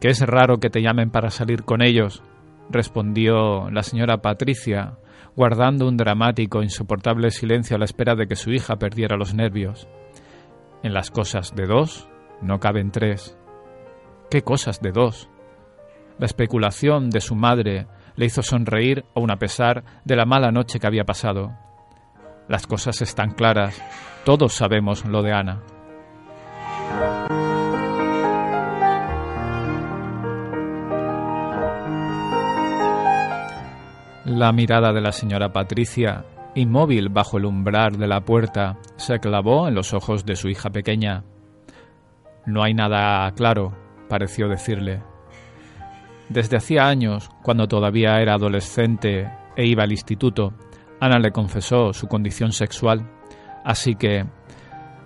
Que 0.00 0.08
es 0.08 0.20
raro 0.22 0.56
que 0.56 0.70
te 0.70 0.80
llamen 0.80 1.10
para 1.10 1.28
salir 1.28 1.64
con 1.64 1.82
ellos, 1.82 2.22
respondió 2.70 3.70
la 3.70 3.82
señora 3.82 4.22
Patricia, 4.22 4.96
guardando 5.36 5.86
un 5.86 5.98
dramático, 5.98 6.62
insoportable 6.62 7.30
silencio 7.30 7.76
a 7.76 7.78
la 7.78 7.84
espera 7.84 8.14
de 8.14 8.26
que 8.26 8.36
su 8.36 8.52
hija 8.52 8.76
perdiera 8.76 9.18
los 9.18 9.34
nervios. 9.34 9.86
En 10.82 10.94
las 10.94 11.10
cosas 11.10 11.54
de 11.54 11.66
dos, 11.66 12.08
no 12.40 12.60
caben 12.60 12.90
tres. 12.90 13.36
¿Qué 14.30 14.42
cosas 14.42 14.80
de 14.80 14.92
dos? 14.92 15.28
La 16.18 16.26
especulación 16.26 17.10
de 17.10 17.20
su 17.20 17.34
madre 17.34 17.86
le 18.16 18.26
hizo 18.26 18.42
sonreír 18.42 19.04
aun 19.14 19.30
a 19.30 19.38
pesar 19.38 19.84
de 20.04 20.16
la 20.16 20.24
mala 20.24 20.52
noche 20.52 20.78
que 20.78 20.86
había 20.86 21.04
pasado. 21.04 21.56
Las 22.48 22.66
cosas 22.66 23.00
están 23.02 23.32
claras, 23.32 23.82
todos 24.24 24.54
sabemos 24.54 25.04
lo 25.06 25.22
de 25.22 25.32
Ana. 25.32 25.62
La 34.24 34.52
mirada 34.52 34.92
de 34.92 35.00
la 35.00 35.12
señora 35.12 35.52
Patricia, 35.52 36.24
inmóvil 36.54 37.08
bajo 37.08 37.36
el 37.38 37.44
umbral 37.44 37.98
de 37.98 38.08
la 38.08 38.22
puerta, 38.22 38.78
se 38.96 39.18
clavó 39.18 39.68
en 39.68 39.74
los 39.74 39.92
ojos 39.92 40.24
de 40.24 40.36
su 40.36 40.48
hija 40.48 40.70
pequeña. 40.70 41.24
No 42.46 42.62
hay 42.62 42.74
nada 42.74 43.30
claro, 43.32 43.76
pareció 44.08 44.48
decirle. 44.48 45.02
Desde 46.28 46.56
hacía 46.56 46.86
años, 46.86 47.30
cuando 47.42 47.68
todavía 47.68 48.20
era 48.20 48.34
adolescente 48.34 49.30
e 49.56 49.66
iba 49.66 49.84
al 49.84 49.92
instituto, 49.92 50.54
Ana 51.00 51.18
le 51.18 51.32
confesó 51.32 51.92
su 51.92 52.06
condición 52.08 52.52
sexual, 52.52 53.10
así 53.64 53.94
que, 53.94 54.24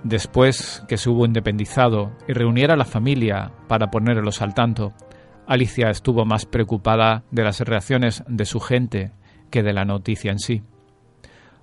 después 0.05 0.85
que 0.89 0.97
se 0.97 1.11
hubo 1.11 1.27
independizado 1.27 2.13
y 2.29 2.33
reuniera 2.33 2.75
a 2.75 2.77
la 2.77 2.85
familia 2.85 3.53
para 3.67 3.91
ponerlos 3.91 4.43
al 4.43 4.55
tanto, 4.55 4.93
Alicia 5.47 5.91
estuvo 5.91 6.25
más 6.25 6.45
preocupada 6.47 7.25
de 7.31 7.43
las 7.43 7.61
reacciones 7.61 8.23
de 8.29 8.45
su 8.45 8.61
gente 8.61 9.13
que 9.51 9.63
de 9.63 9.73
la 9.73 9.85
noticia 9.85 10.31
en 10.31 10.39
sí. 10.39 10.63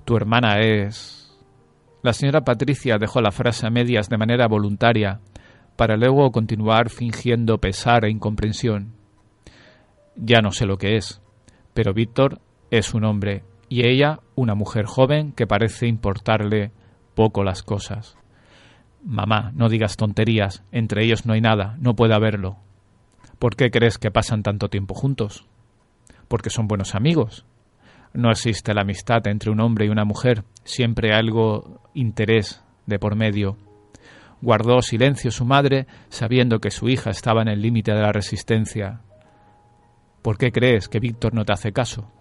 Tu 0.05 0.17
hermana 0.17 0.59
es... 0.59 1.21
La 2.01 2.13
señora 2.13 2.41
Patricia 2.41 2.97
dejó 2.97 3.21
la 3.21 3.31
frase 3.31 3.65
a 3.65 3.69
medias 3.69 4.09
de 4.09 4.17
manera 4.17 4.47
voluntaria, 4.47 5.21
para 5.75 5.97
luego 5.97 6.31
continuar 6.31 6.89
fingiendo 6.89 7.59
pesar 7.59 8.05
e 8.05 8.09
incomprensión. 8.09 8.93
Ya 10.15 10.41
no 10.41 10.51
sé 10.51 10.65
lo 10.65 10.77
que 10.77 10.95
es, 10.95 11.21
pero 11.73 11.93
Víctor 11.93 12.39
es 12.71 12.93
un 12.93 13.03
hombre 13.03 13.43
y 13.69 13.85
ella 13.85 14.19
una 14.35 14.55
mujer 14.55 14.85
joven 14.85 15.33
que 15.33 15.47
parece 15.47 15.87
importarle 15.87 16.71
poco 17.15 17.43
las 17.43 17.63
cosas. 17.63 18.17
Mamá, 19.03 19.51
no 19.53 19.69
digas 19.69 19.97
tonterías, 19.97 20.63
entre 20.71 21.03
ellos 21.03 21.25
no 21.25 21.33
hay 21.33 21.41
nada, 21.41 21.75
no 21.79 21.95
puede 21.95 22.15
haberlo. 22.15 22.57
¿Por 23.39 23.55
qué 23.55 23.69
crees 23.69 23.97
que 23.97 24.11
pasan 24.11 24.43
tanto 24.43 24.69
tiempo 24.69 24.95
juntos? 24.95 25.45
Porque 26.27 26.49
son 26.49 26.67
buenos 26.67 26.95
amigos. 26.95 27.45
No 28.13 28.31
existe 28.31 28.73
la 28.73 28.81
amistad 28.81 29.27
entre 29.27 29.51
un 29.51 29.59
hombre 29.59 29.85
y 29.85 29.89
una 29.89 30.05
mujer, 30.05 30.43
siempre 30.63 31.13
hay 31.13 31.19
algo 31.19 31.81
interés 31.93 32.63
de 32.85 32.97
por 32.97 33.15
medio. 33.15 33.57
Guardó 34.45 34.83
silencio 34.83 35.31
su 35.31 35.43
madre, 35.43 35.87
sabiendo 36.09 36.59
que 36.59 36.69
su 36.69 36.87
hija 36.87 37.09
estaba 37.09 37.41
en 37.41 37.47
el 37.47 37.63
límite 37.63 37.95
de 37.95 38.01
la 38.03 38.11
resistencia. 38.11 39.01
¿Por 40.21 40.37
qué 40.37 40.51
crees 40.51 40.87
que 40.87 40.99
Víctor 40.99 41.33
no 41.33 41.45
te 41.45 41.53
hace 41.53 41.73
caso? 41.73 42.11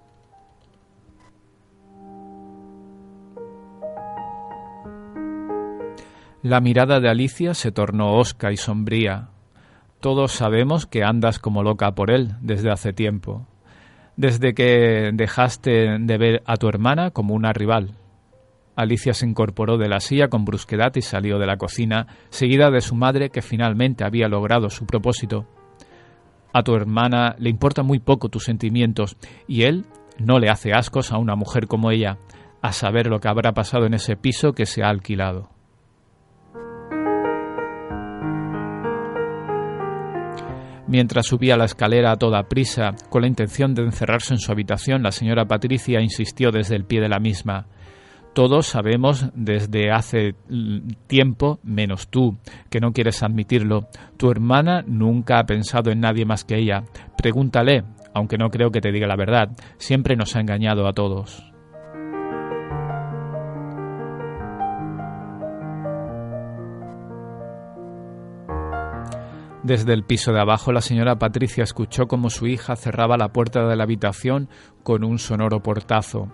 La 6.41 6.63
mirada 6.63 6.99
de 6.99 7.11
Alicia 7.11 7.53
se 7.53 7.73
tornó 7.73 8.17
hosca 8.17 8.53
y 8.53 8.57
sombría. 8.57 9.29
Todos 10.01 10.33
sabemos 10.33 10.87
que 10.87 11.05
andas 11.05 11.39
como 11.39 11.63
loca 11.63 11.95
por 11.95 12.11
él 12.11 12.37
desde 12.41 12.71
hace 12.71 12.95
tiempo, 12.95 13.47
desde 14.17 14.55
que 14.55 15.11
dejaste 15.13 15.99
de 15.99 16.17
ver 16.17 16.43
a 16.47 16.57
tu 16.57 16.71
hermana 16.71 17.11
como 17.11 17.35
una 17.35 17.53
rival. 17.53 17.99
Alicia 18.77 19.15
se 19.15 19.27
incorporó 19.27 19.79
de 19.79 19.89
la 19.89 20.01
silla 20.01 20.29
con 20.29 20.45
brusquedad 20.45 20.93
y 20.97 21.03
salió 21.03 21.39
de 21.39 21.47
la 21.47 21.57
cocina, 21.57 22.07
seguida 22.31 22.71
de 22.71 22.81
su 22.81 22.95
madre 22.95 23.31
que 23.31 23.43
finalmente 23.43 24.05
había 24.05 24.29
logrado 24.29 24.69
su 24.69 24.85
propósito. 24.87 25.47
A 26.53 26.63
tu 26.63 26.75
hermana 26.75 27.37
le 27.39 27.51
importan 27.51 27.87
muy 27.87 28.01
poco 28.01 28.29
tus 28.29 28.45
sentimientos 28.45 29.17
y 29.47 29.63
él 29.63 29.87
no 30.19 30.39
le 30.39 30.49
hace 30.49 30.73
ascos 30.73 31.13
a 31.13 31.19
una 31.19 31.37
mujer 31.37 31.67
como 31.67 31.91
ella, 31.91 32.19
a 32.63 32.73
saber 32.73 33.07
lo 33.07 33.21
que 33.21 33.29
habrá 33.29 33.53
pasado 33.53 33.87
en 33.87 33.95
ese 33.95 34.17
piso 34.17 34.53
que 34.53 34.67
se 34.67 34.83
ha 34.83 34.89
alquilado. 34.89 35.51
Mientras 40.87 41.27
subía 41.27 41.57
la 41.57 41.65
escalera 41.65 42.13
a 42.13 42.17
toda 42.17 42.49
prisa, 42.49 42.91
con 43.09 43.23
la 43.23 43.29
intención 43.29 43.75
de 43.75 43.83
encerrarse 43.83 44.35
en 44.35 44.39
su 44.39 44.53
habitación, 44.53 45.03
la 45.03 45.13
señora 45.13 45.47
Patricia 45.47 46.01
insistió 46.01 46.51
desde 46.51 46.77
el 46.77 46.85
pie 46.85 47.01
de 47.01 47.09
la 47.09 47.19
misma 47.19 47.67
todos 48.35 48.67
sabemos 48.67 49.31
desde 49.35 49.93
hace 49.93 50.35
tiempo, 51.07 51.61
menos 51.63 52.09
tú, 52.09 52.37
que 52.69 52.81
no 52.81 52.93
quieres 52.93 53.23
admitirlo. 53.23 53.89
Tu 54.17 54.31
hermana 54.31 54.85
nunca 54.87 55.39
ha 55.39 55.47
pensado 55.47 55.91
en 55.91 56.01
nadie 56.01 56.27
más 56.27 56.45
que 56.45 56.59
ella. 56.59 56.85
Pregúntale, 57.17 57.85
aunque 58.13 58.37
no 58.37 58.51
creo 58.51 58.71
que 58.71 58.81
te 58.81 58.93
diga 58.93 59.07
la 59.07 59.17
verdad. 59.17 59.51
Siempre 59.79 60.17
nos 60.17 60.35
ha 60.37 60.41
engañado 60.41 60.87
a 60.87 60.93
todos. 60.93 61.55
Desde 69.63 69.95
el 69.95 70.05
piso 70.05 70.33
de 70.33 70.41
abajo 70.41 70.73
la 70.73 70.83
señora 70.83 71.19
Patricia 71.19 71.65
escuchó 71.65 72.07
como 72.07 72.29
su 72.29 72.47
hija 72.47 72.77
cerraba 72.77 73.17
la 73.17 73.33
puerta 73.33 73.67
de 73.67 73.77
la 73.77 73.85
habitación 73.85 74.51
con 74.83 75.05
un 75.05 75.19
sonoro 75.19 75.63
portazo. 75.63 76.29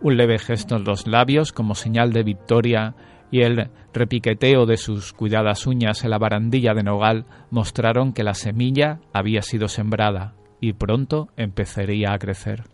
Un 0.00 0.16
leve 0.16 0.38
gesto 0.38 0.76
en 0.76 0.84
los 0.84 1.06
labios 1.06 1.52
como 1.52 1.74
señal 1.74 2.12
de 2.12 2.22
victoria 2.22 2.94
y 3.30 3.42
el 3.42 3.70
repiqueteo 3.92 4.66
de 4.66 4.76
sus 4.76 5.12
cuidadas 5.12 5.66
uñas 5.66 6.04
en 6.04 6.10
la 6.10 6.18
barandilla 6.18 6.74
de 6.74 6.82
nogal 6.82 7.26
mostraron 7.50 8.12
que 8.12 8.22
la 8.22 8.34
semilla 8.34 9.00
había 9.12 9.42
sido 9.42 9.68
sembrada 9.68 10.34
y 10.60 10.74
pronto 10.74 11.28
empezaría 11.36 12.12
a 12.12 12.18
crecer. 12.18 12.64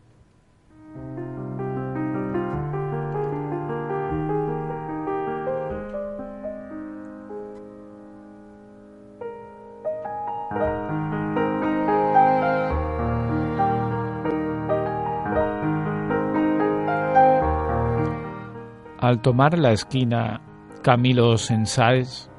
Al 19.02 19.20
tomar 19.20 19.58
la 19.58 19.72
esquina 19.72 20.40
Camilo 20.80 21.36
Sensáez, 21.36 22.30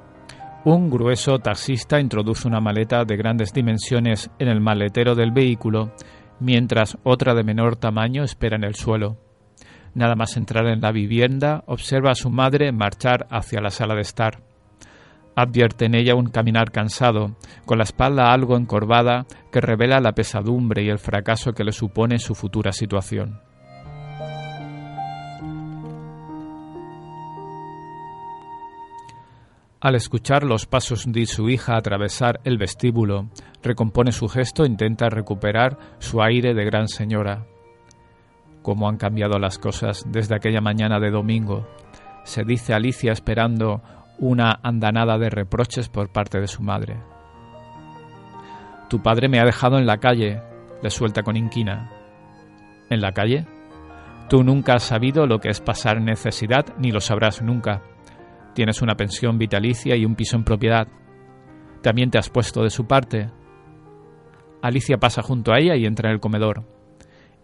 un 0.63 0.89
grueso 0.89 1.39
taxista 1.39 1.99
introduce 1.99 2.47
una 2.47 2.62
maleta 2.62 3.04
de 3.04 3.17
grandes 3.17 3.52
dimensiones 3.52 4.32
en 4.39 4.47
el 4.47 4.62
maletero 4.62 5.13
del 5.13 5.32
vehículo, 5.32 5.91
mientras 6.39 6.97
otra 7.04 7.34
de 7.34 7.43
menor 7.43 7.76
tamaño 7.76 8.23
espera 8.23 8.56
en 8.56 8.63
el 8.63 8.76
suelo. 8.76 9.17
Nada 9.93 10.15
más 10.15 10.38
entrar 10.38 10.65
en 10.67 10.80
la 10.80 10.93
vivienda, 10.93 11.65
observa 11.67 12.12
a 12.12 12.15
su 12.15 12.30
madre 12.30 12.71
marchar 12.71 13.28
hacia 13.30 13.60
la 13.60 13.69
sala 13.69 13.95
de 13.95 14.02
estar. 14.02 14.41
Advierte 15.36 15.88
en 15.88 15.95
ella 15.95 16.15
un 16.15 16.28
caminar 16.28 16.71
cansado, 16.71 17.36
con 17.65 17.78
la 17.78 17.84
espalda 17.84 18.32
algo 18.32 18.56
encorvada, 18.56 19.26
que 19.52 19.60
revela 19.60 19.99
la 19.99 20.13
pesadumbre 20.13 20.82
y 20.82 20.88
el 20.88 20.99
fracaso 20.99 21.52
que 21.52 21.65
le 21.65 21.73
supone 21.73 22.19
su 22.19 22.36
futura 22.36 22.71
situación. 22.71 23.41
Al 29.83 29.95
escuchar 29.95 30.45
los 30.45 30.65
pasos 30.65 31.11
de 31.11 31.25
su 31.25 31.49
hija 31.49 31.75
atravesar 31.75 32.39
el 32.45 32.57
vestíbulo, 32.57 33.27
recompone 33.61 34.13
su 34.13 34.29
gesto 34.29 34.63
e 34.63 34.67
intenta 34.67 35.09
recuperar 35.09 35.77
su 35.99 36.23
aire 36.23 36.53
de 36.53 36.63
gran 36.63 36.87
señora. 36.87 37.45
Cómo 38.61 38.87
han 38.87 38.95
cambiado 38.95 39.39
las 39.39 39.59
cosas 39.59 40.05
desde 40.07 40.35
aquella 40.35 40.61
mañana 40.61 41.01
de 41.01 41.11
domingo, 41.11 41.67
se 42.23 42.45
dice 42.45 42.73
Alicia 42.73 43.11
esperando 43.11 43.81
una 44.19 44.57
andanada 44.63 45.17
de 45.17 45.29
reproches 45.29 45.89
por 45.89 46.13
parte 46.13 46.39
de 46.39 46.47
su 46.47 46.63
madre. 46.63 46.95
Tu 48.89 49.03
padre 49.03 49.27
me 49.27 49.41
ha 49.41 49.43
dejado 49.43 49.79
en 49.79 49.85
la 49.85 49.97
calle, 49.97 50.41
le 50.81 50.89
suelta 50.91 51.23
con 51.23 51.35
inquina. 51.35 51.91
¿En 52.89 53.01
la 53.01 53.11
calle? 53.11 53.45
Tú 54.29 54.45
nunca 54.45 54.75
has 54.75 54.83
sabido 54.83 55.27
lo 55.27 55.39
que 55.39 55.49
es 55.49 55.59
pasar 55.59 55.99
necesidad 55.99 56.67
ni 56.77 56.93
lo 56.93 57.01
sabrás 57.01 57.41
nunca. 57.41 57.81
Tienes 58.53 58.81
una 58.81 58.95
pensión 58.95 59.37
vitalicia 59.37 59.95
y 59.95 60.05
un 60.05 60.15
piso 60.15 60.35
en 60.35 60.43
propiedad. 60.43 60.87
También 61.81 62.11
te 62.11 62.17
has 62.17 62.29
puesto 62.29 62.63
de 62.63 62.69
su 62.69 62.85
parte. 62.85 63.29
Alicia 64.61 64.97
pasa 64.97 65.21
junto 65.21 65.51
a 65.51 65.59
ella 65.59 65.75
y 65.75 65.85
entra 65.85 66.09
en 66.09 66.15
el 66.15 66.21
comedor. 66.21 66.63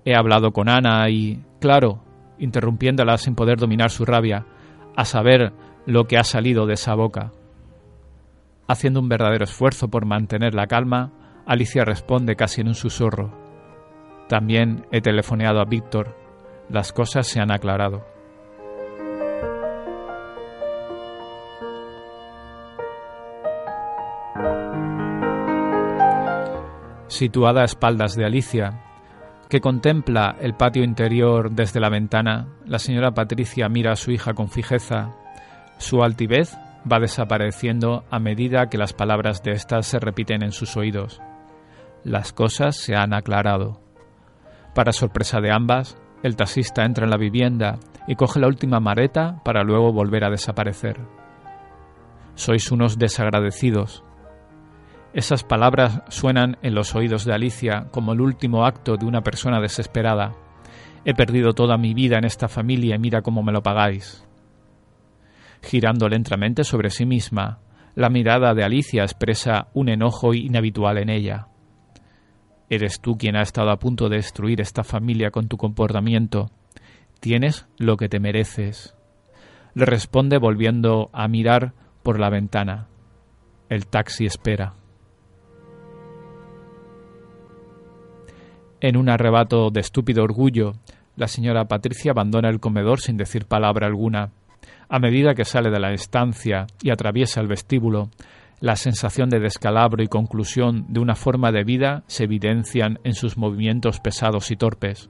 He 0.06 0.15
hablado 0.15 0.52
con 0.52 0.69
Ana 0.69 1.10
y, 1.10 1.43
claro, 1.60 2.04
interrumpiéndola 2.38 3.17
sin 3.17 3.36
poder 3.36 3.58
dominar 3.58 3.89
su 3.89 4.06
rabia, 4.06 4.45
a 4.95 5.06
saber 5.06 5.52
lo 5.86 6.06
que 6.06 6.17
ha 6.17 6.24
salido 6.24 6.65
de 6.65 6.74
esa 6.74 6.95
boca. 6.95 7.32
Haciendo 8.67 9.00
un 9.00 9.10
verdadero 9.10 9.43
esfuerzo 9.43 9.89
por 9.89 10.06
mantener 10.06 10.54
la 10.54 10.67
calma, 10.67 11.12
Alicia 11.46 11.84
responde 11.84 12.36
casi 12.36 12.62
en 12.62 12.67
un 12.67 12.75
susurro. 12.75 13.34
También 14.27 14.86
he 14.92 15.02
telefoneado 15.02 15.60
a 15.60 15.65
Víctor. 15.65 16.15
Las 16.69 16.94
cosas 16.94 17.25
se 17.25 17.40
han 17.40 17.52
aclarado. 17.52 18.06
Situada 27.10 27.62
a 27.62 27.66
espaldas 27.66 28.16
de 28.16 28.26
Alicia, 28.26 28.82
que 29.50 29.62
contempla 29.62 30.36
el 30.40 30.54
patio 30.54 30.84
interior 30.84 31.52
desde 31.52 31.80
la 31.80 31.90
ventana, 31.90 32.48
la 32.66 32.80
señora 32.80 33.12
Patricia 33.12 33.68
mira 33.68 33.92
a 33.92 33.96
su 33.96 34.12
hija 34.12 34.34
con 34.34 34.50
fijeza. 34.50 35.16
Su 35.80 36.04
altivez 36.04 36.56
va 36.90 37.00
desapareciendo 37.00 38.06
a 38.12 38.20
medida 38.20 38.70
que 38.70 38.78
las 38.78 38.94
palabras 38.94 39.42
de 39.42 39.52
ésta 39.52 39.82
se 39.82 40.00
repiten 40.00 40.44
en 40.44 40.52
sus 40.52 40.78
oídos. 40.78 41.20
Las 42.04 42.32
cosas 42.32 42.78
se 42.78 42.96
han 42.96 43.14
aclarado. 43.14 43.82
Para 44.76 44.94
sorpresa 44.94 45.42
de 45.42 45.52
ambas, 45.52 45.98
el 46.22 46.36
taxista 46.36 46.86
entra 46.86 47.06
en 47.06 47.10
la 47.10 47.18
vivienda 47.18 47.80
y 48.08 48.16
coge 48.16 48.40
la 48.40 48.48
última 48.48 48.80
mareta 48.80 49.42
para 49.44 49.64
luego 49.64 49.92
volver 49.92 50.26
a 50.26 50.30
desaparecer. 50.30 51.00
Sois 52.36 52.72
unos 52.72 53.00
desagradecidos, 53.00 54.04
esas 55.14 55.44
palabras 55.44 56.04
suenan 56.10 56.58
en 56.62 56.76
los 56.76 56.94
oídos 56.94 57.26
de 57.26 57.34
Alicia 57.34 57.88
como 57.92 58.14
el 58.14 58.22
último 58.22 58.66
acto 58.66 58.96
de 58.96 59.06
una 59.06 59.22
persona 59.22 59.60
desesperada. 59.60 60.36
He 61.04 61.16
perdido 61.16 61.54
toda 61.54 61.78
mi 61.78 61.94
vida 61.94 62.18
en 62.18 62.26
esta 62.26 62.48
familia 62.48 62.96
y 62.96 63.00
mira 63.00 63.22
cómo 63.22 63.42
me 63.42 63.52
lo 63.52 63.64
pagáis. 63.64 64.24
Girando 65.64 66.08
lentamente 66.08 66.64
sobre 66.64 66.92
sí 66.92 67.06
misma, 67.06 67.60
la 67.96 68.10
mirada 68.10 68.54
de 68.54 68.64
Alicia 68.64 69.04
expresa 69.04 69.68
un 69.74 69.90
enojo 69.90 70.34
inhabitual 70.34 71.00
en 71.00 71.10
ella. 71.10 71.48
Eres 72.70 73.02
tú 73.02 73.18
quien 73.18 73.36
ha 73.36 73.42
estado 73.42 73.72
a 73.72 73.80
punto 73.80 74.10
de 74.10 74.18
destruir 74.18 74.62
esta 74.62 74.84
familia 74.84 75.32
con 75.32 75.48
tu 75.48 75.58
comportamiento. 75.58 76.52
Tienes 77.20 77.68
lo 77.78 77.98
que 77.98 78.10
te 78.10 78.20
mereces. 78.20 78.96
Le 79.74 79.86
responde 79.86 80.38
volviendo 80.38 81.10
a 81.14 81.28
mirar 81.28 81.74
por 82.04 82.20
la 82.20 82.30
ventana. 82.30 82.88
El 83.70 83.88
taxi 83.88 84.26
espera. 84.26 84.79
En 88.82 88.96
un 88.96 89.10
arrebato 89.10 89.71
de 89.71 89.82
estúpido 89.82 90.23
orgullo, 90.23 90.73
la 91.17 91.27
señora 91.27 91.65
Patricia 91.65 92.12
abandona 92.12 92.50
el 92.50 92.62
comedor 92.62 93.02
sin 93.02 93.17
decir 93.17 93.46
palabra 93.46 93.88
alguna. 93.88 94.32
A 94.88 95.00
medida 95.00 95.36
que 95.36 95.44
sale 95.44 95.69
de 95.69 95.80
la 95.80 95.92
estancia 95.92 96.65
y 96.82 96.90
atraviesa 96.90 97.42
el 97.42 97.48
vestíbulo, 97.48 98.10
la 98.62 98.77
sensación 98.77 99.30
de 99.30 99.40
descalabro 99.40 100.02
y 100.02 100.08
conclusión 100.08 100.86
de 100.88 101.02
una 101.02 101.15
forma 101.15 101.52
de 101.52 101.65
vida 101.65 102.04
se 102.08 102.23
evidencian 102.23 103.00
en 103.04 103.15
sus 103.15 103.38
movimientos 103.38 104.00
pesados 104.00 104.50
y 104.50 104.56
torpes. 104.56 105.10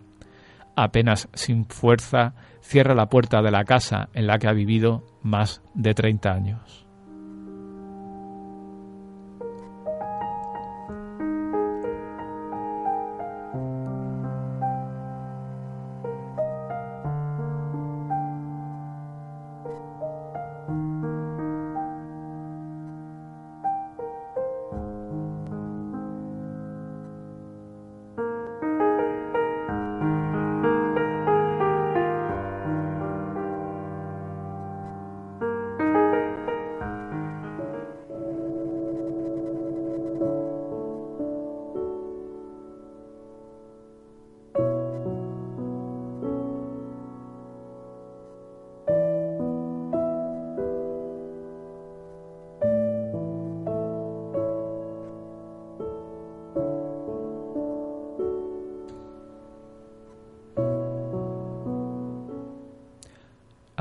Apenas 0.76 1.30
sin 1.34 1.66
fuerza, 1.66 2.34
cierra 2.62 2.96
la 2.96 3.10
puerta 3.10 3.42
de 3.44 3.52
la 3.52 3.66
casa 3.66 4.10
en 4.14 4.26
la 4.26 4.40
que 4.40 4.48
ha 4.48 4.54
vivido 4.54 5.04
más 5.22 5.62
de 5.76 5.94
treinta 5.94 6.32
años. 6.32 6.89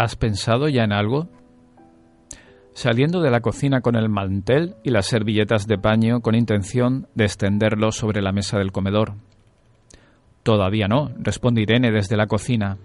¿Has 0.09 0.17
pensado 0.17 0.71
ya 0.71 0.85
en 0.85 0.93
algo? 0.95 1.29
Saliendo 2.73 3.21
de 3.21 3.31
la 3.31 3.43
cocina 3.43 3.83
con 3.83 3.95
el 3.95 4.09
mantel 4.09 4.77
y 4.83 4.89
las 4.89 5.05
servilletas 5.05 5.67
de 5.67 5.77
paño 5.77 6.23
con 6.23 6.35
intención 6.35 7.09
de 7.15 7.27
extenderlo 7.27 7.93
sobre 7.93 8.23
la 8.23 8.33
mesa 8.33 8.57
del 8.57 8.73
comedor. 8.73 9.17
Todavía 10.43 10.89
no, 10.89 11.11
responde 11.19 11.61
Irene 11.61 11.91
desde 11.91 12.17
la 12.17 12.27
cocina. 12.27 12.79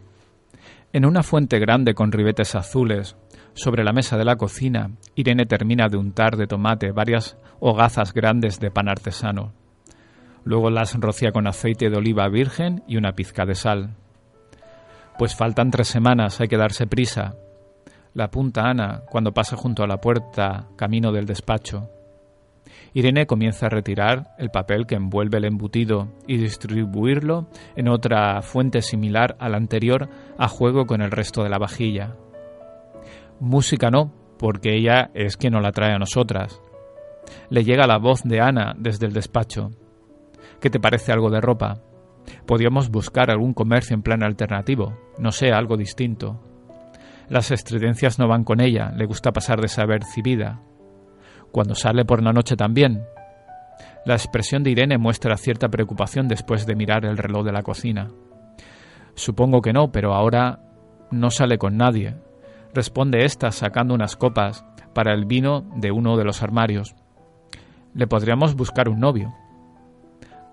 En 0.91 1.05
una 1.05 1.23
fuente 1.23 1.59
grande 1.59 1.93
con 1.93 2.11
ribetes 2.11 2.55
azules, 2.55 3.15
sobre 3.53 3.85
la 3.85 3.93
mesa 3.93 4.17
de 4.17 4.25
la 4.25 4.35
cocina, 4.35 4.91
Irene 5.15 5.45
termina 5.45 5.87
de 5.87 5.95
untar 5.95 6.35
de 6.35 6.47
tomate 6.47 6.91
varias 6.91 7.37
hogazas 7.61 8.13
grandes 8.13 8.59
de 8.59 8.69
pan 8.69 8.89
artesano. 8.89 9.53
Luego 10.43 10.69
las 10.69 10.93
rocía 10.99 11.31
con 11.31 11.47
aceite 11.47 11.89
de 11.89 11.95
oliva 11.95 12.27
virgen 12.27 12.83
y 12.85 12.97
una 12.97 13.13
pizca 13.13 13.45
de 13.45 13.55
sal. 13.55 13.95
Pues 15.17 15.35
faltan 15.35 15.71
tres 15.71 15.87
semanas, 15.87 16.41
hay 16.41 16.47
que 16.47 16.57
darse 16.57 16.87
prisa. 16.87 17.35
La 18.13 18.25
apunta 18.25 18.69
Ana 18.69 19.03
cuando 19.09 19.33
pasa 19.33 19.55
junto 19.55 19.83
a 19.83 19.87
la 19.87 19.97
puerta, 19.97 20.67
camino 20.75 21.11
del 21.11 21.25
despacho. 21.25 21.89
Irene 22.93 23.25
comienza 23.25 23.65
a 23.65 23.69
retirar 23.69 24.35
el 24.37 24.49
papel 24.49 24.85
que 24.85 24.95
envuelve 24.95 25.37
el 25.37 25.45
embutido 25.45 26.09
y 26.27 26.37
distribuirlo 26.37 27.47
en 27.75 27.87
otra 27.87 28.41
fuente 28.41 28.81
similar 28.81 29.35
a 29.39 29.49
la 29.49 29.57
anterior 29.57 30.09
a 30.37 30.47
juego 30.47 30.85
con 30.85 31.01
el 31.01 31.11
resto 31.11 31.43
de 31.43 31.49
la 31.49 31.57
vajilla. 31.57 32.15
Música 33.39 33.89
no, 33.89 34.13
porque 34.37 34.75
ella 34.75 35.09
es 35.13 35.37
quien 35.37 35.53
nos 35.53 35.63
la 35.63 35.71
trae 35.71 35.93
a 35.93 35.99
nosotras. 35.99 36.61
Le 37.49 37.63
llega 37.63 37.87
la 37.87 37.97
voz 37.97 38.21
de 38.23 38.41
Ana 38.41 38.75
desde 38.77 39.07
el 39.07 39.13
despacho. 39.13 39.71
¿Qué 40.59 40.69
te 40.69 40.79
parece 40.79 41.11
algo 41.11 41.29
de 41.29 41.41
ropa? 41.41 41.81
Podríamos 42.45 42.89
buscar 42.89 43.31
algún 43.31 43.53
comercio 43.53 43.93
en 43.93 44.01
plan 44.01 44.23
alternativo, 44.23 44.97
no 45.17 45.31
sé, 45.31 45.51
algo 45.51 45.77
distinto. 45.77 46.41
Las 47.29 47.51
estridencias 47.51 48.19
no 48.19 48.27
van 48.27 48.43
con 48.43 48.61
ella, 48.61 48.91
le 48.95 49.05
gusta 49.05 49.31
pasar 49.31 49.61
desapercibida. 49.61 50.61
Cuando 51.51 51.75
sale 51.75 52.05
por 52.05 52.21
la 52.21 52.33
noche 52.33 52.55
también. 52.55 53.03
La 54.05 54.15
expresión 54.15 54.63
de 54.63 54.71
Irene 54.71 54.97
muestra 54.97 55.37
cierta 55.37 55.69
preocupación 55.69 56.27
después 56.27 56.65
de 56.65 56.75
mirar 56.75 57.05
el 57.05 57.17
reloj 57.17 57.45
de 57.45 57.53
la 57.53 57.63
cocina. 57.63 58.09
Supongo 59.15 59.61
que 59.61 59.73
no, 59.73 59.91
pero 59.91 60.13
ahora 60.13 60.59
no 61.11 61.29
sale 61.29 61.57
con 61.57 61.77
nadie. 61.77 62.15
Responde 62.73 63.23
ésta 63.23 63.51
sacando 63.51 63.93
unas 63.93 64.15
copas 64.15 64.65
para 64.93 65.13
el 65.13 65.25
vino 65.25 65.61
de 65.75 65.91
uno 65.91 66.17
de 66.17 66.25
los 66.25 66.41
armarios. 66.43 66.95
Le 67.93 68.07
podríamos 68.07 68.55
buscar 68.55 68.89
un 68.89 68.99
novio. 68.99 69.33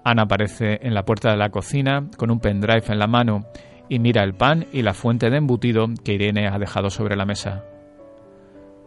Ana 0.05 0.23
aparece 0.23 0.81
en 0.83 0.95
la 0.95 1.05
puerta 1.05 1.31
de 1.31 1.37
la 1.37 1.51
cocina 1.51 2.09
con 2.17 2.31
un 2.31 2.41
pendrive 2.41 2.85
en 2.89 2.99
la 2.99 3.07
mano 3.07 3.47
y 3.89 3.99
mira 3.99 4.23
el 4.23 4.35
pan 4.35 4.67
y 4.73 4.83
la 4.83 4.95
fuente 4.95 5.31
de 5.31 5.37
embutido 5.37 5.87
que 6.05 6.15
Irene 6.15 6.49
ha 6.49 6.59
dejado 6.59 6.91
sobre 6.91 7.17
la 7.17 7.27
mesa. 7.27 7.65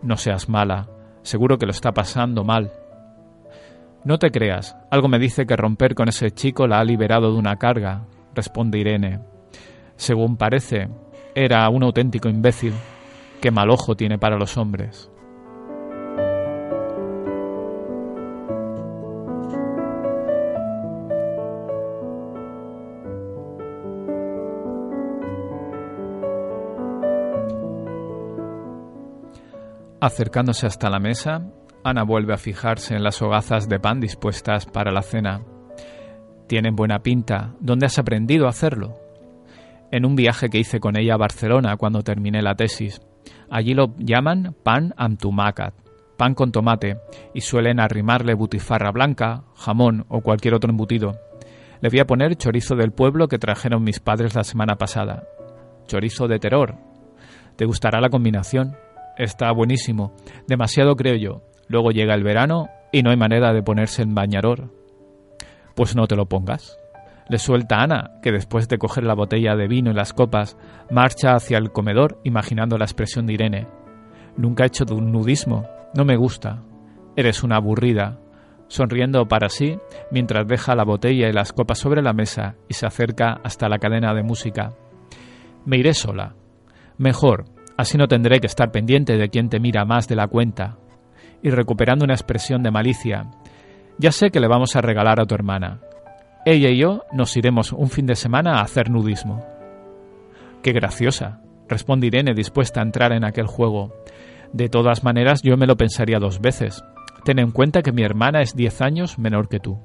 No 0.01 0.18
seas 0.18 0.49
mala, 0.49 0.88
seguro 1.22 1.57
que 1.57 1.66
lo 1.66 1.72
está 1.72 1.91
pasando 1.91 2.43
mal. 2.43 2.72
No 4.03 4.18
te 4.18 4.32
creas, 4.32 4.76
algo 4.89 5.07
me 5.07 5.20
dice 5.20 5.45
que 5.45 5.55
romper 5.55 5.95
con 5.95 6.09
ese 6.09 6.32
chico 6.32 6.68
la 6.68 6.80
ha 6.80 6.84
liberado 6.84 7.32
de 7.32 7.38
una 7.38 7.57
carga, 7.57 8.05
responde 8.34 8.80
Irene. 8.80 9.20
Según 9.95 10.36
parece, 10.36 10.89
era 11.36 11.70
un 11.70 11.84
auténtico 11.84 12.28
imbécil. 12.28 12.74
Qué 13.39 13.51
mal 13.51 13.70
ojo 13.70 13.95
tiene 13.95 14.18
para 14.18 14.38
los 14.38 14.57
hombres. 14.57 15.09
Acercándose 30.04 30.68
hasta 30.68 30.89
la 30.89 30.99
mesa, 30.99 31.47
Ana 31.82 32.04
vuelve 32.04 32.34
a 32.34 32.38
fijarse 32.38 32.93
en 32.93 33.04
las 33.04 33.22
hogazas 33.22 33.70
de 33.70 33.80
pan 33.80 34.01
dispuestas 34.01 34.66
para 34.66 34.91
la 34.91 35.01
cena. 35.01 35.43
Tienen 36.45 36.76
buena 36.76 36.99
pinta. 36.99 37.54
¿Dónde 37.62 37.86
has 37.86 37.97
aprendido 37.97 38.45
a 38.45 38.49
hacerlo? 38.49 38.95
En 39.93 40.06
un 40.06 40.18
viaje 40.18 40.49
que 40.49 40.58
hice 40.58 40.82
con 40.82 40.97
ella 40.97 41.14
a 41.14 41.18
Barcelona 41.18 41.78
cuando 41.78 42.01
terminé 42.01 42.41
la 42.41 42.56
tesis. 42.56 42.99
Allí 43.49 43.74
lo 43.74 43.95
llaman 43.97 44.54
pan 44.62 44.93
am 44.97 45.16
tumacat, 45.16 45.74
pan 46.18 46.36
con 46.36 46.51
tomate, 46.51 46.97
y 47.34 47.39
suelen 47.39 47.80
arrimarle 47.80 48.34
butifarra 48.34 48.91
blanca, 48.91 49.45
jamón 49.56 50.06
o 50.10 50.20
cualquier 50.20 50.54
otro 50.54 50.70
embutido. 50.70 51.14
Le 51.80 51.88
voy 51.88 51.99
a 51.99 52.08
poner 52.08 52.36
chorizo 52.36 52.76
del 52.76 52.91
pueblo 52.91 53.30
que 53.30 53.39
trajeron 53.39 53.86
mis 53.86 54.01
padres 54.01 54.36
la 54.36 54.43
semana 54.43 54.76
pasada. 54.76 55.24
Chorizo 55.88 56.28
de 56.28 56.39
terror. 56.39 56.76
¿Te 57.56 57.64
gustará 57.64 58.01
la 58.01 58.10
combinación? 58.10 58.76
Está 59.18 59.51
buenísimo. 59.51 60.14
Demasiado 60.47 60.95
creo 60.95 61.16
yo. 61.16 61.41
Luego 61.68 61.91
llega 61.91 62.16
el 62.16 62.24
verano 62.24 62.70
y 62.91 63.03
no 63.03 63.11
hay 63.11 63.18
manera 63.18 63.53
de 63.53 63.64
ponerse 63.64 64.01
en 64.01 64.16
bañador. 64.16 64.72
Pues 65.76 65.95
no 65.95 66.07
te 66.07 66.16
lo 66.16 66.26
pongas. 66.26 66.78
Le 67.30 67.38
suelta 67.38 67.82
Ana, 67.82 68.20
que 68.22 68.32
después 68.32 68.68
de 68.68 68.78
coger 68.78 69.03
la 69.05 69.16
botella 69.16 69.55
de 69.55 69.68
vino 69.68 69.91
y 69.91 69.93
las 69.93 70.14
copas, 70.14 70.57
marcha 70.91 71.36
hacia 71.36 71.57
el 71.57 71.72
comedor 71.72 72.20
imaginando 72.24 72.78
la 72.78 72.86
expresión 72.86 73.26
de 73.26 73.34
Irene. 73.34 73.68
Nunca 74.36 74.64
he 74.64 74.68
hecho 74.68 74.86
de 74.86 74.93
un 74.93 75.11
nudismo. 75.11 75.68
No 75.95 76.05
me 76.05 76.18
gusta. 76.18 76.61
Eres 77.16 77.43
una 77.43 77.57
aburrida. 77.57 78.20
Sonriendo 78.68 79.28
para 79.28 79.49
sí, 79.49 79.78
mientras 80.11 80.47
deja 80.47 80.76
la 80.76 80.84
botella 80.84 81.30
y 81.30 81.34
las 81.34 81.53
copas 81.53 81.78
sobre 81.78 82.01
la 82.01 82.14
mesa 82.14 82.55
y 82.68 82.74
se 82.74 82.88
acerca 82.88 83.39
hasta 83.43 83.70
la 83.70 83.78
cadena 83.78 84.14
de 84.14 84.24
música. 84.24 84.74
Me 85.66 85.78
iré 85.78 85.93
sola. 85.93 86.36
Mejor, 86.97 87.45
así 87.78 87.97
no 87.97 88.07
tendré 88.07 88.39
que 88.39 88.47
estar 88.47 88.71
pendiente 88.71 89.17
de 89.17 89.30
quién 89.30 89.49
te 89.49 89.59
mira 89.59 89.86
más 89.86 90.07
de 90.07 90.15
la 90.15 90.28
cuenta 90.28 90.78
y 91.41 91.49
recuperando 91.49 92.05
una 92.05 92.13
expresión 92.13 92.63
de 92.63 92.71
malicia. 92.71 93.26
Ya 93.97 94.11
sé 94.11 94.32
que 94.32 94.39
le 94.39 94.47
vamos 94.47 94.76
a 94.76 94.82
regalar 94.82 95.19
a 95.19 95.26
tu 95.26 95.36
hermana. 95.36 95.82
Ella 96.45 96.69
y 96.69 96.78
yo 96.78 97.03
nos 97.11 97.36
iremos 97.38 97.71
un 97.74 97.89
fin 97.89 98.05
de 98.05 98.15
semana 98.15 98.57
a 98.57 98.61
hacer 98.61 98.89
nudismo. 98.89 99.45
Qué 100.61 100.71
graciosa, 100.71 101.41
responde 101.67 102.07
Irene 102.07 102.34
dispuesta 102.34 102.80
a 102.80 102.84
entrar 102.84 103.11
en 103.11 103.26
aquel 103.26 103.47
juego. 103.47 103.93
De 104.53 104.69
todas 104.69 105.03
maneras, 105.03 105.41
yo 105.41 105.57
me 105.57 105.67
lo 105.67 105.76
pensaría 105.76 106.19
dos 106.19 106.39
veces. 106.39 106.84
Ten 107.26 107.39
en 107.39 107.51
cuenta 107.51 107.82
que 107.82 107.91
mi 107.91 108.03
hermana 108.03 108.41
es 108.41 108.55
diez 108.55 108.82
años 108.82 109.17
menor 109.19 109.49
que 109.49 109.59
tú. 109.59 109.80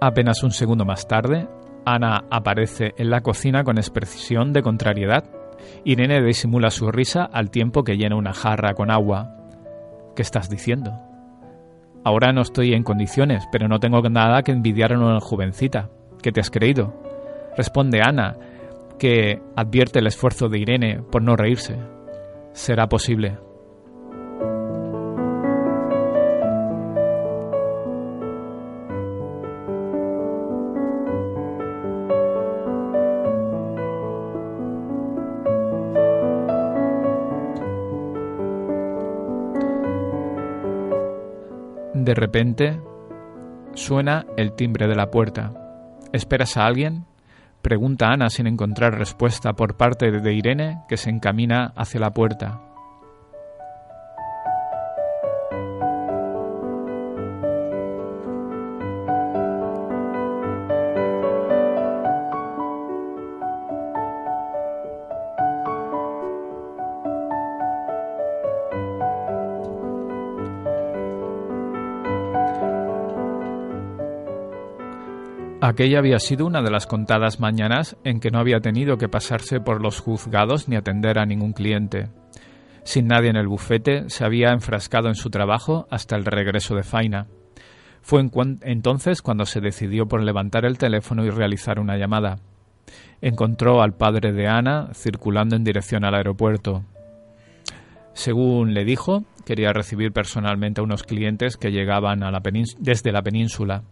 Apenas 0.00 0.42
un 0.42 0.50
segundo 0.50 0.84
más 0.84 1.06
tarde, 1.06 1.48
Ana 1.84 2.24
aparece 2.30 2.94
en 2.96 3.10
la 3.10 3.20
cocina 3.20 3.64
con 3.64 3.78
expresión 3.78 4.52
de 4.52 4.62
contrariedad 4.62 5.24
Irene 5.84 6.22
disimula 6.22 6.70
su 6.70 6.90
risa 6.90 7.24
al 7.24 7.50
tiempo 7.50 7.84
que 7.84 7.96
llena 7.96 8.16
una 8.16 8.32
jarra 8.32 8.74
con 8.74 8.90
agua. 8.90 9.36
¿Qué 10.14 10.22
estás 10.22 10.48
diciendo? 10.48 10.92
Ahora 12.04 12.32
no 12.32 12.42
estoy 12.42 12.74
en 12.74 12.82
condiciones, 12.82 13.44
pero 13.52 13.68
no 13.68 13.78
tengo 13.78 14.00
nada 14.02 14.42
que 14.42 14.52
envidiar 14.52 14.92
a 14.92 14.98
una 14.98 15.20
jovencita. 15.20 15.90
¿Qué 16.20 16.32
te 16.32 16.40
has 16.40 16.50
creído? 16.50 16.94
Responde 17.56 18.00
Ana, 18.02 18.36
que 18.98 19.40
advierte 19.56 20.00
el 20.00 20.06
esfuerzo 20.06 20.48
de 20.48 20.58
Irene 20.58 21.02
por 21.10 21.22
no 21.22 21.36
reírse. 21.36 21.76
Será 22.52 22.88
posible. 22.88 23.38
De 42.02 42.16
repente 42.16 42.80
suena 43.74 44.26
el 44.36 44.54
timbre 44.54 44.88
de 44.88 44.96
la 44.96 45.12
puerta. 45.12 45.52
¿Esperas 46.12 46.56
a 46.56 46.66
alguien? 46.66 47.04
Pregunta 47.62 48.08
Ana 48.08 48.28
sin 48.28 48.48
encontrar 48.48 48.98
respuesta 48.98 49.52
por 49.52 49.76
parte 49.76 50.10
de 50.10 50.34
Irene, 50.34 50.80
que 50.88 50.96
se 50.96 51.10
encamina 51.10 51.72
hacia 51.76 52.00
la 52.00 52.10
puerta. 52.10 52.71
Aquella 75.72 76.00
había 76.00 76.18
sido 76.18 76.44
una 76.44 76.60
de 76.60 76.70
las 76.70 76.86
contadas 76.86 77.40
mañanas 77.40 77.96
en 78.04 78.20
que 78.20 78.30
no 78.30 78.38
había 78.38 78.60
tenido 78.60 78.98
que 78.98 79.08
pasarse 79.08 79.58
por 79.58 79.80
los 79.80 80.00
juzgados 80.00 80.68
ni 80.68 80.76
atender 80.76 81.18
a 81.18 81.24
ningún 81.24 81.54
cliente. 81.54 82.10
Sin 82.84 83.06
nadie 83.06 83.30
en 83.30 83.36
el 83.36 83.48
bufete, 83.48 84.10
se 84.10 84.22
había 84.22 84.50
enfrascado 84.50 85.08
en 85.08 85.14
su 85.14 85.30
trabajo 85.30 85.86
hasta 85.90 86.14
el 86.14 86.26
regreso 86.26 86.74
de 86.74 86.82
Faina. 86.82 87.26
Fue 88.02 88.20
entonces 88.20 89.22
cuando 89.22 89.46
se 89.46 89.62
decidió 89.62 90.06
por 90.06 90.22
levantar 90.22 90.66
el 90.66 90.76
teléfono 90.76 91.24
y 91.24 91.30
realizar 91.30 91.80
una 91.80 91.96
llamada. 91.96 92.36
Encontró 93.22 93.80
al 93.80 93.94
padre 93.94 94.32
de 94.32 94.48
Ana 94.48 94.90
circulando 94.92 95.56
en 95.56 95.64
dirección 95.64 96.04
al 96.04 96.16
aeropuerto. 96.16 96.84
Según 98.12 98.74
le 98.74 98.84
dijo, 98.84 99.24
quería 99.46 99.72
recibir 99.72 100.12
personalmente 100.12 100.82
a 100.82 100.84
unos 100.84 101.02
clientes 101.02 101.56
que 101.56 101.72
llegaban 101.72 102.20
desde 102.78 103.10
la 103.10 103.22
península. 103.22 103.84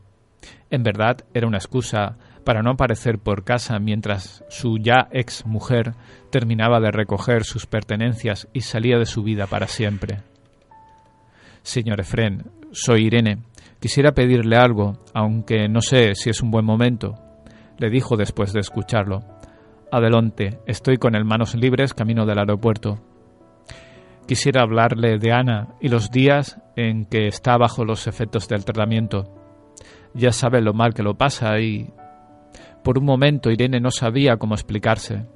En 0.71 0.83
verdad 0.83 1.19
era 1.35 1.47
una 1.47 1.59
excusa 1.59 2.17
para 2.45 2.63
no 2.63 2.71
aparecer 2.71 3.19
por 3.19 3.45
casa 3.45 3.79
mientras 3.79 4.45
su 4.49 4.79
ya 4.79 5.09
ex 5.13 5.45
mujer 5.47 5.95
terminaba 6.31 6.81
de 6.81 6.91
recoger 6.91 7.45
sus 7.45 7.67
pertenencias 7.67 8.49
y 8.53 8.63
salía 8.63 8.99
de 8.99 9.07
su 9.07 9.23
vida 9.23 9.47
para 9.47 9.67
siempre. 9.67 10.23
Señor 11.63 12.01
Efren, 12.01 12.51
soy 12.73 13.07
Irene. 13.07 13.39
Quisiera 13.81 14.13
pedirle 14.13 14.57
algo, 14.57 14.99
aunque 15.15 15.69
no 15.69 15.81
sé 15.81 16.15
si 16.15 16.31
es 16.31 16.43
un 16.43 16.51
buen 16.51 16.65
momento, 16.65 17.15
le 17.79 17.91
dijo 17.91 18.17
después 18.17 18.53
de 18.53 18.61
escucharlo. 18.61 19.21
Adelante, 19.91 20.61
estoy 20.67 20.99
con 20.99 21.15
el 21.15 21.25
manos 21.25 21.55
libres 21.55 21.95
camino 21.95 22.27
del 22.27 22.39
aeropuerto. 22.39 23.01
Quisiera 24.27 24.63
hablarle 24.63 25.19
de 25.19 25.33
Ana 25.33 25.75
y 25.81 25.89
los 25.89 26.11
días 26.11 26.61
en 26.77 27.07
que 27.07 27.27
está 27.27 27.57
bajo 27.57 27.85
los 27.85 28.07
efectos 28.07 28.49
del 28.49 28.65
tratamiento 28.65 29.40
ya 30.15 30.33
sabe 30.33 30.61
lo 30.61 30.73
mal 30.75 30.95
que 30.95 31.03
lo 31.03 31.15
pasa 31.17 31.59
y... 31.61 31.91
Por 32.83 32.99
un 32.99 33.05
momento 33.05 33.51
Irene 33.51 33.79
no 33.81 33.91
sabía 33.91 34.39
cómo 34.39 34.55
explicarse. 34.55 35.27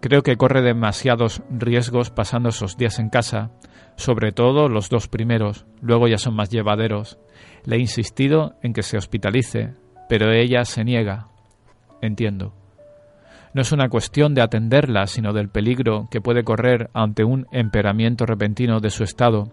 Creo 0.00 0.22
que 0.22 0.36
corre 0.36 0.62
demasiados 0.62 1.42
riesgos 1.48 2.10
pasando 2.10 2.48
esos 2.48 2.76
días 2.76 2.98
en 2.98 3.08
casa, 3.08 3.52
sobre 3.96 4.32
todo 4.32 4.68
los 4.68 4.88
dos 4.88 5.08
primeros, 5.08 5.64
luego 5.80 6.08
ya 6.08 6.18
son 6.18 6.34
más 6.34 6.50
llevaderos. 6.50 7.18
Le 7.64 7.76
he 7.76 7.78
insistido 7.78 8.54
en 8.62 8.72
que 8.72 8.82
se 8.82 8.98
hospitalice, 8.98 9.74
pero 10.08 10.32
ella 10.32 10.64
se 10.64 10.84
niega. 10.84 11.28
entiendo. 12.02 12.52
No 13.54 13.62
es 13.62 13.70
una 13.70 13.88
cuestión 13.88 14.34
de 14.34 14.42
atenderla, 14.42 15.06
sino 15.06 15.32
del 15.32 15.48
peligro 15.48 16.08
que 16.10 16.20
puede 16.20 16.42
correr 16.42 16.90
ante 16.92 17.22
un 17.22 17.46
emperamiento 17.52 18.26
repentino 18.26 18.80
de 18.80 18.90
su 18.90 19.04
estado. 19.04 19.52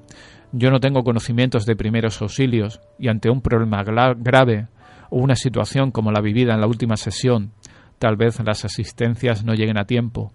Yo 0.54 0.70
no 0.70 0.80
tengo 0.80 1.04
conocimientos 1.04 1.66
de 1.66 1.76
primeros 1.76 2.22
auxilios 2.22 2.82
y 2.99 3.08
ante 3.08 3.30
un 3.30 3.41
problema 3.41 3.84
grave 3.84 4.68
o 5.10 5.18
una 5.18 5.36
situación 5.36 5.91
como 5.91 6.12
la 6.12 6.22
vivida 6.22 6.54
en 6.54 6.62
la 6.62 6.68
última 6.68 6.97
sesión, 6.97 7.52
tal 7.99 8.18
vez 8.18 8.39
las 8.43 8.66
asistencias 8.66 9.45
no 9.45 9.54
lleguen 9.54 9.78
a 9.78 9.86
tiempo. 9.86 10.34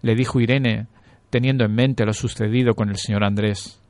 Le 0.00 0.14
dijo 0.14 0.40
Irene, 0.40 0.86
teniendo 1.30 1.64
en 1.64 1.74
mente 1.74 2.06
lo 2.06 2.12
sucedido 2.12 2.74
con 2.74 2.88
el 2.88 2.96
señor 2.96 3.24
Andrés. 3.24 3.80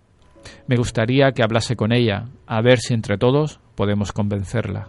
Me 0.66 0.76
gustaría 0.76 1.32
que 1.32 1.42
hablase 1.42 1.76
con 1.76 1.92
ella, 1.92 2.26
a 2.46 2.60
ver 2.60 2.78
si 2.78 2.94
entre 2.94 3.16
todos 3.16 3.60
podemos 3.76 4.12
convencerla. 4.12 4.88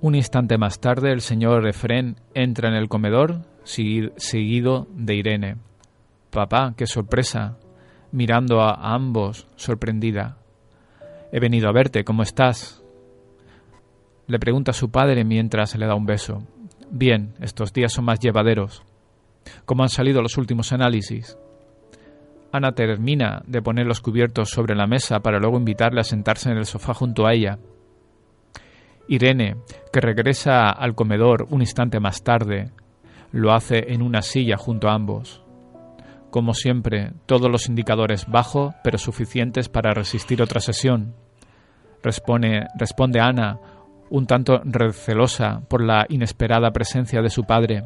Un 0.00 0.14
instante 0.14 0.58
más 0.58 0.78
tarde 0.78 1.10
el 1.10 1.20
señor 1.20 1.66
Efren 1.66 2.20
entra 2.32 2.68
en 2.68 2.74
el 2.76 2.88
comedor 2.88 3.42
seguido 3.64 4.86
de 4.94 5.14
Irene. 5.16 5.56
Papá, 6.30 6.74
qué 6.76 6.86
sorpresa. 6.86 7.58
Mirando 8.12 8.60
a 8.60 8.94
ambos, 8.94 9.48
sorprendida. 9.56 10.38
He 11.32 11.40
venido 11.40 11.68
a 11.68 11.72
verte, 11.72 12.04
¿cómo 12.04 12.22
estás? 12.22 12.82
Le 14.28 14.38
pregunta 14.38 14.72
su 14.72 14.90
padre 14.90 15.24
mientras 15.24 15.76
le 15.76 15.86
da 15.86 15.96
un 15.96 16.06
beso. 16.06 16.46
Bien, 16.90 17.34
estos 17.40 17.72
días 17.72 17.92
son 17.92 18.04
más 18.04 18.20
llevaderos. 18.20 18.84
¿Cómo 19.64 19.82
han 19.82 19.88
salido 19.88 20.22
los 20.22 20.38
últimos 20.38 20.72
análisis? 20.72 21.36
Ana 22.52 22.72
termina 22.72 23.42
de 23.46 23.62
poner 23.62 23.86
los 23.86 24.00
cubiertos 24.00 24.50
sobre 24.50 24.76
la 24.76 24.86
mesa 24.86 25.20
para 25.20 25.40
luego 25.40 25.58
invitarle 25.58 26.00
a 26.00 26.04
sentarse 26.04 26.50
en 26.50 26.56
el 26.56 26.66
sofá 26.66 26.94
junto 26.94 27.26
a 27.26 27.34
ella. 27.34 27.58
Irene, 29.08 29.56
que 29.92 30.00
regresa 30.00 30.70
al 30.70 30.94
comedor 30.94 31.46
un 31.50 31.62
instante 31.62 31.98
más 31.98 32.22
tarde, 32.22 32.70
lo 33.32 33.52
hace 33.52 33.92
en 33.92 34.02
una 34.02 34.22
silla 34.22 34.56
junto 34.56 34.88
a 34.88 34.94
ambos. 34.94 35.42
Como 36.30 36.52
siempre, 36.52 37.12
todos 37.26 37.50
los 37.50 37.68
indicadores 37.68 38.26
bajo, 38.26 38.74
pero 38.84 38.98
suficientes 38.98 39.68
para 39.68 39.94
resistir 39.94 40.42
otra 40.42 40.60
sesión. 40.60 41.14
Responde, 42.02 42.66
responde 42.78 43.20
Ana, 43.20 43.58
un 44.10 44.26
tanto 44.26 44.60
recelosa 44.64 45.62
por 45.68 45.82
la 45.82 46.06
inesperada 46.08 46.70
presencia 46.70 47.22
de 47.22 47.30
su 47.30 47.44
padre. 47.44 47.84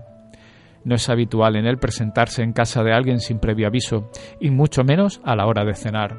No 0.85 0.97
es 0.97 1.09
habitual 1.09 1.55
en 1.55 1.67
él 1.67 1.79
presentarse 1.79 2.43
en 2.43 2.53
casa 2.53 2.83
de 2.83 2.93
alguien 2.93 3.21
sin 3.21 3.39
previo 3.39 3.69
aviso, 3.69 4.11
y 4.41 4.51
mucho 4.51 4.83
menos 4.83 5.21
a 5.25 5.37
la 5.37 5.47
hora 5.47 5.65
de 5.65 5.75
cenar. 5.75 6.19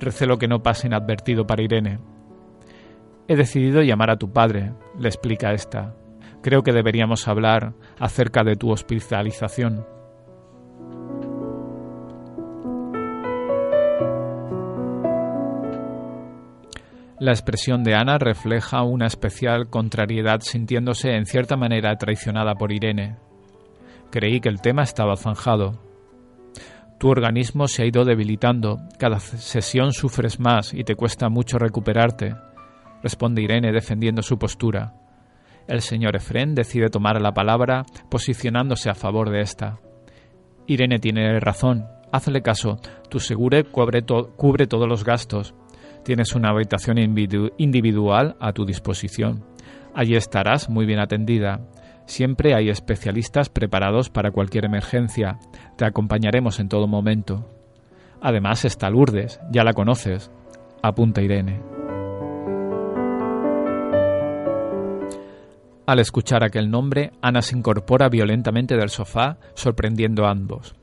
Recelo 0.00 0.38
que 0.38 0.48
no 0.48 0.62
pase 0.62 0.88
inadvertido 0.88 1.46
para 1.46 1.62
Irene. 1.62 2.00
He 3.28 3.34
decidido 3.34 3.82
llamar 3.82 4.10
a 4.10 4.16
tu 4.16 4.32
padre, 4.32 4.72
le 4.98 5.08
explica 5.08 5.52
esta. 5.52 5.94
Creo 6.42 6.62
que 6.62 6.72
deberíamos 6.72 7.26
hablar 7.26 7.74
acerca 7.98 8.44
de 8.44 8.54
tu 8.54 8.70
hospitalización. 8.70 9.84
La 17.18 17.32
expresión 17.32 17.82
de 17.82 17.96
Ana 17.96 18.18
refleja 18.18 18.82
una 18.82 19.06
especial 19.06 19.70
contrariedad 19.70 20.40
sintiéndose 20.42 21.16
en 21.16 21.26
cierta 21.26 21.56
manera 21.56 21.96
traicionada 21.96 22.54
por 22.54 22.70
Irene. 22.70 23.16
Creí 24.10 24.40
que 24.40 24.50
el 24.50 24.60
tema 24.60 24.82
estaba 24.82 25.16
zanjado. 25.16 25.80
Tu 27.00 27.08
organismo 27.08 27.66
se 27.66 27.82
ha 27.82 27.86
ido 27.86 28.04
debilitando, 28.04 28.78
cada 28.98 29.18
sesión 29.18 29.92
sufres 29.92 30.38
más 30.38 30.72
y 30.72 30.84
te 30.84 30.94
cuesta 30.94 31.28
mucho 31.28 31.58
recuperarte 31.58 32.36
responde 33.06 33.40
Irene 33.40 33.70
defendiendo 33.70 34.20
su 34.20 34.36
postura. 34.36 34.94
El 35.68 35.80
señor 35.80 36.16
Efren 36.16 36.56
decide 36.56 36.88
tomar 36.88 37.22
la 37.22 37.32
palabra, 37.32 37.84
posicionándose 38.10 38.90
a 38.90 38.96
favor 38.96 39.30
de 39.30 39.42
esta. 39.42 39.78
Irene 40.66 40.98
tiene 40.98 41.38
razón. 41.38 41.86
Hazle 42.10 42.42
caso. 42.42 42.80
Tu 43.08 43.20
segure 43.20 43.62
cubre, 43.62 44.02
cubre 44.36 44.66
todos 44.66 44.88
los 44.88 45.04
gastos. 45.04 45.54
Tienes 46.04 46.34
una 46.34 46.50
habitación 46.50 46.98
individual 46.98 48.36
a 48.40 48.52
tu 48.52 48.64
disposición. 48.64 49.44
Allí 49.94 50.16
estarás 50.16 50.68
muy 50.68 50.84
bien 50.84 50.98
atendida. 50.98 51.60
Siempre 52.06 52.54
hay 52.56 52.70
especialistas 52.70 53.50
preparados 53.50 54.10
para 54.10 54.32
cualquier 54.32 54.64
emergencia. 54.64 55.38
Te 55.76 55.84
acompañaremos 55.84 56.58
en 56.58 56.68
todo 56.68 56.88
momento. 56.88 57.48
Además 58.20 58.64
está 58.64 58.90
Lourdes, 58.90 59.38
ya 59.52 59.62
la 59.62 59.74
conoces. 59.74 60.32
Apunta 60.82 61.22
Irene. 61.22 61.75
Al 65.86 66.00
escuchar 66.00 66.42
aquel 66.42 66.68
nombre, 66.68 67.12
Ana 67.22 67.42
se 67.42 67.56
incorpora 67.56 68.08
violentamente 68.08 68.76
del 68.76 68.90
sofá, 68.90 69.38
sorprendiendo 69.54 70.26
a 70.26 70.32
ambos. 70.32 70.74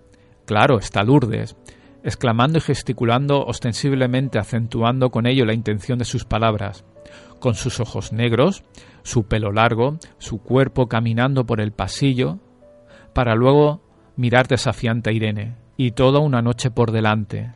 Claro, 0.46 0.78
está 0.78 1.04
Lourdes, 1.04 1.58
exclamando 2.04 2.58
y 2.58 2.62
gesticulando 2.62 3.46
ostensiblemente, 3.46 4.40
acentuando 4.40 5.10
con 5.10 5.28
ello 5.28 5.46
la 5.46 5.54
intención 5.54 6.00
de 6.00 6.06
sus 6.06 6.24
palabras. 6.24 6.86
Con 7.40 7.56
sus 7.56 7.82
ojos 7.82 8.14
negros, 8.14 8.64
su 9.04 9.24
pelo 9.24 9.52
largo, 9.52 9.98
su 10.20 10.42
cuerpo 10.42 10.88
caminando 10.88 11.46
por 11.46 11.60
el 11.60 11.74
pasillo, 11.74 12.40
para 13.14 13.36
luego 13.36 13.82
mirar 14.16 14.48
desafiante 14.48 15.10
a 15.10 15.14
Irene, 15.14 15.56
y 15.76 15.92
toda 15.92 16.20
una 16.20 16.42
noche 16.42 16.72
por 16.72 16.92
delante. 16.92 17.52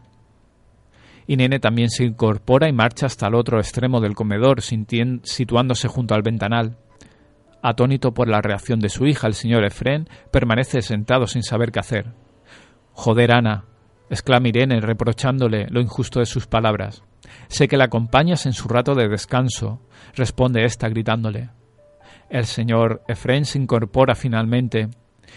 Irene 1.27 1.59
también 1.59 1.89
se 1.89 2.03
incorpora 2.03 2.67
y 2.67 2.73
marcha 2.73 3.05
hasta 3.05 3.27
el 3.27 3.35
otro 3.35 3.59
extremo 3.59 4.01
del 4.01 4.15
comedor, 4.15 4.61
situándose 4.61 5.87
junto 5.87 6.13
al 6.13 6.23
ventanal. 6.23 6.77
Atónito 7.61 8.13
por 8.13 8.27
la 8.27 8.41
reacción 8.41 8.79
de 8.79 8.89
su 8.89 9.05
hija, 9.05 9.27
el 9.27 9.33
señor 9.33 9.65
Efren 9.65 10.07
permanece 10.31 10.81
sentado 10.81 11.27
sin 11.27 11.43
saber 11.43 11.71
qué 11.71 11.79
hacer. 11.79 12.13
Joder, 12.93 13.31
Ana, 13.31 13.65
exclama 14.09 14.47
Irene, 14.47 14.79
reprochándole 14.79 15.67
lo 15.69 15.81
injusto 15.81 16.19
de 16.19 16.25
sus 16.25 16.47
palabras. 16.47 17.03
Sé 17.47 17.67
que 17.67 17.77
la 17.77 17.85
acompañas 17.85 18.45
en 18.45 18.53
su 18.53 18.67
rato 18.67 18.95
de 18.95 19.07
descanso, 19.07 19.81
responde 20.15 20.65
ésta 20.65 20.87
gritándole. 20.89 21.49
El 22.29 22.45
señor 22.45 23.03
Efren 23.07 23.45
se 23.45 23.59
incorpora 23.59 24.15
finalmente 24.15 24.89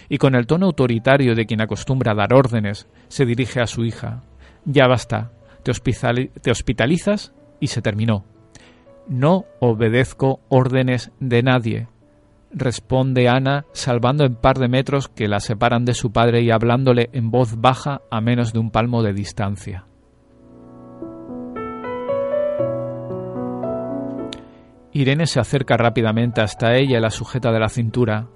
y 0.08 0.18
con 0.18 0.34
el 0.34 0.46
tono 0.46 0.66
autoritario 0.66 1.34
de 1.34 1.46
quien 1.46 1.60
acostumbra 1.60 2.14
dar 2.14 2.34
órdenes, 2.34 2.88
se 3.08 3.24
dirige 3.24 3.60
a 3.60 3.66
su 3.66 3.84
hija. 3.84 4.22
Ya 4.64 4.86
basta, 4.86 5.32
te 5.62 6.50
hospitalizas 6.50 7.32
y 7.60 7.68
se 7.68 7.82
terminó. 7.82 8.24
No 9.08 9.44
obedezco 9.60 10.40
órdenes 10.48 11.10
de 11.20 11.42
nadie, 11.42 11.88
responde 12.53 13.28
Ana, 13.28 13.64
salvando 13.72 14.24
en 14.24 14.34
par 14.34 14.59
de 14.59 14.68
metros 14.68 15.09
que 15.09 15.28
la 15.28 15.40
separan 15.40 15.84
de 15.84 15.94
su 15.94 16.12
padre 16.12 16.42
y 16.42 16.51
hablándole 16.51 17.11
en 17.12 17.30
voz 17.30 17.61
baja 17.61 18.03
a 18.11 18.20
menos 18.20 18.53
de 18.53 18.59
un 18.59 18.70
palmo 18.70 19.03
de 19.03 19.12
distancia. 19.12 19.86
Irene 24.92 25.26
se 25.26 25.38
acerca 25.38 25.76
rápidamente 25.76 26.40
hasta 26.40 26.74
ella 26.74 26.98
y 26.98 27.01
la 27.01 27.11
sujeta 27.11 27.53
de 27.53 27.61
la 27.61 27.68
cintura. 27.68 28.26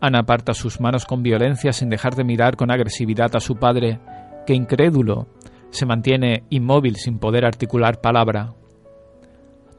Ana 0.00 0.20
aparta 0.20 0.52
sus 0.52 0.80
manos 0.80 1.06
con 1.06 1.22
violencia 1.22 1.72
sin 1.72 1.88
dejar 1.88 2.16
de 2.16 2.24
mirar 2.24 2.56
con 2.56 2.70
agresividad 2.70 3.34
a 3.34 3.40
su 3.40 3.56
padre, 3.56 4.00
que 4.46 4.54
incrédulo 4.54 5.28
se 5.70 5.86
mantiene 5.86 6.44
inmóvil 6.50 6.96
sin 6.96 7.18
poder 7.18 7.44
articular 7.44 8.00
palabra. 8.00 8.54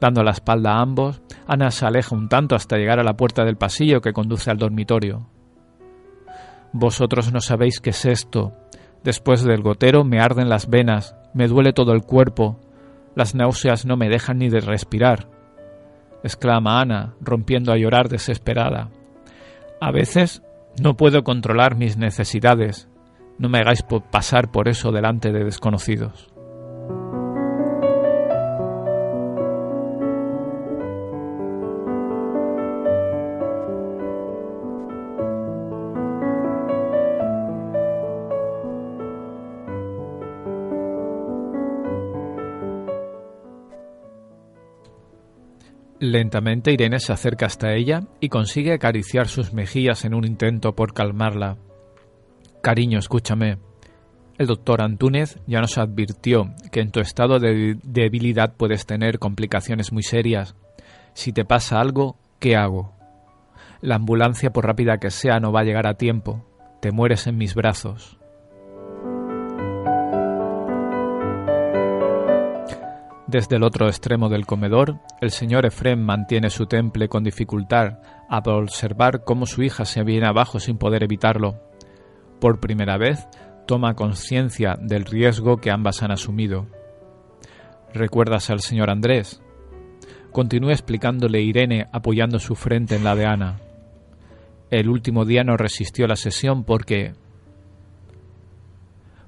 Dando 0.00 0.22
la 0.22 0.30
espalda 0.30 0.74
a 0.74 0.80
ambos, 0.80 1.20
Ana 1.46 1.70
se 1.70 1.86
aleja 1.86 2.14
un 2.14 2.28
tanto 2.28 2.54
hasta 2.54 2.76
llegar 2.76 3.00
a 3.00 3.04
la 3.04 3.16
puerta 3.16 3.44
del 3.44 3.56
pasillo 3.56 4.00
que 4.00 4.12
conduce 4.12 4.50
al 4.50 4.58
dormitorio. 4.58 5.26
Vosotros 6.72 7.32
no 7.32 7.40
sabéis 7.40 7.80
qué 7.80 7.90
es 7.90 8.04
esto. 8.04 8.52
Después 9.02 9.42
del 9.42 9.62
gotero 9.62 10.04
me 10.04 10.20
arden 10.20 10.48
las 10.48 10.68
venas, 10.68 11.16
me 11.34 11.48
duele 11.48 11.72
todo 11.72 11.92
el 11.92 12.02
cuerpo, 12.02 12.60
las 13.14 13.34
náuseas 13.34 13.86
no 13.86 13.96
me 13.96 14.08
dejan 14.08 14.38
ni 14.38 14.48
de 14.48 14.60
respirar, 14.60 15.28
exclama 16.22 16.80
Ana, 16.80 17.14
rompiendo 17.20 17.72
a 17.72 17.76
llorar 17.76 18.08
desesperada. 18.08 18.90
A 19.80 19.90
veces 19.92 20.42
no 20.80 20.96
puedo 20.96 21.22
controlar 21.24 21.76
mis 21.76 21.96
necesidades. 21.96 22.88
No 23.38 23.48
me 23.48 23.58
hagáis 23.58 23.84
pasar 24.10 24.50
por 24.50 24.68
eso 24.68 24.90
delante 24.90 25.32
de 25.32 25.44
desconocidos. 25.44 26.32
Lentamente 46.00 46.72
Irene 46.72 47.00
se 47.00 47.12
acerca 47.12 47.46
hasta 47.46 47.74
ella 47.74 48.02
y 48.20 48.28
consigue 48.28 48.72
acariciar 48.72 49.26
sus 49.26 49.52
mejillas 49.52 50.04
en 50.04 50.14
un 50.14 50.24
intento 50.24 50.74
por 50.76 50.94
calmarla. 50.94 51.56
Cariño, 52.62 53.00
escúchame. 53.00 53.58
El 54.38 54.46
doctor 54.46 54.80
Antúnez 54.80 55.40
ya 55.48 55.60
nos 55.60 55.76
advirtió 55.76 56.54
que 56.70 56.80
en 56.80 56.92
tu 56.92 57.00
estado 57.00 57.40
de 57.40 57.76
debilidad 57.82 58.54
puedes 58.56 58.86
tener 58.86 59.18
complicaciones 59.18 59.92
muy 59.92 60.04
serias. 60.04 60.54
Si 61.14 61.32
te 61.32 61.44
pasa 61.44 61.80
algo, 61.80 62.16
¿qué 62.38 62.54
hago? 62.54 62.94
La 63.80 63.96
ambulancia, 63.96 64.50
por 64.50 64.66
rápida 64.66 64.98
que 64.98 65.10
sea, 65.10 65.40
no 65.40 65.50
va 65.50 65.60
a 65.60 65.64
llegar 65.64 65.88
a 65.88 65.94
tiempo. 65.94 66.44
Te 66.80 66.92
mueres 66.92 67.26
en 67.26 67.38
mis 67.38 67.56
brazos. 67.56 68.17
Desde 73.28 73.56
el 73.56 73.62
otro 73.62 73.88
extremo 73.88 74.30
del 74.30 74.46
comedor, 74.46 75.00
el 75.20 75.30
señor 75.30 75.66
Efrem 75.66 76.00
mantiene 76.00 76.48
su 76.48 76.64
temple 76.64 77.10
con 77.10 77.24
dificultad 77.24 77.98
a 78.26 78.38
observar 78.38 79.22
cómo 79.22 79.44
su 79.44 79.62
hija 79.62 79.84
se 79.84 80.02
viene 80.02 80.26
abajo 80.26 80.58
sin 80.58 80.78
poder 80.78 81.02
evitarlo. 81.02 81.60
Por 82.40 82.58
primera 82.58 82.96
vez, 82.96 83.28
toma 83.66 83.94
conciencia 83.94 84.78
del 84.80 85.04
riesgo 85.04 85.58
que 85.58 85.70
ambas 85.70 86.02
han 86.02 86.10
asumido. 86.10 86.68
¿Recuerdas 87.92 88.48
al 88.48 88.60
señor 88.60 88.88
Andrés? 88.88 89.42
Continúa 90.32 90.72
explicándole 90.72 91.42
Irene 91.42 91.86
apoyando 91.92 92.38
su 92.38 92.54
frente 92.54 92.96
en 92.96 93.04
la 93.04 93.14
de 93.14 93.26
Ana. 93.26 93.60
El 94.70 94.88
último 94.88 95.26
día 95.26 95.44
no 95.44 95.58
resistió 95.58 96.06
la 96.06 96.16
sesión 96.16 96.64
porque 96.64 97.12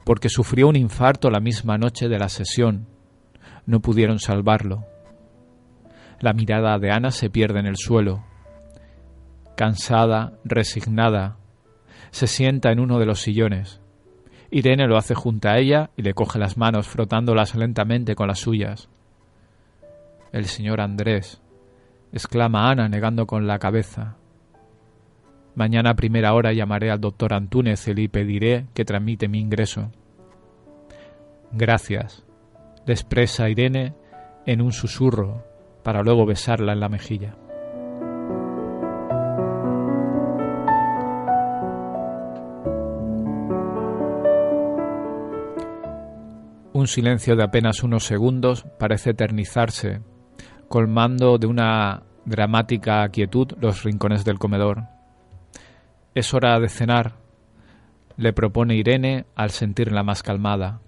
porque 0.07 0.31
sufrió 0.31 0.69
un 0.69 0.77
infarto 0.77 1.31
la 1.31 1.41
misma 1.41 1.77
noche 1.77 2.09
de 2.09 2.19
la 2.19 2.31
sesión. 2.31 2.90
No 3.71 3.79
pudieron 3.79 4.19
salvarlo. 4.19 4.85
La 6.19 6.33
mirada 6.33 6.77
de 6.81 6.91
Ana 6.91 7.13
se 7.13 7.31
pierde 7.31 7.61
en 7.61 7.67
el 7.67 7.77
suelo. 7.77 8.25
Cansada, 9.57 10.33
resignada, 10.43 11.37
se 12.11 12.27
sienta 12.27 12.73
en 12.73 12.81
uno 12.81 12.99
de 12.99 13.07
los 13.07 13.21
sillones. 13.21 13.81
Irene 14.51 14.89
lo 14.89 14.97
hace 14.97 15.15
junto 15.15 15.49
a 15.49 15.59
ella 15.59 15.91
y 15.97 16.03
le 16.03 16.15
coge 16.15 16.41
las 16.41 16.57
manos 16.57 16.89
frotándolas 16.89 17.55
lentamente 17.55 18.17
con 18.17 18.27
las 18.27 18.41
suyas. 18.41 18.89
El 20.33 20.47
señor 20.47 20.81
Andrés, 20.81 21.41
exclama 22.13 22.73
Ana 22.73 22.89
negando 22.89 23.29
con 23.29 23.47
la 23.47 23.61
cabeza. 23.61 24.17
Mañana 25.55 25.91
a 25.91 25.95
primera 25.95 26.35
hora 26.35 26.53
llamaré 26.53 26.91
al 26.91 27.01
doctor 27.01 27.35
Antúnez 27.35 27.87
y 27.87 27.95
le 27.95 28.09
pediré 28.09 28.67
que 28.75 28.85
tramite 28.85 29.29
mi 29.29 29.39
ingreso. 29.39 29.93
Gracias, 31.53 32.25
le 32.87 32.93
expresa 32.93 33.49
Irene 33.49 33.95
en 34.47 34.61
un 34.61 34.73
susurro 34.73 35.45
para 35.83 36.03
luego 36.03 36.27
besarla 36.27 36.73
en 36.73 36.81
la 36.81 36.89
mejilla. 36.89 37.37
Un 46.73 46.87
silencio 46.87 47.37
de 47.37 47.43
apenas 47.43 47.83
unos 47.83 48.05
segundos 48.05 48.65
parece 48.79 49.11
eternizarse, 49.11 50.01
colmando 50.69 51.37
de 51.37 51.47
una 51.47 52.05
dramática 52.25 53.07
quietud 53.09 53.49
los 53.61 53.83
rincones 53.83 54.25
del 54.25 54.39
comedor. 54.39 54.85
Es 56.15 56.33
hora 56.33 56.59
de 56.59 56.69
cenar, 56.69 57.17
le 58.17 58.33
propone 58.33 58.77
Irene 58.77 59.27
al 59.35 59.51
sentirla 59.51 60.03
más 60.03 60.23
calmada, 60.23 60.81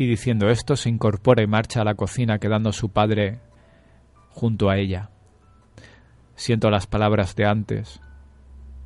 y 0.00 0.06
diciendo 0.06 0.48
esto 0.48 0.76
se 0.76 0.88
incorpora 0.88 1.42
y 1.42 1.46
marcha 1.46 1.82
a 1.82 1.84
la 1.84 1.94
cocina 1.94 2.38
quedando 2.38 2.72
su 2.72 2.88
padre 2.88 3.38
junto 4.30 4.70
a 4.70 4.78
ella. 4.78 5.10
Siento 6.34 6.70
las 6.70 6.86
palabras 6.86 7.36
de 7.36 7.44
antes. 7.44 8.00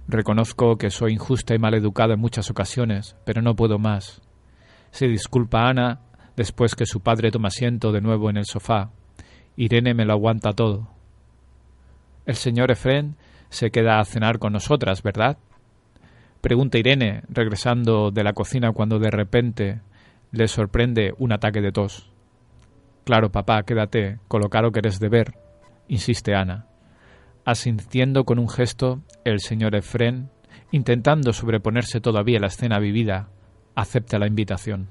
Reconozco 0.08 0.76
que 0.76 0.90
soy 0.90 1.12
injusta 1.12 1.54
y 1.54 1.60
maleducada 1.60 2.14
en 2.14 2.20
muchas 2.20 2.50
ocasiones, 2.50 3.16
pero 3.24 3.42
no 3.42 3.54
puedo 3.54 3.78
más. 3.78 4.22
Se 4.90 5.06
disculpa 5.06 5.68
Ana 5.68 6.00
después 6.34 6.74
que 6.74 6.84
su 6.84 6.98
padre 6.98 7.30
toma 7.30 7.46
asiento 7.46 7.92
de 7.92 8.00
nuevo 8.00 8.28
en 8.28 8.36
el 8.36 8.44
sofá. 8.44 8.90
Irene 9.54 9.94
me 9.94 10.06
lo 10.06 10.14
aguanta 10.14 10.52
todo. 10.52 10.88
El 12.26 12.34
señor 12.34 12.72
Efren 12.72 13.14
se 13.50 13.70
queda 13.70 14.00
a 14.00 14.04
cenar 14.04 14.40
con 14.40 14.52
nosotras, 14.52 15.04
¿verdad? 15.04 15.38
Pregunta 16.40 16.76
Irene, 16.76 17.22
regresando 17.28 18.10
de 18.10 18.24
la 18.24 18.32
cocina 18.32 18.72
cuando 18.72 18.98
de 18.98 19.12
repente 19.12 19.80
le 20.34 20.48
sorprende 20.48 21.14
un 21.18 21.32
ataque 21.32 21.60
de 21.60 21.70
tos. 21.70 22.10
Claro, 23.04 23.30
papá, 23.30 23.62
quédate, 23.62 24.18
colocado 24.26 24.72
que 24.72 24.80
eres 24.80 24.98
de 24.98 25.08
ver, 25.08 25.34
insiste 25.86 26.34
Ana. 26.34 26.66
Asintiendo 27.44 28.24
con 28.24 28.40
un 28.40 28.48
gesto, 28.48 29.02
el 29.24 29.38
señor 29.38 29.76
Efren, 29.76 30.30
intentando 30.72 31.32
sobreponerse 31.32 32.00
todavía 32.00 32.38
a 32.38 32.40
la 32.40 32.46
escena 32.48 32.80
vivida, 32.80 33.28
acepta 33.76 34.18
la 34.18 34.26
invitación. 34.26 34.88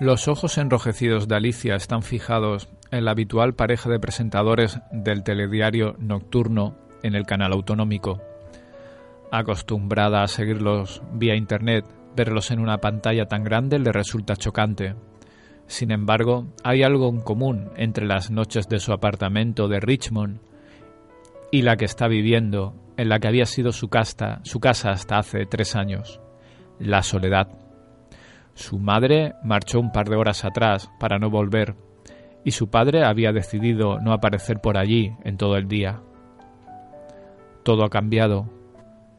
Los 0.00 0.26
ojos 0.26 0.58
enrojecidos 0.58 1.28
de 1.28 1.36
Alicia 1.36 1.76
están 1.76 2.02
fijados 2.02 2.68
en 2.90 3.04
la 3.04 3.12
habitual 3.12 3.54
pareja 3.54 3.88
de 3.88 4.00
presentadores 4.00 4.80
del 4.90 5.22
telediario 5.22 5.94
nocturno 6.00 6.76
en 7.04 7.14
el 7.14 7.26
canal 7.26 7.52
autonómico. 7.52 8.20
Acostumbrada 9.30 10.24
a 10.24 10.28
seguirlos 10.28 11.00
vía 11.12 11.36
Internet, 11.36 11.84
verlos 12.16 12.50
en 12.50 12.58
una 12.58 12.78
pantalla 12.78 13.26
tan 13.26 13.44
grande 13.44 13.78
le 13.78 13.92
resulta 13.92 14.34
chocante. 14.34 14.96
Sin 15.68 15.92
embargo, 15.92 16.46
hay 16.64 16.82
algo 16.82 17.08
en 17.08 17.20
común 17.20 17.70
entre 17.76 18.04
las 18.04 18.32
noches 18.32 18.68
de 18.68 18.80
su 18.80 18.92
apartamento 18.92 19.68
de 19.68 19.78
Richmond 19.78 20.40
y 21.52 21.62
la 21.62 21.76
que 21.76 21.84
está 21.84 22.08
viviendo, 22.08 22.74
en 22.96 23.08
la 23.08 23.20
que 23.20 23.28
había 23.28 23.46
sido 23.46 23.70
su 23.70 23.88
casa, 23.88 24.40
su 24.42 24.58
casa 24.58 24.90
hasta 24.90 25.18
hace 25.18 25.46
tres 25.46 25.76
años, 25.76 26.20
la 26.80 27.04
soledad. 27.04 27.63
Su 28.54 28.78
madre 28.78 29.34
marchó 29.42 29.80
un 29.80 29.92
par 29.92 30.08
de 30.08 30.16
horas 30.16 30.44
atrás 30.44 30.90
para 30.98 31.18
no 31.18 31.30
volver, 31.30 31.74
y 32.44 32.52
su 32.52 32.70
padre 32.70 33.04
había 33.04 33.32
decidido 33.32 34.00
no 34.00 34.12
aparecer 34.12 34.60
por 34.60 34.78
allí 34.78 35.12
en 35.24 35.36
todo 35.36 35.56
el 35.56 35.66
día. 35.66 36.00
Todo 37.64 37.84
ha 37.84 37.90
cambiado. 37.90 38.50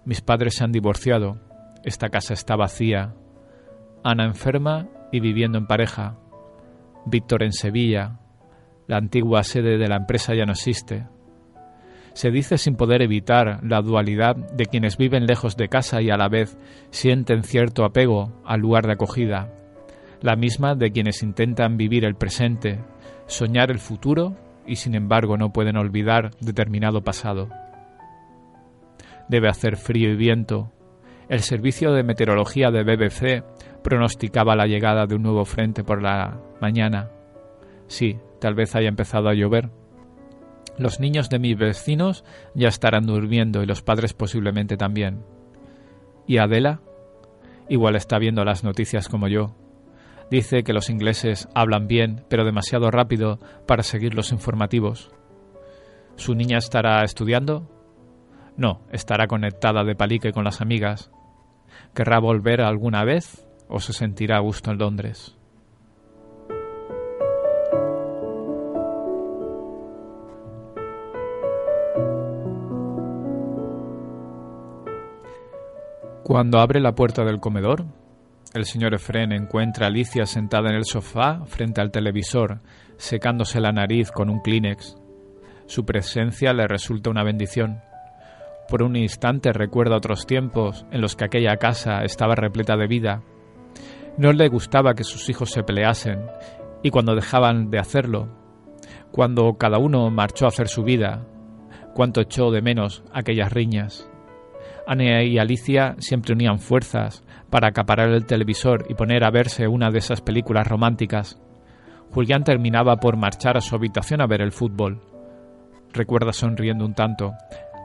Mis 0.05 0.21
padres 0.21 0.55
se 0.55 0.63
han 0.63 0.71
divorciado. 0.71 1.39
Esta 1.83 2.09
casa 2.09 2.33
está 2.33 2.55
vacía. 2.55 3.15
Ana 4.03 4.25
enferma 4.25 4.87
y 5.11 5.19
viviendo 5.19 5.57
en 5.57 5.67
pareja. 5.67 6.17
Víctor 7.05 7.43
en 7.43 7.51
Sevilla. 7.51 8.19
La 8.87 8.97
antigua 8.97 9.43
sede 9.43 9.77
de 9.77 9.87
la 9.87 9.97
empresa 9.97 10.35
ya 10.35 10.45
no 10.45 10.51
existe 10.51 11.07
se 12.15 12.31
dice 12.31 12.57
sin 12.57 12.77
poder 12.77 13.01
evitar 13.01 13.59
la 13.61 13.81
dualidad 13.81 14.37
de 14.37 14.67
quienes 14.67 14.95
viven 14.95 15.25
lejos 15.25 15.57
de 15.57 15.67
casa 15.67 16.01
y 16.01 16.09
a 16.09 16.17
la 16.17 16.29
vez 16.29 16.57
sienten 16.89 17.43
cierto 17.43 17.83
apego 17.83 18.31
al 18.45 18.61
lugar 18.61 18.87
de 18.87 18.93
acogida, 18.93 19.51
la 20.21 20.37
misma 20.37 20.75
de 20.75 20.91
quienes 20.91 21.21
intentan 21.21 21.75
vivir 21.75 22.05
el 22.05 22.15
presente, 22.15 22.79
soñar 23.27 23.69
el 23.69 23.79
futuro 23.79 24.37
y 24.65 24.77
sin 24.77 24.95
embargo 24.95 25.35
no 25.35 25.51
pueden 25.51 25.75
olvidar 25.75 26.31
determinado 26.39 27.03
pasado. 27.03 27.49
Debe 29.27 29.49
hacer 29.49 29.75
frío 29.75 30.09
y 30.09 30.15
viento. 30.15 30.71
El 31.27 31.41
servicio 31.41 31.91
de 31.91 32.03
meteorología 32.03 32.71
de 32.71 32.83
BBC 32.83 33.43
pronosticaba 33.83 34.55
la 34.55 34.67
llegada 34.67 35.05
de 35.05 35.15
un 35.15 35.23
nuevo 35.23 35.43
frente 35.43 35.83
por 35.83 36.01
la 36.01 36.39
mañana. 36.61 37.09
Sí, 37.87 38.17
tal 38.39 38.55
vez 38.55 38.73
haya 38.73 38.87
empezado 38.87 39.27
a 39.27 39.33
llover 39.33 39.69
los 40.77 40.99
niños 40.99 41.29
de 41.29 41.39
mis 41.39 41.57
vecinos 41.57 42.23
ya 42.53 42.67
estarán 42.67 43.05
durmiendo 43.05 43.63
y 43.63 43.65
los 43.65 43.81
padres 43.81 44.13
posiblemente 44.13 44.77
también. 44.77 45.23
¿Y 46.27 46.37
Adela? 46.37 46.81
Igual 47.69 47.95
está 47.95 48.19
viendo 48.19 48.43
las 48.43 48.63
noticias 48.63 49.07
como 49.07 49.27
yo. 49.27 49.55
Dice 50.29 50.63
que 50.63 50.73
los 50.73 50.89
ingleses 50.89 51.47
hablan 51.53 51.87
bien, 51.87 52.25
pero 52.29 52.45
demasiado 52.45 52.89
rápido 52.91 53.39
para 53.67 53.83
seguir 53.83 54.15
los 54.15 54.31
informativos. 54.31 55.11
¿Su 56.15 56.33
niña 56.33 56.57
estará 56.57 57.03
estudiando? 57.03 57.69
No, 58.57 58.81
estará 58.91 59.27
conectada 59.27 59.83
de 59.83 59.95
palique 59.95 60.31
con 60.31 60.43
las 60.43 60.61
amigas. 60.61 61.11
¿Querrá 61.93 62.19
volver 62.19 62.61
alguna 62.61 63.03
vez 63.03 63.45
o 63.67 63.79
se 63.79 63.93
sentirá 63.93 64.37
a 64.37 64.41
gusto 64.41 64.71
en 64.71 64.77
Londres? 64.77 65.37
Cuando 76.25 76.57
abre 76.57 76.79
la 76.79 76.95
puerta 76.95 77.23
del 77.23 77.39
comedor, 77.39 77.85
el 78.55 78.65
señor 78.65 78.95
Efren 78.95 79.31
encuentra 79.31 79.85
a 79.85 79.89
Alicia 79.89 80.25
sentada 80.25 80.71
en 80.71 80.75
el 80.75 80.85
sofá 80.85 81.45
frente 81.45 81.81
al 81.81 81.91
televisor, 81.91 82.61
secándose 82.97 83.59
la 83.59 83.71
nariz 83.71 84.09
con 84.09 84.31
un 84.31 84.39
Kleenex. 84.39 84.97
Su 85.67 85.85
presencia 85.85 86.51
le 86.53 86.67
resulta 86.67 87.11
una 87.11 87.23
bendición. 87.23 87.79
Por 88.67 88.81
un 88.81 88.95
instante 88.95 89.53
recuerda 89.53 89.97
otros 89.97 90.25
tiempos 90.25 90.87
en 90.89 91.01
los 91.01 91.15
que 91.15 91.25
aquella 91.25 91.57
casa 91.57 92.03
estaba 92.03 92.33
repleta 92.33 92.75
de 92.75 92.87
vida. 92.87 93.21
No 94.17 94.33
le 94.33 94.47
gustaba 94.47 94.95
que 94.95 95.03
sus 95.03 95.29
hijos 95.29 95.51
se 95.51 95.61
peleasen, 95.61 96.25
y 96.81 96.89
cuando 96.89 97.13
dejaban 97.13 97.69
de 97.69 97.77
hacerlo, 97.77 98.29
cuando 99.11 99.59
cada 99.59 99.77
uno 99.77 100.09
marchó 100.09 100.45
a 100.45 100.47
hacer 100.47 100.69
su 100.69 100.81
vida, 100.81 101.23
cuánto 101.93 102.19
echó 102.19 102.49
de 102.49 102.63
menos 102.63 103.03
aquellas 103.13 103.53
riñas. 103.53 104.09
Anne 104.87 105.25
y 105.25 105.39
Alicia 105.39 105.95
siempre 105.99 106.33
unían 106.33 106.59
fuerzas 106.59 107.23
para 107.49 107.69
acaparar 107.69 108.09
el 108.09 108.25
televisor 108.25 108.85
y 108.89 108.93
poner 108.93 109.23
a 109.23 109.31
verse 109.31 109.67
una 109.67 109.89
de 109.89 109.99
esas 109.99 110.21
películas 110.21 110.67
románticas. 110.67 111.41
Julián 112.11 112.43
terminaba 112.43 112.97
por 112.97 113.17
marchar 113.17 113.57
a 113.57 113.61
su 113.61 113.75
habitación 113.75 114.21
a 114.21 114.27
ver 114.27 114.41
el 114.41 114.51
fútbol. 114.51 115.01
Recuerda 115.93 116.33
sonriendo 116.33 116.85
un 116.85 116.93
tanto. 116.93 117.33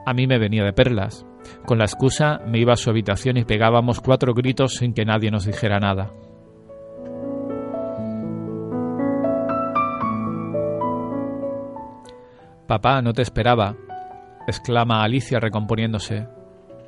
A 0.07 0.12
mí 0.12 0.26
me 0.26 0.38
venía 0.38 0.64
de 0.64 0.72
perlas. 0.72 1.26
Con 1.64 1.78
la 1.78 1.84
excusa 1.84 2.40
me 2.46 2.59
iba 2.59 2.74
a 2.74 2.76
su 2.76 2.90
habitación 2.90 3.36
y 3.38 3.44
pegábamos 3.44 4.01
cuatro 4.01 4.34
gritos 4.34 4.74
sin 4.74 4.92
que 4.92 5.05
nadie 5.05 5.30
nos 5.30 5.46
dijera 5.46 5.78
nada. 5.78 6.12
Papá, 12.66 13.03
no 13.03 13.12
te 13.12 13.22
esperaba, 13.22 13.74
exclama 14.46 15.03
Alicia 15.03 15.40
recomponiéndose. 15.40 16.39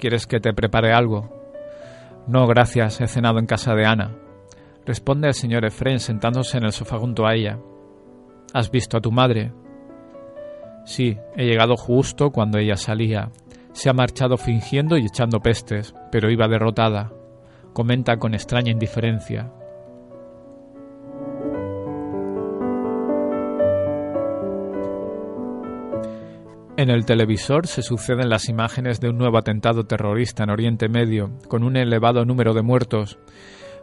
¿Quieres 0.03 0.27
que 0.27 0.41
te 0.41 0.53
prepare 0.53 0.93
algo? 0.93 1.31
No, 2.27 2.49
gracias, 2.49 3.01
he 3.01 3.07
cenado 3.07 3.39
en 3.39 3.47
casa 3.47 3.73
de 3.77 3.87
Ana. 3.87 4.17
Responde 4.85 5.29
el 5.29 5.35
señor 5.35 5.65
Efren 5.65 6.01
sentándose 6.01 6.59
en 6.59 6.65
el 6.65 6.73
sofá 6.73 6.99
junto 6.99 7.25
a 7.25 7.37
ella. 7.37 7.61
¿Has 8.53 8.69
visto 8.73 8.97
a 8.97 9.01
tu 9.01 9.13
madre? 9.13 9.53
Sí, 10.85 11.19
he 11.37 11.45
llegado 11.45 11.77
justo 11.77 12.33
cuando 12.33 12.59
ella 12.59 12.75
salía. 12.75 13.31
Se 13.75 13.91
ha 13.91 13.93
marchado 13.93 14.37
fingiendo 14.39 14.97
y 14.97 15.07
echando 15.07 15.39
pestes, 15.39 15.95
pero 16.11 16.33
iba 16.33 16.49
derrotada. 16.49 17.13
Comenta 17.73 18.17
con 18.17 18.35
extraña 18.35 18.73
indiferencia. 18.73 19.53
En 26.79 26.89
el 26.89 27.05
televisor 27.05 27.67
se 27.67 27.83
suceden 27.83 28.31
las 28.31 28.49
imágenes 28.49 28.99
de 28.99 29.11
un 29.11 29.19
nuevo 29.19 29.37
atentado 29.37 29.85
terrorista 29.85 30.45
en 30.45 30.51
Oriente 30.51 30.89
Medio, 30.89 31.31
con 31.47 31.65
un 31.65 31.77
elevado 31.77 32.25
número 32.25 32.55
de 32.55 32.63
muertos, 32.63 33.19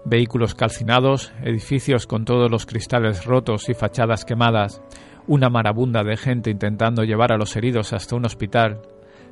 vehículos 0.06 0.56
calcinados, 0.56 1.32
edificios 1.44 2.08
con 2.08 2.26
todos 2.26 2.50
los 2.50 2.66
cristales 2.66 3.26
rotos 3.26 3.70
y 3.70 3.76
fachadas 3.76 4.26
quemadas, 4.26 4.82
una 5.28 5.50
marabunda 5.50 6.04
de 6.04 6.18
gente 6.18 6.50
intentando 6.50 7.04
llevar 7.04 7.32
a 7.32 7.38
los 7.38 7.56
heridos 7.56 7.94
hasta 7.94 8.16
un 8.16 8.26
hospital, 8.26 8.82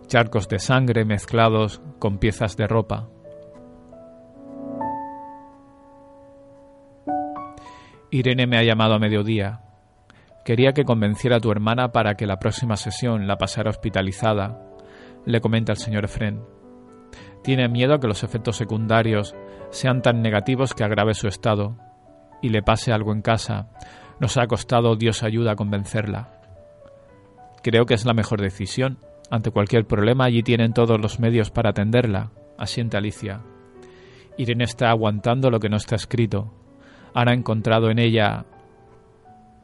charcos 0.06 0.48
de 0.48 0.60
sangre 0.60 1.04
mezclados 1.04 1.82
con 1.98 2.20
piezas 2.20 2.58
de 2.58 2.68
ropa. 2.68 3.10
Irene 8.12 8.46
me 8.46 8.58
ha 8.58 8.64
llamado 8.64 8.94
a 8.94 9.00
mediodía. 9.00 9.67
Quería 10.48 10.72
que 10.72 10.86
convenciera 10.86 11.36
a 11.36 11.40
tu 11.42 11.52
hermana 11.52 11.92
para 11.92 12.16
que 12.16 12.26
la 12.26 12.40
próxima 12.40 12.78
sesión 12.78 13.28
la 13.28 13.38
pasara 13.38 13.70
hospitalizada, 13.70 14.58
le 15.26 15.42
comenta 15.42 15.74
el 15.74 15.78
señor 15.78 16.06
Efren. 16.06 16.42
Tiene 17.44 17.68
miedo 17.68 17.94
a 17.94 18.00
que 18.00 18.08
los 18.08 18.24
efectos 18.24 18.56
secundarios 18.56 19.36
sean 19.72 20.02
tan 20.02 20.22
negativos 20.22 20.74
que 20.74 20.86
agrave 20.86 21.16
su 21.16 21.28
estado 21.28 21.76
y 22.42 22.48
le 22.48 22.64
pase 22.64 22.94
algo 22.94 23.12
en 23.12 23.22
casa. 23.22 23.68
Nos 24.22 24.38
ha 24.38 24.48
costado 24.48 24.96
Dios 24.96 25.22
ayuda 25.22 25.52
a 25.52 25.56
convencerla. 25.58 26.40
Creo 27.62 27.86
que 27.86 27.96
es 27.96 28.06
la 28.06 28.14
mejor 28.14 28.40
decisión. 28.40 29.00
Ante 29.30 29.52
cualquier 29.52 29.86
problema 29.86 30.24
allí 30.24 30.44
tienen 30.44 30.72
todos 30.72 30.98
los 30.98 31.20
medios 31.20 31.52
para 31.52 31.72
atenderla, 31.72 32.32
asiente 32.58 32.96
Alicia. 32.96 33.42
Irene 34.38 34.64
está 34.64 34.92
aguantando 34.92 35.50
lo 35.50 35.60
que 35.60 35.68
no 35.68 35.76
está 35.76 35.98
escrito. 35.98 36.54
Han 37.14 37.28
encontrado 37.28 37.90
en 37.90 38.00
ella 38.00 38.46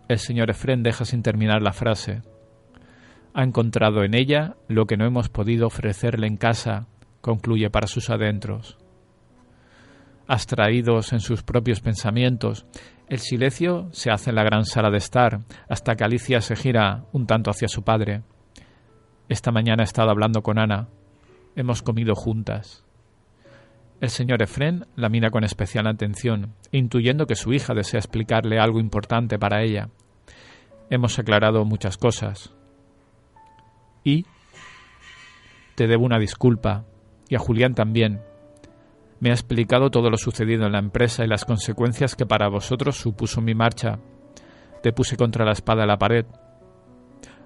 el 0.07 0.19
señor 0.19 0.49
Efren 0.49 0.83
deja 0.83 1.05
sin 1.05 1.23
terminar 1.23 1.61
la 1.61 1.73
frase. 1.73 2.21
Ha 3.33 3.43
encontrado 3.43 4.03
en 4.03 4.13
ella 4.13 4.55
lo 4.67 4.85
que 4.85 4.97
no 4.97 5.05
hemos 5.05 5.29
podido 5.29 5.67
ofrecerle 5.67 6.27
en 6.27 6.37
casa, 6.37 6.87
concluye 7.21 7.69
para 7.69 7.87
sus 7.87 8.09
adentros. 8.09 8.77
Abstraídos 10.27 11.13
en 11.13 11.19
sus 11.19 11.43
propios 11.43 11.81
pensamientos, 11.81 12.65
el 13.09 13.19
silencio 13.19 13.89
se 13.91 14.11
hace 14.11 14.29
en 14.29 14.35
la 14.35 14.43
gran 14.43 14.65
sala 14.65 14.89
de 14.89 14.97
estar, 14.97 15.39
hasta 15.67 15.95
que 15.95 16.03
Alicia 16.03 16.41
se 16.41 16.55
gira 16.55 17.05
un 17.11 17.25
tanto 17.25 17.49
hacia 17.49 17.67
su 17.67 17.83
padre. 17.83 18.23
Esta 19.29 19.51
mañana 19.51 19.83
he 19.83 19.85
estado 19.85 20.09
hablando 20.09 20.41
con 20.41 20.59
Ana. 20.59 20.87
Hemos 21.55 21.81
comido 21.81 22.15
juntas. 22.15 22.85
El 24.01 24.09
señor 24.09 24.41
Efren 24.41 24.85
la 24.95 25.09
mira 25.09 25.29
con 25.29 25.43
especial 25.43 25.87
atención, 25.87 26.53
intuyendo 26.71 27.25
que 27.25 27.35
su 27.35 27.53
hija 27.53 27.73
desea 27.73 27.99
explicarle 27.99 28.59
algo 28.59 28.79
importante 28.79 29.39
para 29.39 29.63
ella. 29.63 29.89
Hemos 30.89 31.17
aclarado 31.19 31.63
muchas 31.65 31.97
cosas. 31.97 32.53
Y 34.03 34.25
te 35.75 35.87
debo 35.87 36.05
una 36.05 36.19
disculpa, 36.19 36.85
y 37.29 37.35
a 37.35 37.39
Julián 37.39 37.73
también. 37.73 38.21
Me 39.19 39.29
ha 39.29 39.33
explicado 39.33 39.89
todo 39.89 40.09
lo 40.09 40.17
sucedido 40.17 40.65
en 40.65 40.73
la 40.73 40.79
empresa 40.79 41.23
y 41.23 41.27
las 41.27 41.45
consecuencias 41.45 42.15
que 42.15 42.25
para 42.25 42.49
vosotros 42.49 42.97
supuso 42.97 43.41
mi 43.41 43.55
marcha. 43.55 43.99
Te 44.81 44.91
puse 44.91 45.15
contra 45.15 45.45
la 45.45 45.53
espada 45.53 45.81
de 45.81 45.87
la 45.87 45.97
pared. 45.97 46.25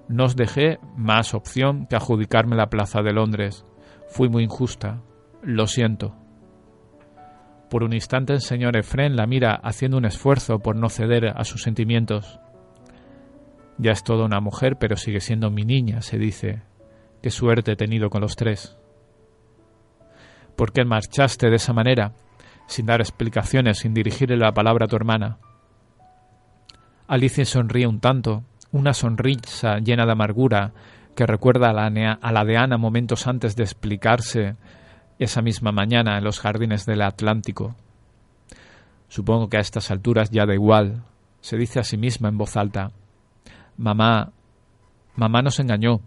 No 0.10 0.26
os 0.26 0.36
dejé 0.36 0.80
más 0.96 1.36
opción 1.36 1.86
que 1.86 1.96
adjudicarme 1.96 2.56
la 2.56 2.70
plaza 2.70 3.04
de 3.04 3.14
Londres. 3.14 3.66
Fui 4.08 4.28
muy 4.28 4.44
injusta. 4.44 5.04
Lo 5.44 5.68
siento. 5.68 6.16
Por 7.70 7.84
un 7.84 7.94
instante 7.94 8.34
el 8.34 8.42
señor 8.42 8.78
Efren 8.78 9.16
la 9.16 9.28
mira 9.28 9.56
haciendo 9.56 9.98
un 9.98 10.06
esfuerzo 10.06 10.60
por 10.60 10.76
no 10.76 10.90
ceder 10.90 11.34
a 11.36 11.44
sus 11.44 11.64
sentimientos. 11.64 12.40
Ya 13.78 13.92
es 13.92 14.04
toda 14.04 14.26
una 14.26 14.40
mujer, 14.40 14.78
pero 14.80 14.96
sigue 14.96 15.20
siendo 15.20 15.52
mi 15.52 15.64
niña, 15.64 16.02
se 16.02 16.18
dice. 16.18 16.62
Qué 17.22 17.30
suerte 17.30 17.74
he 17.74 17.76
tenido 17.76 18.10
con 18.10 18.22
los 18.22 18.36
tres. 18.36 18.78
¿Por 20.56 20.72
qué 20.72 20.86
marchaste 20.86 21.50
de 21.50 21.58
esa 21.58 21.74
manera, 21.74 22.14
sin 22.68 22.86
dar 22.86 23.02
explicaciones, 23.02 23.80
sin 23.80 23.94
dirigirle 23.94 24.38
la 24.38 24.54
palabra 24.54 24.86
a 24.86 24.88
tu 24.88 24.96
hermana? 24.96 25.38
Alicia 27.08 27.46
sonríe 27.46 27.86
un 27.86 28.00
tanto, 28.00 28.44
una 28.72 28.94
sonrisa 28.94 29.80
llena 29.80 30.06
de 30.06 30.14
amargura 30.14 30.74
que 31.16 31.26
recuerda 31.26 31.70
a 31.70 31.74
la, 31.74 32.12
a 32.14 32.32
la 32.32 32.46
de 32.46 32.58
Ana 32.58 32.78
momentos 32.78 33.28
antes 33.28 33.56
de 33.56 33.64
explicarse 33.64 34.56
esa 35.20 35.42
misma 35.42 35.72
mañana 35.72 36.18
en 36.18 36.24
los 36.24 36.40
jardines 36.40 36.86
del 36.86 37.02
Atlántico. 37.02 37.76
Supongo 39.08 39.50
que 39.50 39.58
a 39.58 39.62
estas 39.62 39.90
alturas 39.90 40.30
ya 40.30 40.46
da 40.46 40.54
igual, 40.54 41.04
se 41.42 41.58
dice 41.58 41.80
a 41.80 41.84
sí 41.84 41.98
misma 41.98 42.30
en 42.30 42.38
voz 42.38 42.58
alta. 42.58 42.92
Mamá, 43.78 44.32
mamá 45.16 45.42
nos 45.42 45.60
engañó. 45.60 46.02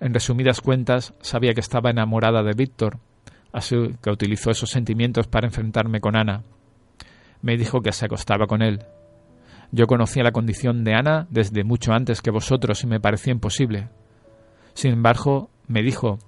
En 0.00 0.12
resumidas 0.12 0.60
cuentas, 0.60 1.14
sabía 1.20 1.54
que 1.54 1.60
estaba 1.60 1.90
enamorada 1.90 2.42
de 2.42 2.52
Víctor, 2.52 2.98
así 3.52 3.76
que 4.02 4.10
utilizó 4.10 4.50
esos 4.50 4.70
sentimientos 4.70 5.26
para 5.26 5.46
enfrentarme 5.46 6.00
con 6.00 6.16
Ana. 6.16 6.42
Me 7.42 7.56
dijo 7.56 7.80
que 7.80 7.92
se 7.92 8.06
acostaba 8.06 8.46
con 8.46 8.62
él. 8.62 8.84
Yo 9.72 9.86
conocía 9.86 10.22
la 10.22 10.32
condición 10.32 10.84
de 10.84 10.94
Ana 10.94 11.26
desde 11.30 11.64
mucho 11.64 11.92
antes 11.92 12.22
que 12.22 12.30
vosotros 12.30 12.82
y 12.84 12.86
me 12.86 13.00
parecía 13.00 13.32
imposible. 13.32 13.88
Sin 14.74 14.92
embargo, 14.92 15.50
me 15.66 15.82
dijo 15.82 16.18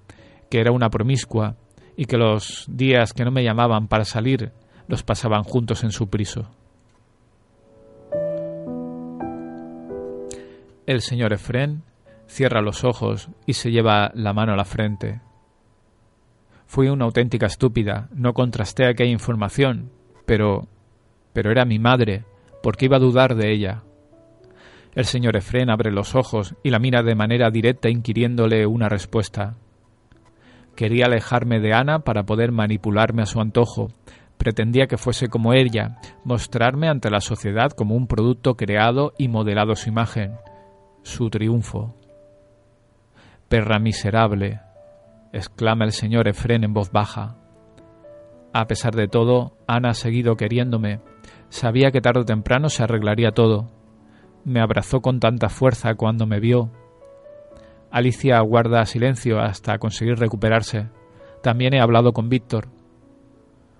que 0.51 0.61
era 0.61 0.73
una 0.73 0.91
promiscua 0.91 1.57
y 1.99 2.05
que 2.05 2.17
los 2.17 2.65
días 2.69 3.13
que 3.13 3.25
no 3.25 3.33
me 3.33 3.43
llamaban 3.43 3.89
para 3.89 4.05
salir 4.05 4.53
los 4.87 5.03
pasaban 5.03 5.43
juntos 5.43 5.83
en 5.83 5.91
su 5.91 6.09
priso. 6.09 6.49
El 10.87 11.01
señor 11.01 11.33
Efren 11.33 11.83
cierra 12.29 12.63
los 12.63 12.85
ojos 12.85 13.31
y 13.47 13.55
se 13.55 13.73
lleva 13.73 14.13
la 14.15 14.33
mano 14.33 14.53
a 14.53 14.57
la 14.57 14.65
frente. 14.65 15.21
Fui 16.67 16.89
una 16.89 17.05
auténtica 17.05 17.47
estúpida, 17.47 18.09
no 18.15 18.33
contrasté 18.33 18.87
aquella 18.87 19.11
información, 19.11 19.91
pero... 20.25 20.69
pero 21.33 21.51
era 21.51 21.65
mi 21.65 21.81
madre, 21.81 22.25
¿por 22.63 22.77
qué 22.77 22.85
iba 22.85 22.99
a 22.99 23.01
dudar 23.01 23.35
de 23.35 23.53
ella? 23.53 23.83
El 24.95 25.05
señor 25.05 25.37
Efren 25.37 25.69
abre 25.69 25.91
los 25.91 26.15
ojos 26.15 26.55
y 26.63 26.71
la 26.71 26.79
mira 26.79 27.03
de 27.03 27.17
manera 27.17 27.51
directa 27.51 27.91
inquiriéndole 27.91 28.67
una 28.67 28.89
respuesta. 28.89 29.57
Quería 30.79 31.07
alejarme 31.07 31.59
de 31.59 31.75
Ana 31.75 32.05
para 32.05 32.23
poder 32.23 32.53
manipularme 32.53 33.23
a 33.23 33.27
su 33.27 33.41
antojo. 33.41 33.89
Pretendía 34.37 34.87
que 34.87 34.97
fuese 34.97 35.27
como 35.27 35.53
ella, 35.53 35.97
mostrarme 36.23 36.89
ante 36.89 37.11
la 37.11 37.21
sociedad 37.21 37.73
como 37.73 37.97
un 37.97 38.07
producto 38.07 38.55
creado 38.55 39.13
y 39.19 39.27
modelado 39.27 39.75
su 39.75 39.89
imagen. 39.89 40.37
Su 41.03 41.31
triunfo. 41.31 41.97
Perra 43.49 43.81
miserable, 43.81 44.61
exclama 45.33 45.85
el 45.85 45.91
señor 45.91 46.29
Efren 46.29 46.63
en 46.63 46.75
voz 46.75 46.93
baja. 46.93 47.35
A 48.53 48.69
pesar 48.69 48.95
de 48.95 49.09
todo, 49.09 49.57
Ana 49.67 49.89
ha 49.89 49.95
seguido 49.95 50.37
queriéndome. 50.37 51.01
Sabía 51.49 51.91
que 51.91 52.01
tarde 52.01 52.21
o 52.21 52.25
temprano 52.25 52.69
se 52.69 52.85
arreglaría 52.85 53.33
todo. 53.33 53.69
Me 54.45 54.61
abrazó 54.61 55.01
con 55.01 55.19
tanta 55.19 55.49
fuerza 55.49 55.97
cuando 55.97 56.25
me 56.25 56.39
vio. 56.39 56.71
Alicia 57.91 58.41
guarda 58.41 58.85
silencio 58.85 59.41
hasta 59.41 59.79
conseguir 59.79 60.19
recuperarse. 60.19 60.89
También 61.43 61.75
he 61.75 61.81
hablado 61.81 62.13
con 62.13 62.29
Víctor. 62.29 62.69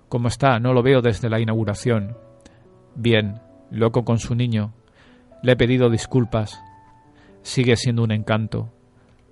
¿Cómo 0.07 0.27
está? 0.27 0.59
No 0.59 0.73
lo 0.73 0.81
veo 0.81 1.01
desde 1.01 1.29
la 1.29 1.39
inauguración. 1.39 2.17
Bien, 2.95 3.39
loco 3.69 4.03
con 4.03 4.17
su 4.17 4.33
niño. 4.33 4.73
Le 5.43 5.51
he 5.51 5.55
pedido 5.55 5.89
disculpas. 5.89 6.59
Sigue 7.43 7.75
siendo 7.75 8.03
un 8.03 8.11
encanto. 8.11 8.69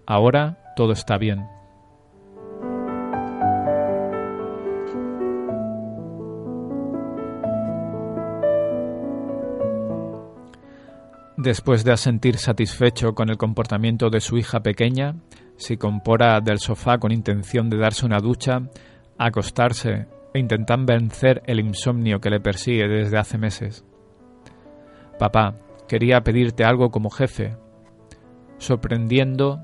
Ahora 0.06 0.60
todo 0.76 0.94
está 0.94 1.18
bien. 1.18 1.57
Después 11.48 11.86
de 11.86 11.94
asentir 11.94 12.36
satisfecho 12.40 13.16
con 13.16 13.30
el 13.30 13.38
comportamiento 13.38 14.10
de 14.10 14.20
su 14.20 14.38
hija 14.38 14.60
pequeña, 14.60 15.16
se 15.56 15.78
compora 15.78 16.42
del 16.42 16.60
sofá 16.60 16.98
con 16.98 17.14
intención 17.14 17.70
de 17.70 17.78
darse 17.78 18.06
una 18.06 18.20
ducha, 18.20 18.64
acostarse 19.18 20.08
e 20.34 20.40
intentar 20.40 20.80
vencer 20.86 21.42
el 21.46 21.62
insomnio 21.62 22.20
que 22.20 22.30
le 22.30 22.42
persigue 22.42 22.90
desde 22.90 23.18
hace 23.18 23.38
meses. 23.38 23.86
Papá, 25.18 25.56
quería 25.88 26.20
pedirte 26.20 26.66
algo 26.66 26.90
como 26.90 27.10
jefe. 27.10 27.56
Sorprendiendo, 28.58 29.64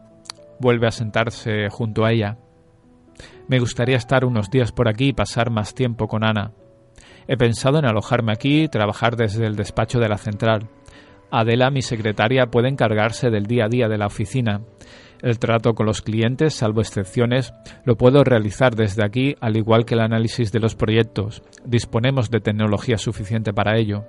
vuelve 0.61 0.87
a 0.87 0.91
sentarse 0.91 1.67
junto 1.69 2.05
a 2.05 2.13
ella. 2.13 2.37
Me 3.49 3.59
gustaría 3.59 3.97
estar 3.97 4.23
unos 4.23 4.49
días 4.49 4.71
por 4.71 4.87
aquí 4.87 5.09
y 5.09 5.13
pasar 5.13 5.49
más 5.49 5.75
tiempo 5.75 6.07
con 6.07 6.23
Ana. 6.23 6.53
He 7.27 7.35
pensado 7.35 7.77
en 7.77 7.85
alojarme 7.85 8.31
aquí 8.31 8.63
y 8.63 8.67
trabajar 8.69 9.17
desde 9.17 9.45
el 9.45 9.57
despacho 9.57 9.99
de 9.99 10.07
la 10.07 10.17
central. 10.17 10.69
Adela, 11.35 11.71
mi 11.71 11.81
secretaria, 11.81 12.45
puede 12.51 12.69
encargarse 12.69 13.31
del 13.31 13.47
día 13.47 13.65
a 13.65 13.67
día 13.67 13.87
de 13.87 13.97
la 13.97 14.05
oficina. 14.05 14.61
El 15.19 15.39
trato 15.39 15.73
con 15.73 15.87
los 15.87 16.03
clientes, 16.03 16.53
salvo 16.53 16.81
excepciones, 16.81 17.55
lo 17.85 17.97
puedo 17.97 18.23
realizar 18.23 18.75
desde 18.75 19.03
aquí, 19.03 19.35
al 19.41 19.57
igual 19.57 19.83
que 19.83 19.95
el 19.95 20.01
análisis 20.01 20.51
de 20.51 20.59
los 20.59 20.75
proyectos. 20.75 21.41
Disponemos 21.65 22.29
de 22.29 22.39
tecnología 22.39 22.99
suficiente 22.99 23.51
para 23.51 23.79
ello. 23.79 24.05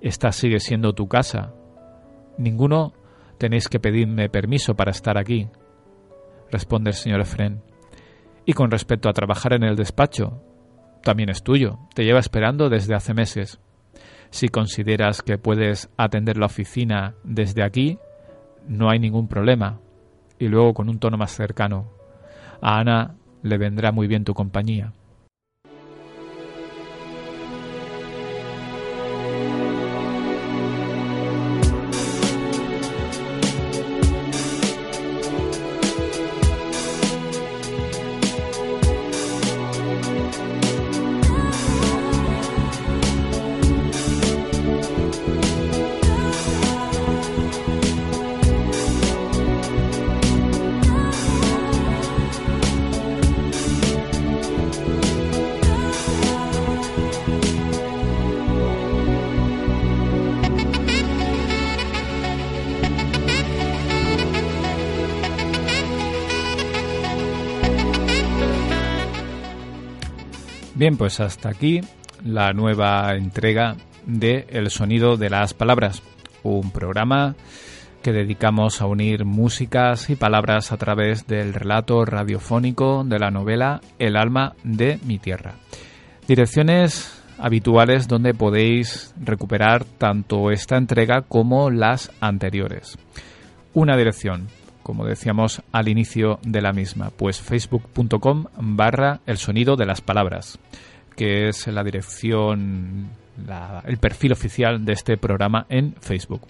Esta 0.00 0.32
sigue 0.32 0.60
siendo 0.60 0.94
tu 0.94 1.08
casa. 1.08 1.52
Ninguno 2.38 2.94
tenéis 3.36 3.68
que 3.68 3.80
pedirme 3.80 4.30
permiso 4.30 4.74
para 4.76 4.92
estar 4.92 5.18
aquí, 5.18 5.50
responde 6.50 6.88
el 6.88 6.96
señor 6.96 7.20
Efren. 7.20 7.62
Y 8.46 8.54
con 8.54 8.70
respecto 8.70 9.10
a 9.10 9.12
trabajar 9.12 9.52
en 9.52 9.64
el 9.64 9.76
despacho, 9.76 10.42
también 11.02 11.28
es 11.28 11.42
tuyo. 11.42 11.80
Te 11.94 12.04
lleva 12.04 12.18
esperando 12.18 12.70
desde 12.70 12.94
hace 12.94 13.12
meses. 13.12 13.60
Si 14.30 14.48
consideras 14.48 15.22
que 15.22 15.38
puedes 15.38 15.90
atender 15.96 16.36
la 16.36 16.46
oficina 16.46 17.14
desde 17.24 17.62
aquí, 17.62 17.98
no 18.68 18.88
hay 18.88 18.98
ningún 18.98 19.28
problema. 19.28 19.80
Y 20.38 20.48
luego 20.48 20.72
con 20.72 20.88
un 20.88 20.98
tono 20.98 21.16
más 21.16 21.32
cercano. 21.32 21.90
A 22.62 22.78
Ana 22.78 23.16
le 23.42 23.58
vendrá 23.58 23.92
muy 23.92 24.06
bien 24.06 24.24
tu 24.24 24.34
compañía. 24.34 24.92
Pues 70.98 71.20
hasta 71.20 71.48
aquí 71.48 71.80
la 72.24 72.52
nueva 72.52 73.14
entrega 73.14 73.76
de 74.06 74.46
El 74.50 74.70
sonido 74.70 75.16
de 75.16 75.30
las 75.30 75.54
palabras, 75.54 76.02
un 76.42 76.70
programa 76.70 77.36
que 78.02 78.12
dedicamos 78.12 78.80
a 78.80 78.86
unir 78.86 79.24
músicas 79.24 80.10
y 80.10 80.16
palabras 80.16 80.72
a 80.72 80.76
través 80.76 81.26
del 81.26 81.54
relato 81.54 82.04
radiofónico 82.04 83.04
de 83.04 83.18
la 83.18 83.30
novela 83.30 83.80
El 83.98 84.16
alma 84.16 84.54
de 84.62 84.98
mi 85.04 85.18
tierra. 85.18 85.54
Direcciones 86.26 87.22
habituales 87.38 88.08
donde 88.08 88.34
podéis 88.34 89.14
recuperar 89.22 89.84
tanto 89.84 90.50
esta 90.50 90.76
entrega 90.76 91.22
como 91.22 91.70
las 91.70 92.10
anteriores. 92.20 92.98
Una 93.72 93.96
dirección 93.96 94.48
como 94.82 95.04
decíamos 95.04 95.62
al 95.72 95.88
inicio 95.88 96.38
de 96.42 96.62
la 96.62 96.72
misma, 96.72 97.10
pues 97.10 97.40
facebook.com 97.40 98.46
barra 98.58 99.20
el 99.26 99.38
sonido 99.38 99.76
de 99.76 99.86
las 99.86 100.00
palabras, 100.00 100.58
que 101.16 101.48
es 101.48 101.66
la 101.66 101.84
dirección, 101.84 103.10
el 103.84 103.98
perfil 103.98 104.32
oficial 104.32 104.84
de 104.84 104.92
este 104.92 105.16
programa 105.16 105.66
en 105.68 105.94
Facebook. 106.00 106.42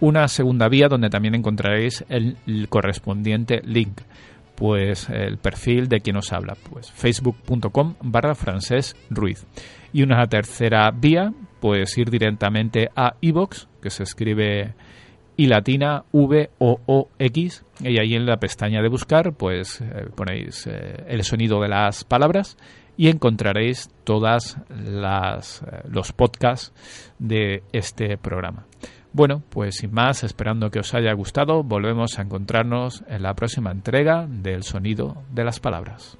Una 0.00 0.28
segunda 0.28 0.68
vía 0.68 0.88
donde 0.88 1.08
también 1.08 1.34
encontraréis 1.34 2.04
el, 2.08 2.36
correspondiente 2.68 3.62
link, 3.64 4.00
pues 4.54 5.08
el 5.08 5.38
perfil 5.38 5.88
de 5.88 6.00
quien 6.00 6.16
os 6.16 6.32
habla, 6.32 6.56
pues 6.70 6.90
facebook.com 6.90 7.94
barra 8.02 8.34
francés 8.34 8.94
ruiz. 9.08 9.46
Y 9.92 10.02
una 10.02 10.26
tercera 10.26 10.90
vía, 10.90 11.32
pues 11.60 11.96
ir 11.96 12.10
directamente 12.10 12.90
a 12.94 13.14
iVox, 13.20 13.68
que 13.80 13.88
se 13.88 14.02
escribe 14.02 14.74
y 15.36 15.46
latina 15.46 16.04
V 16.12 16.50
O 16.58 16.80
O 16.86 17.08
X 17.18 17.64
y 17.80 17.98
ahí 17.98 18.14
en 18.14 18.26
la 18.26 18.38
pestaña 18.38 18.82
de 18.82 18.88
buscar 18.88 19.32
pues 19.34 19.80
eh, 19.80 20.08
ponéis 20.14 20.66
eh, 20.66 21.04
el 21.08 21.22
sonido 21.24 21.60
de 21.60 21.68
las 21.68 22.04
palabras 22.04 22.56
y 22.96 23.08
encontraréis 23.08 23.90
todas 24.04 24.58
las 24.70 25.62
eh, 25.62 25.82
los 25.90 26.12
podcasts 26.12 26.72
de 27.18 27.62
este 27.72 28.16
programa. 28.16 28.66
Bueno, 29.12 29.42
pues 29.48 29.76
sin 29.76 29.94
más, 29.94 30.24
esperando 30.24 30.70
que 30.70 30.80
os 30.80 30.92
haya 30.92 31.12
gustado, 31.14 31.62
volvemos 31.62 32.18
a 32.18 32.22
encontrarnos 32.22 33.02
en 33.08 33.22
la 33.22 33.32
próxima 33.34 33.70
entrega 33.70 34.26
del 34.28 34.62
sonido 34.62 35.22
de 35.32 35.44
las 35.44 35.58
palabras. 35.58 36.18